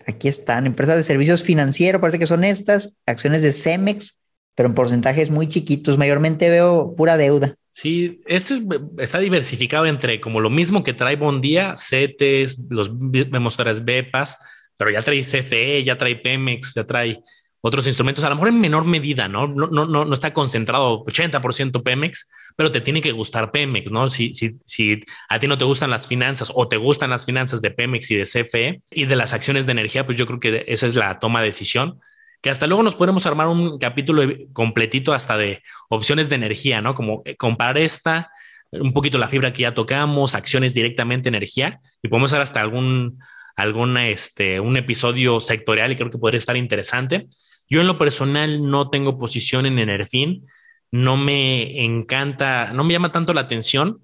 aquí 0.07 0.27
están, 0.27 0.65
empresas 0.65 0.95
de 0.95 1.03
servicios 1.03 1.43
financieros, 1.43 2.01
parece 2.01 2.19
que 2.19 2.27
son 2.27 2.43
estas, 2.43 2.95
acciones 3.05 3.41
de 3.41 3.51
Cemex, 3.53 4.19
pero 4.55 4.69
en 4.69 4.75
porcentajes 4.75 5.29
muy 5.29 5.47
chiquitos, 5.47 5.97
mayormente 5.97 6.49
veo 6.49 6.95
pura 6.95 7.17
deuda. 7.17 7.55
Sí, 7.71 8.21
este 8.25 8.63
está 8.97 9.19
diversificado 9.19 9.85
entre 9.85 10.19
como 10.19 10.39
lo 10.39 10.49
mismo 10.49 10.83
que 10.83 10.93
trae 10.93 11.15
Bondía, 11.15 11.75
CETES, 11.77 12.65
los 12.69 12.91
memosferas 12.91 13.85
BEPAS, 13.85 14.39
pero 14.77 14.89
ya 14.89 15.03
trae 15.03 15.21
CFE, 15.21 15.83
ya 15.83 15.97
trae 15.97 16.15
Pemex, 16.15 16.73
ya 16.73 16.85
trae 16.85 17.19
otros 17.61 17.85
instrumentos, 17.85 18.23
a 18.23 18.29
lo 18.29 18.35
mejor 18.35 18.49
en 18.49 18.61
menor 18.61 18.85
medida, 18.85 19.27
¿no? 19.27 19.47
No, 19.47 19.67
no, 19.67 19.85
no, 19.85 20.05
no 20.05 20.13
está 20.13 20.33
concentrado 20.33 21.03
80% 21.05 21.83
Pemex, 21.83 22.29
pero 22.57 22.71
te 22.71 22.81
tiene 22.81 23.01
que 23.01 23.13
gustar 23.13 23.51
Pemex, 23.51 23.91
¿no? 23.91 24.09
Si, 24.09 24.33
si, 24.33 24.57
si 24.65 25.05
a 25.29 25.39
ti 25.39 25.47
no 25.47 25.57
te 25.57 25.63
gustan 25.63 25.91
las 25.91 26.07
finanzas 26.07 26.51
o 26.53 26.67
te 26.67 26.75
gustan 26.75 27.11
las 27.11 27.25
finanzas 27.25 27.61
de 27.61 27.71
Pemex 27.71 28.11
y 28.11 28.15
de 28.15 28.23
CFE 28.23 28.81
y 28.91 29.05
de 29.05 29.15
las 29.15 29.31
acciones 29.31 29.65
de 29.67 29.73
energía, 29.73 30.05
pues 30.05 30.17
yo 30.17 30.25
creo 30.25 30.39
que 30.39 30.65
esa 30.67 30.87
es 30.87 30.95
la 30.95 31.19
toma 31.19 31.39
de 31.41 31.47
decisión 31.47 32.01
que 32.41 32.49
hasta 32.49 32.67
luego 32.67 32.83
nos 32.83 32.95
podemos 32.95 33.25
armar 33.25 33.47
un 33.47 33.77
capítulo 33.79 34.23
completito 34.53 35.13
hasta 35.13 35.37
de 35.37 35.63
opciones 35.89 36.29
de 36.29 36.35
energía, 36.35 36.81
¿no? 36.81 36.93
Como 36.95 37.21
eh, 37.25 37.35
comparar 37.35 37.77
esta, 37.77 38.31
un 38.71 38.93
poquito 38.93 39.17
la 39.17 39.27
fibra 39.27 39.53
que 39.53 39.63
ya 39.63 39.73
tocamos, 39.73 40.35
acciones 40.35 40.73
directamente 40.73 41.29
energía, 41.29 41.79
y 42.01 42.07
podemos 42.07 42.31
hacer 42.31 42.41
hasta 42.41 42.59
algún, 42.59 43.19
algún 43.55 43.97
este, 43.97 44.59
un 44.59 44.77
episodio 44.77 45.39
sectorial 45.39 45.91
y 45.91 45.95
creo 45.95 46.11
que 46.11 46.17
podría 46.17 46.37
estar 46.37 46.57
interesante. 46.57 47.27
Yo 47.69 47.81
en 47.81 47.87
lo 47.87 47.97
personal 47.97 48.69
no 48.69 48.89
tengo 48.89 49.17
posición 49.17 49.65
en 49.65 49.79
Enerfin, 49.79 50.45
no 50.91 51.17
me 51.17 51.83
encanta, 51.83 52.71
no 52.73 52.83
me 52.83 52.93
llama 52.93 53.11
tanto 53.11 53.33
la 53.33 53.41
atención, 53.41 53.99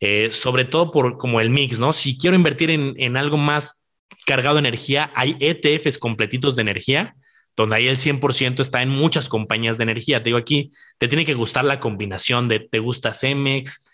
eh, 0.00 0.30
sobre 0.30 0.64
todo 0.64 0.90
por 0.90 1.18
como 1.18 1.40
el 1.40 1.50
mix, 1.50 1.78
¿no? 1.78 1.92
Si 1.92 2.18
quiero 2.18 2.36
invertir 2.36 2.70
en, 2.70 2.94
en 2.98 3.16
algo 3.16 3.36
más 3.36 3.80
cargado 4.26 4.56
de 4.56 4.60
energía, 4.60 5.12
hay 5.14 5.36
ETFs 5.40 5.98
completitos 5.98 6.56
de 6.56 6.62
energía 6.62 7.14
donde 7.56 7.76
ahí 7.76 7.88
el 7.88 7.96
100% 7.96 8.60
está 8.60 8.82
en 8.82 8.88
muchas 8.88 9.28
compañías 9.28 9.78
de 9.78 9.84
energía. 9.84 10.18
Te 10.18 10.24
digo 10.24 10.38
aquí, 10.38 10.72
te 10.98 11.08
tiene 11.08 11.24
que 11.24 11.34
gustar 11.34 11.64
la 11.64 11.80
combinación 11.80 12.48
de 12.48 12.60
te 12.60 12.78
gusta 12.78 13.14
Cemex. 13.14 13.88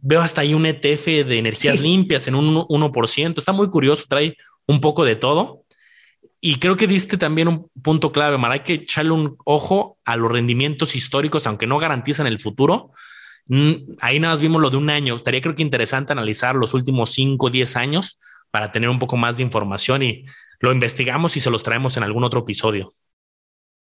Veo 0.00 0.20
hasta 0.20 0.40
ahí 0.40 0.54
un 0.54 0.66
ETF 0.66 1.06
de 1.06 1.38
energías 1.38 1.80
limpias 1.80 2.26
en 2.26 2.34
un 2.34 2.54
1%. 2.54 3.38
Está 3.38 3.52
muy 3.52 3.70
curioso, 3.70 4.04
trae 4.08 4.36
un 4.66 4.80
poco 4.80 5.04
de 5.04 5.16
todo. 5.16 5.62
Y 6.40 6.58
creo 6.58 6.76
que 6.76 6.86
diste 6.86 7.16
también 7.16 7.48
un 7.48 7.70
punto 7.82 8.12
clave, 8.12 8.38
Mar. 8.38 8.52
Hay 8.52 8.60
que 8.60 8.74
echarle 8.74 9.12
un 9.12 9.36
ojo 9.44 9.98
a 10.04 10.16
los 10.16 10.30
rendimientos 10.30 10.94
históricos, 10.94 11.46
aunque 11.46 11.66
no 11.66 11.78
garantizan 11.78 12.26
el 12.26 12.40
futuro. 12.40 12.92
Mm, 13.46 13.72
ahí 14.00 14.20
nada 14.20 14.34
más 14.34 14.40
vimos 14.40 14.60
lo 14.60 14.70
de 14.70 14.76
un 14.76 14.90
año. 14.90 15.16
Estaría 15.16 15.40
creo 15.40 15.54
que 15.54 15.62
interesante 15.62 16.12
analizar 16.12 16.54
los 16.54 16.74
últimos 16.74 17.10
5 17.12 17.46
o 17.46 17.50
10 17.50 17.76
años 17.76 18.18
para 18.50 18.72
tener 18.72 18.88
un 18.88 18.98
poco 18.98 19.16
más 19.16 19.36
de 19.36 19.42
información 19.42 20.02
y 20.02 20.24
lo 20.60 20.72
investigamos 20.72 21.36
y 21.36 21.40
se 21.40 21.50
los 21.50 21.62
traemos 21.62 21.96
en 21.96 22.02
algún 22.02 22.24
otro 22.24 22.40
episodio. 22.40 22.92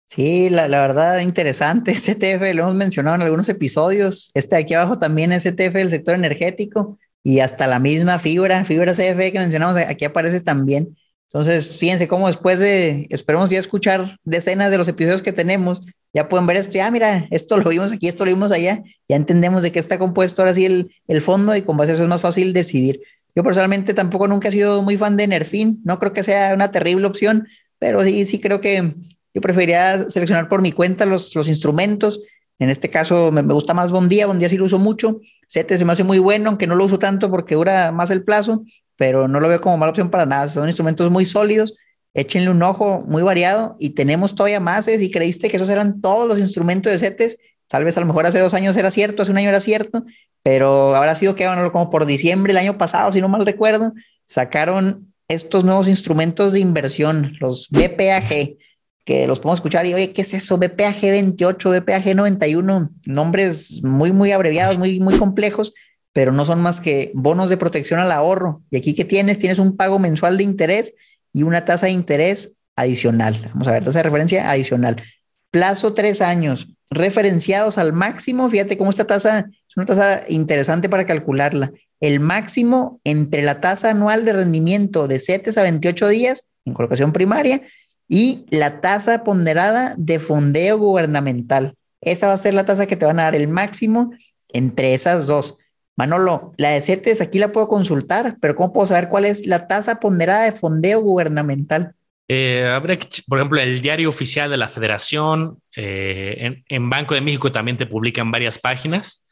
Sí, 0.06 0.50
la, 0.50 0.68
la, 0.68 0.80
verdad, 0.82 1.20
interesante. 1.20 1.90
Este 1.92 2.12
ETF 2.12 2.54
lo 2.54 2.62
hemos 2.62 2.74
mencionado 2.74 3.16
en 3.16 3.22
algunos 3.22 3.48
episodios. 3.48 4.30
Este 4.34 4.56
de 4.56 4.62
aquí 4.62 4.74
abajo 4.74 4.98
también 4.98 5.32
es 5.32 5.46
ETF 5.46 5.74
del 5.74 5.90
sector 5.90 6.14
energético 6.14 6.98
y 7.22 7.40
hasta 7.40 7.66
la 7.66 7.78
misma 7.78 8.18
fibra, 8.18 8.64
fibra 8.64 8.92
CFE 8.92 9.32
que 9.32 9.38
mencionamos, 9.38 9.76
aquí 9.78 10.04
aparece 10.04 10.40
también. 10.40 10.96
Entonces, 11.34 11.76
fíjense 11.76 12.06
cómo 12.06 12.28
después 12.28 12.60
de, 12.60 13.08
esperemos 13.10 13.50
ya 13.50 13.58
escuchar 13.58 14.20
decenas 14.22 14.70
de 14.70 14.78
los 14.78 14.86
episodios 14.86 15.20
que 15.20 15.32
tenemos, 15.32 15.82
ya 16.12 16.28
pueden 16.28 16.46
ver 16.46 16.56
esto, 16.56 16.74
ya 16.74 16.88
mira, 16.92 17.26
esto 17.32 17.56
lo 17.56 17.68
vimos 17.70 17.90
aquí, 17.90 18.06
esto 18.06 18.24
lo 18.24 18.30
vimos 18.30 18.52
allá, 18.52 18.84
ya 19.08 19.16
entendemos 19.16 19.64
de 19.64 19.72
qué 19.72 19.80
está 19.80 19.98
compuesto 19.98 20.42
ahora 20.42 20.54
sí 20.54 20.64
el, 20.64 20.94
el 21.08 21.20
fondo 21.20 21.56
y 21.56 21.62
con 21.62 21.76
base 21.76 21.90
a 21.90 21.94
eso 21.94 22.04
es 22.04 22.08
más 22.08 22.20
fácil 22.20 22.52
decidir. 22.52 23.00
Yo 23.34 23.42
personalmente 23.42 23.94
tampoco 23.94 24.28
nunca 24.28 24.46
he 24.46 24.52
sido 24.52 24.80
muy 24.84 24.96
fan 24.96 25.16
de 25.16 25.26
Nerfin, 25.26 25.80
no 25.84 25.98
creo 25.98 26.12
que 26.12 26.22
sea 26.22 26.54
una 26.54 26.70
terrible 26.70 27.04
opción, 27.04 27.48
pero 27.80 28.04
sí, 28.04 28.26
sí 28.26 28.38
creo 28.38 28.60
que 28.60 28.94
yo 29.34 29.40
preferiría 29.40 30.08
seleccionar 30.08 30.48
por 30.48 30.62
mi 30.62 30.70
cuenta 30.70 31.04
los, 31.04 31.34
los 31.34 31.48
instrumentos. 31.48 32.20
En 32.60 32.70
este 32.70 32.90
caso 32.90 33.32
me, 33.32 33.42
gusta 33.42 33.74
más 33.74 33.90
Bondía, 33.90 34.28
Bondía 34.28 34.48
sí 34.48 34.56
lo 34.56 34.66
uso 34.66 34.78
mucho. 34.78 35.20
CETES 35.48 35.80
se 35.80 35.84
me 35.84 35.94
hace 35.94 36.04
muy 36.04 36.20
bueno, 36.20 36.50
aunque 36.50 36.68
no 36.68 36.76
lo 36.76 36.84
uso 36.84 37.00
tanto 37.00 37.28
porque 37.28 37.56
dura 37.56 37.90
más 37.90 38.12
el 38.12 38.22
plazo, 38.22 38.64
pero 38.96 39.28
no 39.28 39.40
lo 39.40 39.48
veo 39.48 39.60
como 39.60 39.76
mala 39.76 39.90
opción 39.90 40.10
para 40.10 40.26
nada. 40.26 40.48
Son 40.48 40.66
instrumentos 40.66 41.10
muy 41.10 41.24
sólidos. 41.24 41.74
Échenle 42.14 42.50
un 42.50 42.62
ojo 42.62 43.04
muy 43.06 43.22
variado 43.22 43.76
y 43.78 43.90
tenemos 43.90 44.34
todavía 44.34 44.60
más. 44.60 44.86
¿eh? 44.88 44.98
Si 44.98 45.10
creíste 45.10 45.50
que 45.50 45.56
esos 45.56 45.68
eran 45.68 46.00
todos 46.00 46.28
los 46.28 46.38
instrumentos 46.38 46.92
de 46.92 46.98
CETES, 46.98 47.38
tal 47.66 47.84
vez 47.84 47.96
a 47.96 48.00
lo 48.00 48.06
mejor 48.06 48.26
hace 48.26 48.38
dos 48.38 48.54
años 48.54 48.76
era 48.76 48.90
cierto, 48.90 49.22
hace 49.22 49.32
un 49.32 49.38
año 49.38 49.48
era 49.48 49.60
cierto, 49.60 50.04
pero 50.42 50.94
habrá 50.94 51.16
sido 51.16 51.34
que 51.34 51.46
bueno, 51.46 51.72
como 51.72 51.90
por 51.90 52.06
diciembre 52.06 52.52
el 52.52 52.58
año 52.58 52.78
pasado, 52.78 53.10
si 53.10 53.20
no 53.20 53.28
mal 53.28 53.44
recuerdo, 53.44 53.92
sacaron 54.26 55.12
estos 55.28 55.64
nuevos 55.64 55.88
instrumentos 55.88 56.52
de 56.52 56.60
inversión, 56.60 57.32
los 57.40 57.68
BPAG, 57.70 58.56
que 59.04 59.26
los 59.26 59.40
podemos 59.40 59.58
escuchar 59.58 59.86
y 59.86 59.94
oye, 59.94 60.12
¿qué 60.12 60.22
es 60.22 60.34
eso? 60.34 60.56
BPAG 60.56 61.00
28, 61.00 61.70
BPAG 61.70 62.14
91, 62.14 62.90
nombres 63.06 63.82
muy, 63.82 64.12
muy 64.12 64.32
abreviados, 64.32 64.78
muy, 64.78 65.00
muy 65.00 65.18
complejos, 65.18 65.74
pero 66.14 66.32
no 66.32 66.44
son 66.46 66.62
más 66.62 66.80
que 66.80 67.10
bonos 67.12 67.50
de 67.50 67.58
protección 67.58 68.00
al 68.00 68.12
ahorro. 68.12 68.62
Y 68.70 68.76
aquí 68.76 68.94
que 68.94 69.04
tienes, 69.04 69.38
tienes 69.38 69.58
un 69.58 69.76
pago 69.76 69.98
mensual 69.98 70.38
de 70.38 70.44
interés 70.44 70.94
y 71.32 71.42
una 71.42 71.64
tasa 71.64 71.86
de 71.86 71.92
interés 71.92 72.54
adicional. 72.76 73.36
Vamos 73.52 73.66
a 73.68 73.72
ver, 73.72 73.84
tasa 73.84 73.98
de 73.98 74.04
referencia 74.04 74.48
adicional. 74.48 75.02
Plazo 75.50 75.92
tres 75.92 76.20
años, 76.20 76.68
referenciados 76.88 77.78
al 77.78 77.92
máximo. 77.92 78.48
Fíjate 78.48 78.78
cómo 78.78 78.90
esta 78.90 79.06
tasa 79.06 79.46
es 79.68 79.76
una 79.76 79.86
tasa 79.86 80.22
interesante 80.28 80.88
para 80.88 81.04
calcularla. 81.04 81.72
El 81.98 82.20
máximo 82.20 83.00
entre 83.02 83.42
la 83.42 83.60
tasa 83.60 83.90
anual 83.90 84.24
de 84.24 84.34
rendimiento 84.34 85.08
de 85.08 85.18
7 85.18 85.50
a 85.58 85.62
28 85.62 86.08
días 86.08 86.46
en 86.64 86.74
colocación 86.74 87.12
primaria 87.12 87.62
y 88.08 88.46
la 88.50 88.80
tasa 88.80 89.24
ponderada 89.24 89.96
de 89.98 90.20
fondeo 90.20 90.78
gubernamental. 90.78 91.74
Esa 92.00 92.28
va 92.28 92.34
a 92.34 92.38
ser 92.38 92.54
la 92.54 92.66
tasa 92.66 92.86
que 92.86 92.96
te 92.96 93.06
van 93.06 93.18
a 93.18 93.24
dar 93.24 93.34
el 93.34 93.48
máximo 93.48 94.12
entre 94.52 94.94
esas 94.94 95.26
dos. 95.26 95.58
Manolo, 95.96 96.54
la 96.56 96.70
de 96.70 96.80
CETES 96.80 97.20
aquí 97.20 97.38
la 97.38 97.52
puedo 97.52 97.68
consultar, 97.68 98.36
pero 98.40 98.56
¿cómo 98.56 98.72
puedo 98.72 98.86
saber 98.88 99.08
cuál 99.08 99.24
es 99.24 99.46
la 99.46 99.68
tasa 99.68 100.00
ponderada 100.00 100.44
de 100.44 100.52
fondeo 100.52 101.00
gubernamental? 101.00 101.94
Eh, 102.26 102.80
que, 102.86 103.22
por 103.28 103.38
ejemplo, 103.38 103.60
el 103.60 103.80
diario 103.80 104.08
oficial 104.08 104.50
de 104.50 104.56
la 104.56 104.68
Federación, 104.68 105.60
eh, 105.76 106.62
en, 106.68 106.90
Banco 106.90 107.14
de 107.14 107.20
México 107.20 107.52
también 107.52 107.76
te 107.76 107.86
publican 107.86 108.30
varias 108.30 108.58
páginas. 108.58 109.28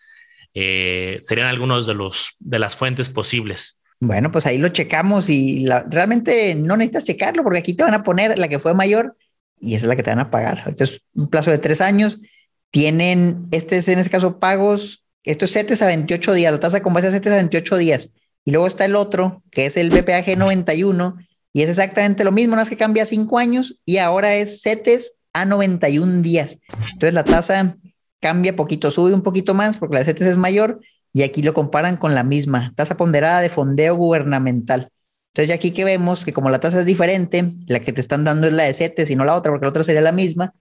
Eh, 0.54 1.16
serían 1.20 1.48
algunos 1.48 1.86
de 1.86 1.94
los 1.94 2.36
de 2.38 2.58
las 2.58 2.76
fuentes 2.76 3.08
posibles. 3.08 3.80
Bueno, 4.00 4.30
pues 4.30 4.46
ahí 4.46 4.58
lo 4.58 4.68
checamos 4.68 5.30
y 5.30 5.66
realmente 5.88 6.54
no 6.54 6.76
necesitas 6.76 7.04
checarlo 7.04 7.42
porque 7.42 7.60
aquí 7.60 7.74
te 7.74 7.84
van 7.84 7.94
a 7.94 8.02
poner 8.02 8.38
la 8.38 8.48
que 8.48 8.58
fue 8.58 8.74
mayor 8.74 9.16
y 9.60 9.74
esa 9.74 9.86
es 9.86 9.88
la 9.88 9.96
que 9.96 10.02
te 10.02 10.10
van 10.10 10.18
a 10.18 10.30
pagar. 10.30 10.64
Entonces, 10.66 11.02
un 11.14 11.28
plazo 11.28 11.50
de 11.50 11.58
tres 11.58 11.80
años. 11.80 12.18
Tienen, 12.70 13.44
este 13.50 13.76
es 13.76 13.88
en 13.88 13.98
este 13.98 14.10
caso 14.10 14.38
pagos, 14.38 15.01
esto 15.24 15.44
es 15.44 15.52
CETES 15.52 15.82
a 15.82 15.86
28 15.86 16.34
días, 16.34 16.52
la 16.52 16.60
tasa 16.60 16.82
con 16.82 16.94
base 16.94 17.08
a 17.08 17.10
CETES 17.10 17.32
a 17.32 17.36
28 17.36 17.76
días. 17.76 18.10
Y 18.44 18.50
luego 18.50 18.66
está 18.66 18.84
el 18.84 18.96
otro, 18.96 19.42
que 19.50 19.66
es 19.66 19.76
el 19.76 19.90
BPAG 19.90 20.36
91, 20.36 21.16
y 21.52 21.62
es 21.62 21.68
exactamente 21.68 22.24
lo 22.24 22.32
mismo, 22.32 22.52
nada 22.52 22.62
más 22.62 22.70
que 22.70 22.76
cambia 22.76 23.04
cinco 23.04 23.38
años 23.38 23.78
y 23.84 23.98
ahora 23.98 24.34
es 24.34 24.62
CETES 24.62 25.14
a 25.32 25.44
91 25.44 26.22
días. 26.22 26.58
Entonces 26.92 27.14
la 27.14 27.24
tasa 27.24 27.76
cambia 28.20 28.56
poquito, 28.56 28.90
sube 28.90 29.12
un 29.12 29.22
poquito 29.22 29.54
más 29.54 29.78
porque 29.78 29.94
la 29.94 30.00
de 30.00 30.06
CETES 30.06 30.28
es 30.28 30.36
mayor 30.36 30.80
y 31.12 31.22
aquí 31.22 31.42
lo 31.42 31.52
comparan 31.52 31.96
con 31.96 32.14
la 32.14 32.24
misma 32.24 32.72
tasa 32.74 32.96
ponderada 32.96 33.40
de 33.40 33.50
fondeo 33.50 33.96
gubernamental. 33.96 34.88
Entonces 35.34 35.54
aquí 35.54 35.72
que 35.72 35.84
vemos 35.84 36.24
que 36.24 36.32
como 36.32 36.50
la 36.50 36.58
tasa 36.58 36.80
es 36.80 36.86
diferente, 36.86 37.52
la 37.66 37.80
que 37.80 37.92
te 37.92 38.00
están 38.00 38.24
dando 38.24 38.46
es 38.46 38.52
la 38.54 38.64
de 38.64 38.74
CETES 38.74 39.10
y 39.10 39.16
no 39.16 39.24
la 39.24 39.36
otra 39.36 39.52
porque 39.52 39.66
la 39.66 39.70
otra 39.70 39.84
sería 39.84 40.00
la 40.00 40.12
misma. 40.12 40.54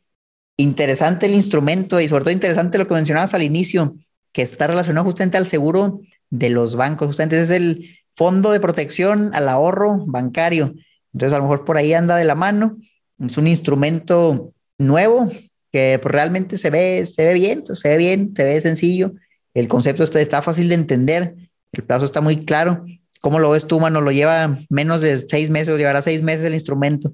Interesante 0.58 1.26
el 1.26 1.36
instrumento 1.36 2.02
y 2.02 2.08
sobre 2.10 2.26
todo 2.26 2.34
interesante 2.34 2.78
lo 2.78 2.88
que 2.88 2.93
mencionabas 2.93 3.34
al 3.34 3.43
inicio, 3.43 3.95
que 4.31 4.41
está 4.41 4.67
relacionado 4.67 5.05
justamente 5.05 5.37
al 5.37 5.47
seguro 5.47 6.01
de 6.29 6.49
los 6.49 6.75
bancos. 6.75 7.07
Justamente 7.07 7.41
es 7.41 7.49
el, 7.49 8.01
fondo 8.15 8.51
de 8.51 8.59
protección 8.59 9.31
al 9.33 9.49
ahorro 9.49 10.05
bancario. 10.05 10.73
Entonces, 11.13 11.35
a 11.35 11.37
lo 11.37 11.45
mejor 11.45 11.65
por 11.65 11.77
ahí 11.77 11.93
anda 11.93 12.15
de 12.17 12.25
la 12.25 12.35
mano. 12.35 12.77
Es 13.19 13.37
un 13.37 13.47
instrumento 13.47 14.53
nuevo 14.77 15.31
que 15.71 15.99
pues, 16.01 16.11
realmente 16.11 16.57
se 16.57 16.69
ve, 16.69 17.05
se 17.05 17.25
ve 17.25 17.33
bien, 17.33 17.63
se 17.73 17.89
ve 17.89 17.97
bien, 17.97 18.33
se 18.35 18.43
ve 18.43 18.61
sencillo. 18.61 19.13
El 19.53 19.67
concepto 19.67 20.03
está, 20.03 20.21
está 20.21 20.41
fácil 20.41 20.69
de 20.69 20.75
entender. 20.75 21.35
El 21.71 21.83
plazo 21.83 22.05
está 22.05 22.21
muy 22.21 22.45
claro. 22.45 22.85
¿Cómo 23.21 23.39
lo 23.39 23.51
ves 23.51 23.67
tú, 23.67 23.79
mano? 23.79 24.01
¿Lo 24.01 24.11
lleva 24.11 24.57
menos 24.69 25.01
de 25.01 25.25
seis 25.29 25.49
meses 25.49 25.77
llevará 25.77 26.01
seis 26.01 26.21
meses 26.21 26.45
el 26.45 26.53
instrumento? 26.53 27.13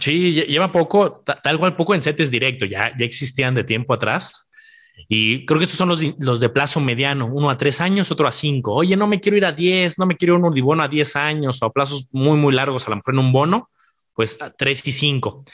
Sí, 0.00 0.44
lleva 0.44 0.70
poco, 0.70 1.22
tal 1.22 1.58
cual 1.58 1.74
poco 1.74 1.94
en 1.94 2.00
CETES 2.00 2.30
directo, 2.30 2.66
ya, 2.66 2.92
ya 2.96 3.04
existían 3.04 3.54
de 3.54 3.64
tiempo 3.64 3.94
atrás. 3.94 4.47
Y 5.06 5.46
creo 5.46 5.58
que 5.58 5.64
estos 5.64 5.78
son 5.78 5.88
los, 5.88 6.02
los 6.18 6.40
de 6.40 6.48
plazo 6.48 6.80
mediano, 6.80 7.26
uno 7.26 7.50
a 7.50 7.56
tres 7.56 7.80
años, 7.80 8.10
otro 8.10 8.26
a 8.26 8.32
cinco. 8.32 8.74
Oye, 8.74 8.96
no 8.96 9.06
me 9.06 9.20
quiero 9.20 9.36
ir 9.36 9.44
a 9.44 9.52
diez, 9.52 9.98
no 9.98 10.06
me 10.06 10.16
quiero 10.16 10.34
ir 10.34 10.44
a 10.44 10.48
un 10.48 10.54
bono 10.62 10.82
a 10.82 10.88
diez 10.88 11.14
años 11.16 11.62
o 11.62 11.72
plazos 11.72 12.08
muy, 12.10 12.36
muy 12.36 12.52
largos, 12.52 12.86
a 12.86 12.90
lo 12.90 12.96
mejor 12.96 13.14
en 13.14 13.20
un 13.20 13.32
bono, 13.32 13.70
pues 14.14 14.40
a 14.42 14.50
tres 14.50 14.86
y 14.86 14.92
cinco. 14.92 15.44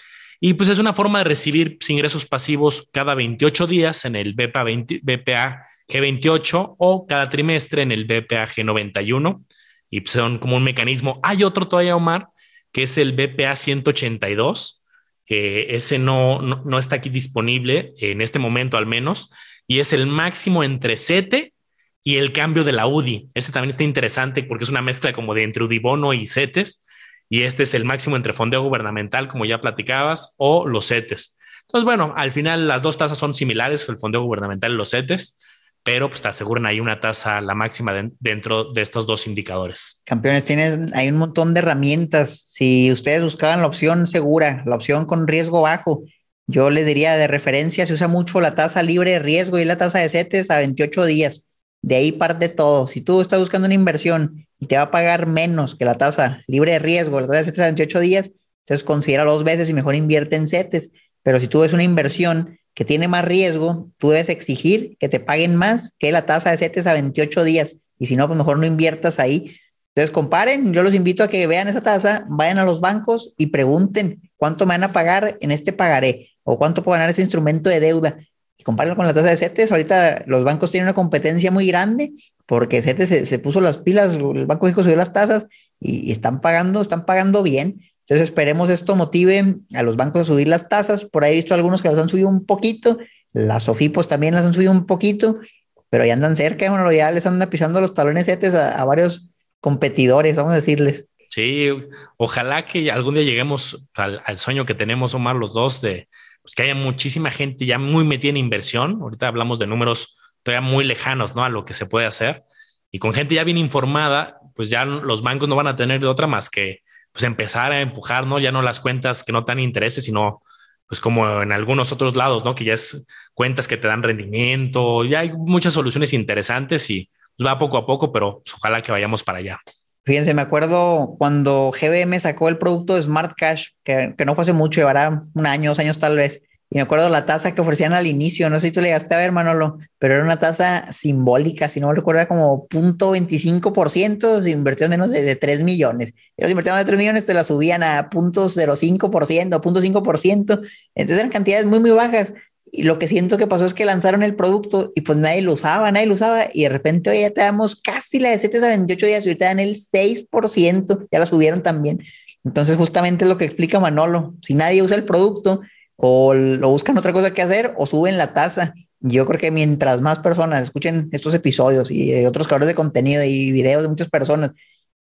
Y 0.41 0.55
pues 0.55 0.69
es 0.69 0.79
una 0.79 0.93
forma 0.93 1.19
de 1.19 1.25
recibir 1.25 1.79
ingresos 1.89 2.27
pasivos 2.27 2.89
cada 2.93 3.15
28 3.15 3.67
días 3.67 4.05
en 4.05 4.17
el 4.17 4.35
BPA, 4.35 4.63
20, 4.63 5.01
BPA 5.03 5.67
G28 5.89 6.77
o 6.79 7.07
cada 7.07 7.31
trimestre 7.31 7.83
en 7.83 7.93
el 7.93 8.05
BPA 8.05 8.47
G91. 8.47 9.45
Y 9.91 10.01
pues 10.01 10.13
son 10.13 10.39
como 10.39 10.57
un 10.57 10.65
mecanismo. 10.65 11.21
Hay 11.23 11.45
otro 11.45 11.69
todavía, 11.69 11.97
Omar, 11.97 12.29
que 12.73 12.83
es 12.83 12.99
el 12.99 13.13
BPA 13.13 13.55
182 13.57 14.84
que 15.25 15.75
ese 15.75 15.99
no, 15.99 16.41
no, 16.41 16.79
está 16.79 16.97
aquí 16.97 17.09
disponible 17.09 17.93
en 17.99 18.21
este 18.21 18.39
momento 18.39 18.77
al 18.77 18.87
menos, 18.87 19.31
y 19.67 19.81
es 19.81 19.93
el 19.93 20.07
máximo 20.07 20.63
entre 20.65 20.97
CETE 20.97 21.55
y 22.03 22.17
el 22.17 22.33
cambio 22.33 22.65
de 22.65 22.73
la 22.73 22.87
UDI. 22.87 23.31
Ese 23.35 23.53
también 23.53 23.71
está 23.71 23.85
interesante 23.85 24.43
porque 24.43 24.65
es 24.65 24.71
una 24.71 24.83
mezcla 24.83 25.13
como 25.13 25.35
de 25.35 25.45
entre 25.45 25.65
UDIBONO 25.65 26.13
y 26.13 26.27
CETES, 26.27 26.87
y 27.31 27.43
este 27.43 27.63
es 27.63 27.75
el 27.75 27.85
máximo 27.85 28.17
entre 28.17 28.35
fondeo 28.35 28.63
gubernamental, 28.63 29.29
como 29.29 29.47
ya 29.47 29.61
platicabas, 29.61 30.35
o 30.39 30.69
los 30.69 30.89
CETES. 30.89 31.39
Entonces, 31.63 31.85
bueno, 31.85 32.13
al 32.17 32.31
final 32.31 32.69
las 32.69 32.83
dos 32.83 32.99
tasas 32.99 33.17
son 33.17 33.35
similares, 33.35 33.89
el 33.89 33.97
fondeo 33.97 34.23
gubernamental 34.23 34.73
y 34.73 34.77
los 34.77 34.91
CETES, 34.91 35.41
pero 35.85 36.09
pues 36.09 36.23
te 36.23 36.29
aseguran 36.29 36.65
ahí 36.65 36.81
una 36.81 36.99
tasa 36.99 37.43
la 37.43 37.55
máxima 37.55 37.93
dentro 38.19 38.73
de 38.73 38.81
estos 38.81 39.07
dos 39.07 39.27
indicadores. 39.27 40.03
Campeones, 40.07 40.45
tienen, 40.45 40.91
hay 40.95 41.11
un 41.11 41.19
montón 41.19 41.53
de 41.53 41.61
herramientas. 41.61 42.43
Si 42.47 42.91
ustedes 42.91 43.23
buscaban 43.23 43.61
la 43.61 43.67
opción 43.67 44.07
segura, 44.07 44.63
la 44.67 44.77
opción 44.77 45.05
con 45.05 45.29
riesgo 45.29 45.61
bajo, 45.61 46.03
yo 46.47 46.71
les 46.71 46.87
diría 46.87 47.17
de 47.17 47.27
referencia, 47.27 47.87
se 47.87 47.93
usa 47.93 48.09
mucho 48.09 48.41
la 48.41 48.55
tasa 48.55 48.83
libre 48.83 49.13
de 49.13 49.19
riesgo 49.19 49.59
y 49.59 49.67
la 49.67 49.77
tasa 49.77 49.99
de 49.99 50.09
CETES 50.09 50.51
a 50.51 50.59
28 50.59 51.05
días. 51.05 51.47
De 51.83 51.97
ahí 51.97 52.13
parte 52.13 52.49
todo. 52.49 52.87
Si 52.87 53.03
tú 53.03 53.21
estás 53.21 53.39
buscando 53.39 53.67
una 53.67 53.75
inversión 53.75 54.47
y 54.59 54.67
te 54.67 54.77
va 54.77 54.85
a 54.85 54.91
pagar 54.91 55.27
menos 55.27 55.75
que 55.77 55.85
la 55.85 55.97
tasa 55.97 56.41
libre 56.49 56.73
de 56.73 56.79
riesgo, 56.79 57.21
la 57.21 57.27
tasa 57.27 57.39
de 57.39 57.45
CETES 57.45 57.61
a 57.61 57.65
28 57.65 58.01
días, 58.01 58.31
entonces 58.61 58.85
considera 58.85 59.25
dos 59.25 59.45
veces 59.45 59.69
y 59.69 59.75
mejor 59.75 59.95
invierte 59.95 60.37
en 60.37 60.49
CETES. 60.49 60.93
Pero 61.23 61.39
si 61.39 61.47
tú 61.47 61.61
ves 61.61 61.75
una 61.75 61.83
inversión 61.83 62.59
que 62.75 62.85
tiene 62.85 63.09
más 63.09 63.25
riesgo, 63.25 63.91
tú 63.99 64.11
debes 64.11 64.29
exigir 64.29 64.97
que 64.99 65.09
te 65.09 65.21
paguen 65.21 65.55
más 65.57 65.97
que 65.99 66.13
la 66.13 66.27
tasa 66.27 66.51
de 66.51 66.57
CETES 66.57 66.87
a 66.87 66.93
28 66.95 67.45
días. 67.45 67.77
Y 67.99 68.07
si 68.07 68.17
no, 68.17 68.27
pues 68.27 68.37
mejor 68.37 68.59
no 68.59 68.67
inviertas 68.67 69.21
ahí. 69.21 69.57
Entonces 69.95 70.13
comparen, 70.13 70.73
yo 70.73 70.83
los 70.83 70.95
invito 70.95 71.23
a 71.23 71.29
que 71.29 71.47
vean 71.47 71.69
esa 71.69 71.81
tasa, 71.81 72.27
vayan 72.29 72.59
a 72.59 72.65
los 72.65 72.81
bancos 72.81 73.33
y 73.39 73.47
pregunten 73.47 74.21
cuánto 74.37 74.67
me 74.67 74.75
van 74.75 74.83
a 74.83 74.93
pagar 74.93 75.39
en 75.41 75.53
este 75.53 75.73
pagaré 75.73 76.31
o 76.43 76.59
cuánto 76.59 76.83
puedo 76.83 76.95
ganar 76.95 77.11
ese 77.11 77.23
instrumento 77.23 77.71
de 77.71 77.79
deuda. 77.79 78.19
Y 78.59 78.65
compárenlo 78.65 78.97
con 78.97 79.07
la 79.07 79.15
tasa 79.15 79.31
de 79.31 79.37
CETES. 79.37 79.71
Ahorita 79.71 80.25
los 80.27 80.43
bancos 80.43 80.73
tienen 80.73 80.87
una 80.87 80.95
competencia 80.95 81.53
muy 81.53 81.69
grande 81.69 82.13
porque 82.47 82.83
CETES 82.83 83.29
se, 83.29 83.39
puso 83.39 83.61
las 83.61 83.79
pilas, 83.79 84.15
el 84.15 84.47
Banco 84.47 84.67
México 84.67 84.83
subió 84.83 84.97
las 84.97 85.13
tasas 85.13 85.47
y 85.79 86.11
están 86.11 86.41
pagando, 86.41 86.81
están 86.81 87.07
pagando 87.07 87.45
bien. 87.45 87.81
Entonces 88.07 88.29
esperemos 88.29 88.69
esto 88.69 88.97
motive 88.97 89.57
a 89.75 89.83
los 89.83 89.97
bancos 89.97 90.23
a 90.23 90.25
subir 90.25 90.47
las 90.47 90.69
tasas. 90.69 91.05
Por 91.05 91.25
ahí 91.25 91.33
he 91.33 91.37
visto 91.37 91.55
algunos 91.55 91.81
que 91.81 91.89
las 91.89 91.99
han 91.99 92.09
subido 92.09 92.29
un 92.29 92.45
poquito, 92.45 92.99
las 93.33 93.65
SOFIPOS 93.65 94.09
también 94.09 94.35
las 94.35 94.45
han 94.45 94.53
subido 94.53 94.73
un 94.73 94.87
poquito, 94.87 95.41
pero 95.89 96.05
ya 96.05 96.13
andan 96.13 96.37
cerca, 96.37 96.69
bueno, 96.71 96.93
ya 96.93 97.11
les 97.11 97.27
andan 97.27 97.49
pisando 97.49 97.81
los 97.81 97.95
talones 97.95 98.29
a, 98.29 98.81
a 98.81 98.85
varios 98.85 99.31
competidores, 99.61 100.37
vamos 100.37 100.53
a 100.53 100.57
decirles. 100.57 101.07
Sí, 101.35 101.69
ojalá 102.17 102.65
que 102.65 102.93
algún 102.93 103.15
día 103.15 103.25
lleguemos 103.25 103.89
al, 103.95 104.37
sueño 104.37 104.67
que 104.67 104.75
tenemos, 104.75 105.15
Omar, 105.15 105.35
los 105.35 105.53
dos, 105.53 105.81
de 105.81 106.09
pues, 106.43 106.55
que 106.55 106.63
haya 106.63 106.77
muchísima 106.77 107.33
gente 107.33 107.67
ya 107.67 107.77
muy 107.77 108.05
metida 108.05 108.31
en 108.31 108.37
inversión. 108.37 108.99
Ahorita 109.01 109.27
hablamos 109.27 109.59
de 109.59 109.67
números 109.67 110.17
todavía 110.45 110.61
muy 110.61 110.85
lejanos, 110.85 111.35
¿no? 111.35 111.43
A 111.43 111.49
lo 111.49 111.65
que 111.65 111.75
se 111.75 111.87
puede 111.87 112.07
hacer. 112.07 112.45
Y 112.93 113.01
con 113.01 113.13
gente 113.13 113.35
ya 113.35 113.43
bien 113.43 113.59
informada, 113.59 114.39
pues 114.55 114.71
ya 114.71 114.85
los 114.85 115.23
bancos 115.23 115.49
no 115.49 115.57
van 115.57 115.67
a 115.67 115.75
tener 115.75 116.01
de 116.01 116.07
otra 116.07 116.29
más 116.29 116.51
que 116.51 116.84
pues 117.15 117.23
empezar 117.23 117.71
a 117.71 117.81
empujar, 117.81 118.27
¿no? 118.27 118.41
Ya 118.41 118.51
no 118.51 118.61
las 118.61 118.81
cuentas 118.81 119.23
que 119.23 119.33
no 119.33 119.43
dan 119.43 119.61
intereses, 119.61 120.05
sino 120.05 120.43
pues 120.89 121.01
como 121.01 121.43
en 121.43 121.53
algunos 121.53 121.93
otros 121.93 122.17
lados, 122.17 122.45
¿no? 122.45 122.57
Que 122.57 122.65
ya 122.65 122.75
es 122.75 123.07
cuentas 123.35 123.69
que 123.69 123.77
te 123.77 123.87
dan 123.87 124.03
rendimiento, 124.03 125.05
ya 125.05 125.21
hay 125.21 125.33
muchas 125.33 125.73
soluciones 125.73 126.13
interesantes 126.13 126.91
y 126.91 127.09
va 127.45 127.57
poco 127.59 127.79
a 127.79 127.87
poco, 127.87 128.13
pero 128.13 128.43
pues, 128.45 128.57
ojalá 128.57 128.83
que 128.83 128.91
vayamos 128.91 129.23
para 129.23 129.39
allá. 129.39 129.61
Fíjense, 130.05 130.35
me 130.35 130.43
acuerdo 130.43 131.15
cuando 131.17 131.71
GBM 131.71 132.19
sacó 132.19 132.49
el 132.49 132.59
producto 132.59 132.97
de 132.97 133.03
Smart 133.03 133.35
Cash, 133.37 133.69
que, 133.85 134.15
que 134.19 134.25
no 134.25 134.35
fue 134.35 134.43
hace 134.43 134.53
mucho, 134.53 134.81
llevará 134.81 135.23
un 135.33 135.47
año, 135.47 135.71
dos 135.71 135.79
años 135.79 135.99
tal 135.99 136.17
vez, 136.17 136.43
y 136.71 136.77
me 136.77 136.83
acuerdo 136.83 137.09
la 137.09 137.27
tasa 137.27 137.55
que 137.55 137.61
ofrecían 137.61 137.93
al 137.93 138.07
inicio, 138.07 138.51
no 138.51 138.59
sé 138.59 138.69
si 138.69 138.73
tú 138.73 138.81
le 138.81 138.89
llegaste 138.89 139.15
a 139.15 139.19
ver, 139.19 139.33
Manolo, 139.33 139.79
pero 139.99 140.15
era 140.15 140.25
una 140.25 140.39
tasa 140.39 140.93
simbólica, 140.93 141.69
si 141.69 141.79
no 141.79 141.89
me 141.89 141.95
recuerdo, 141.95 142.21
era 142.21 142.29
como 142.29 142.67
0.25%, 142.69 144.43
si 144.43 144.51
invertían 144.51 144.91
menos 144.91 145.11
de, 145.11 145.23
de 145.23 145.37
3 145.37 145.63
millones. 145.63 146.15
Ellos 146.37 146.51
invertían 146.51 146.77
de 146.79 146.85
3 146.85 146.99
millones, 146.99 147.27
te 147.27 147.35
la 147.35 147.45
subían 147.45 147.83
a 147.83 148.11
0.05%, 148.11 149.09
0.5%, 149.09 150.61
entonces 150.95 151.19
eran 151.19 151.31
cantidades 151.31 151.67
muy, 151.67 151.81
muy 151.81 151.91
bajas. 151.91 152.35
Y 152.77 152.83
lo 152.83 152.99
que 152.99 153.07
siento 153.07 153.39
que 153.39 153.47
pasó 153.47 153.67
es 153.67 153.75
que 153.75 153.85
lanzaron 153.85 154.25
el 154.25 154.35
producto 154.35 154.91
y 154.97 155.03
pues 155.03 155.17
nadie 155.17 155.43
lo 155.43 155.53
usaba, 155.53 155.93
nadie 155.93 156.07
lo 156.07 156.15
usaba, 156.15 156.47
y 156.53 156.65
de 156.65 156.71
repente 156.71 157.11
hoy 157.11 157.21
ya 157.21 157.31
te 157.31 157.41
damos 157.41 157.77
casi 157.77 158.19
la 158.19 158.31
de 158.31 158.39
7 158.41 158.59
a 158.59 158.69
28 158.69 159.07
días 159.07 159.25
y 159.25 159.29
ahorita 159.29 159.47
dan 159.47 159.61
el 159.61 159.77
6%, 159.77 161.07
ya 161.13 161.19
la 161.21 161.27
subieron 161.27 161.63
también. 161.63 162.01
Entonces, 162.45 162.77
justamente 162.77 163.27
lo 163.27 163.37
que 163.37 163.45
explica 163.45 163.79
Manolo, 163.79 164.35
si 164.43 164.55
nadie 164.55 164.83
usa 164.83 164.97
el 164.97 165.05
producto, 165.05 165.61
o 165.97 166.35
lo 166.35 166.69
buscan 166.71 166.99
otra 166.99 167.13
cosa 167.13 167.33
que 167.33 167.43
hacer 167.43 167.75
o 167.77 167.87
suben 167.87 168.19
la 168.19 168.35
tasa. 168.35 168.75
Yo 169.01 169.27
creo 169.27 169.41
que 169.41 169.51
mientras 169.51 170.01
más 170.01 170.21
personas 170.21 170.63
escuchen 170.63 171.09
estos 171.13 171.35
episodios 171.35 171.91
y 171.91 172.25
otros 172.27 172.47
creadores 172.47 172.69
de 172.69 172.75
contenido 172.75 173.23
y 173.25 173.53
videos 173.53 173.83
de 173.83 173.89
muchas 173.89 174.09
personas, 174.09 174.53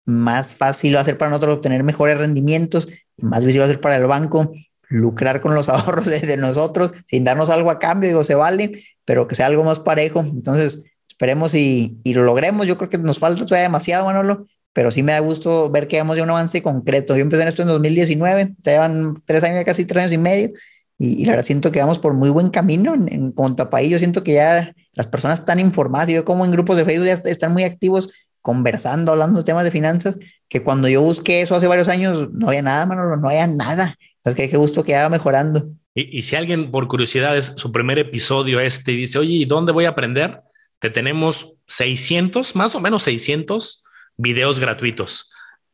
más 0.06 0.54
fácil 0.54 0.96
va 0.96 1.02
a 1.02 1.06
ser 1.06 1.18
para 1.18 1.32
nosotros 1.32 1.58
obtener 1.58 1.84
mejores 1.84 2.18
rendimientos 2.18 2.88
más 3.22 3.44
visible 3.44 3.62
va 3.62 3.66
a 3.66 3.70
ser 3.70 3.82
para 3.82 3.98
el 3.98 4.06
banco 4.06 4.54
lucrar 4.90 5.42
con 5.42 5.54
los 5.54 5.70
ahorros 5.70 6.06
de, 6.06 6.38
nosotros 6.38 6.94
sin 7.06 7.24
darnos 7.24 7.50
algo 7.50 7.72
a 7.72 7.80
cambio, 7.80 8.10
digo, 8.10 8.24
se 8.24 8.36
vale, 8.36 8.84
pero 9.06 9.28
que 9.28 9.36
sea 9.36 9.48
algo 9.48 9.64
más 9.64 9.80
parejo. 9.80 10.20
Entonces, 10.22 10.86
esperemos 11.10 11.54
y, 11.54 12.00
y, 12.04 12.14
lo 12.14 12.24
logremos. 12.24 12.68
Yo 12.68 12.78
creo 12.78 12.90
que 12.90 12.98
nos 12.98 13.20
falta 13.20 13.46
todavía 13.46 13.64
demasiado, 13.64 14.06
Manolo, 14.06 14.48
pero 14.78 14.92
sí 14.92 15.02
me 15.02 15.14
da 15.14 15.20
gusto 15.22 15.72
ver 15.72 15.88
que 15.88 15.98
vamos 15.98 16.18
de 16.18 16.22
un 16.22 16.30
avance 16.30 16.62
concreto. 16.62 17.16
Yo 17.16 17.24
empecé 17.24 17.42
en 17.42 17.48
esto 17.48 17.64
en 17.64 17.70
2019, 17.70 18.54
ya 18.60 18.72
llevan 18.74 19.24
tres 19.26 19.44
años, 19.44 19.66
casi 19.66 19.86
tres 19.86 20.04
años 20.04 20.14
y 20.14 20.20
medio, 20.20 20.52
y, 21.00 21.26
la 21.26 21.32
verdad 21.32 21.46
siento 21.46 21.72
que 21.72 21.80
vamos 21.80 21.98
por 21.98 22.14
muy 22.14 22.30
buen 22.30 22.52
camino 22.52 22.94
en, 22.94 23.12
en 23.12 23.32
cuanto 23.32 23.64
a 23.64 23.72
país. 23.72 23.90
Yo 23.90 23.98
siento 23.98 24.22
que 24.22 24.34
ya 24.34 24.76
las 24.94 25.08
personas 25.08 25.40
están 25.40 25.60
informadas 25.60 26.10
y 26.10 26.14
veo 26.14 26.26
como 26.26 26.46
en 26.46 26.52
grupos 26.52 26.78
de 26.78 26.86
Facebook 26.86 27.08
ya 27.08 27.14
están 27.14 27.54
muy 27.54 27.64
activos 27.64 28.30
conversando, 28.44 29.14
hablando 29.14 29.40
de 29.40 29.46
temas 29.46 29.64
de 29.64 29.72
finanzas, 29.72 30.20
que 30.48 30.62
cuando 30.62 30.88
yo 30.88 31.02
busqué 31.02 31.42
eso 31.42 31.56
hace 31.56 31.66
varios 31.66 31.90
años 31.90 32.30
no 32.32 32.50
había 32.50 32.62
nada, 32.62 32.86
mano, 32.86 33.18
no 33.18 33.30
había 33.30 33.48
nada. 33.48 33.96
Entonces, 34.18 34.44
que 34.44 34.48
qué 34.48 34.58
gusto 34.58 34.84
que 34.84 34.96
haga 34.96 35.10
mejorando. 35.10 35.72
Y, 35.96 36.20
y, 36.20 36.22
si 36.22 36.36
alguien 36.36 36.70
por 36.70 36.88
curiosidad 36.88 37.36
es 37.36 37.48
su 37.58 37.72
primer 37.72 37.98
episodio 37.98 38.60
este 38.60 38.92
y 38.92 38.98
dice, 38.98 39.18
oye, 39.18 39.34
¿y 39.34 39.46
dónde 39.46 39.72
voy 39.72 39.86
a 39.86 39.90
aprender? 39.90 40.42
Te 40.78 40.92
tenemos 40.92 41.56
600, 41.66 42.56
más 42.56 42.76
o 42.76 42.80
menos 42.80 43.02
600 43.02 43.86
videos 44.18 44.60
gratuitos. 44.60 45.32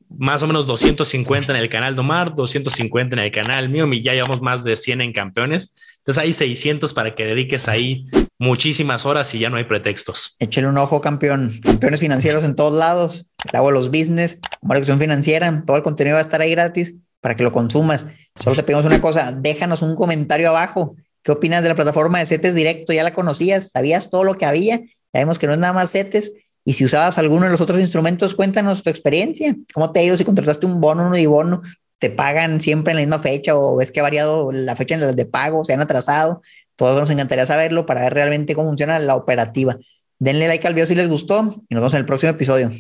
Más 0.10 0.44
o 0.44 0.48
menos 0.48 0.68
250 0.68 1.52
en 1.52 1.58
el 1.58 1.70
canal 1.70 1.96
de 1.96 2.02
Omar, 2.02 2.36
250 2.36 3.16
en 3.16 3.20
el 3.20 3.32
canal 3.32 3.70
mío, 3.70 3.92
y 3.92 4.02
ya 4.02 4.14
llevamos 4.14 4.42
más 4.42 4.64
de 4.64 4.76
100 4.76 5.02
en 5.02 5.14
campeones. 5.14 5.76
Entonces 6.00 6.24
hay 6.24 6.34
600 6.34 6.94
para 6.94 7.16
que 7.16 7.26
dediques 7.26 7.68
ahí 7.68 8.06
muchísimas 8.38 9.06
horas 9.06 9.34
y 9.34 9.40
ya 9.40 9.50
no 9.50 9.56
hay 9.56 9.64
pretextos. 9.64 10.36
Échale 10.40 10.68
un 10.68 10.78
ojo, 10.78 11.02
campeón. 11.02 11.60
Campeones 11.64 12.00
financieros 12.00 12.44
en 12.44 12.56
todos 12.56 12.78
lados. 12.78 13.26
El 13.50 13.56
agua 13.56 13.72
de 13.72 13.78
los 13.78 13.88
business, 13.88 14.38
educación 14.62 15.00
financiera, 15.00 15.64
todo 15.66 15.78
el 15.78 15.84
contenido 15.84 16.16
va 16.16 16.20
a 16.20 16.24
estar 16.24 16.42
ahí 16.42 16.52
gratis 16.52 16.94
para 17.22 17.36
que 17.36 17.44
lo 17.44 17.52
consumas. 17.52 18.06
Solo 18.42 18.56
te 18.56 18.64
pedimos 18.64 18.86
una 18.86 19.02
cosa, 19.02 19.32
déjanos 19.32 19.82
un 19.82 19.96
comentario 19.96 20.50
abajo. 20.50 20.96
¿Qué 21.24 21.32
opinas 21.32 21.64
de 21.64 21.70
la 21.70 21.76
plataforma 21.76 22.20
de 22.20 22.26
CETES 22.26 22.54
Directo? 22.54 22.92
¿Ya 22.92 23.04
la 23.04 23.14
conocías? 23.14 23.72
¿Sabías 23.72 24.10
todo 24.10 24.26
lo 24.26 24.36
que 24.36 24.46
había? 24.46 24.82
Sabemos 25.14 25.40
que 25.40 25.48
no 25.48 25.54
es 25.54 25.60
nada 25.60 25.72
más 25.72 25.92
CETES. 25.92 26.34
Y 26.66 26.74
si 26.74 26.86
usabas 26.86 27.18
alguno 27.18 27.46
de 27.46 27.52
los 27.52 27.62
otros 27.62 27.80
instrumentos, 27.80 28.36
cuéntanos 28.36 28.84
tu 28.84 28.90
experiencia. 28.90 29.56
¿Cómo 29.74 29.92
te 29.92 30.00
ha 30.00 30.04
ido 30.04 30.18
si 30.18 30.24
contrataste 30.24 30.66
un 30.66 30.80
bono, 30.80 31.08
uno 31.08 31.18
y 31.18 31.26
bono? 31.26 31.62
¿Te 32.00 32.10
pagan 32.10 32.62
siempre 32.62 32.92
en 32.92 32.98
la 32.98 33.02
misma 33.02 33.20
fecha 33.20 33.56
o 33.56 33.78
ves 33.78 33.92
que 33.92 34.00
ha 34.00 34.04
variado 34.04 34.52
la 34.52 34.76
fecha 34.76 34.96
en 34.96 35.02
las 35.02 35.16
de 35.16 35.26
pago, 35.26 35.64
se 35.64 35.74
han 35.74 35.82
atrasado? 35.82 36.42
Todos 36.76 37.00
nos 37.00 37.10
encantaría 37.10 37.46
saberlo 37.46 37.86
para 37.86 38.02
ver 38.02 38.14
realmente 38.14 38.56
cómo 38.56 38.70
funciona 38.70 39.00
la 39.00 39.16
operativa. 39.16 39.78
Denle 40.20 40.48
like 40.48 40.66
al 40.68 40.74
video 40.74 40.86
si 40.86 40.96
les 40.96 41.10
gustó 41.10 41.64
y 41.70 41.76
nos 41.76 41.82
vemos 41.82 41.94
en 41.94 42.00
el 42.00 42.06
próximo 42.06 42.32
episodio. 42.32 42.72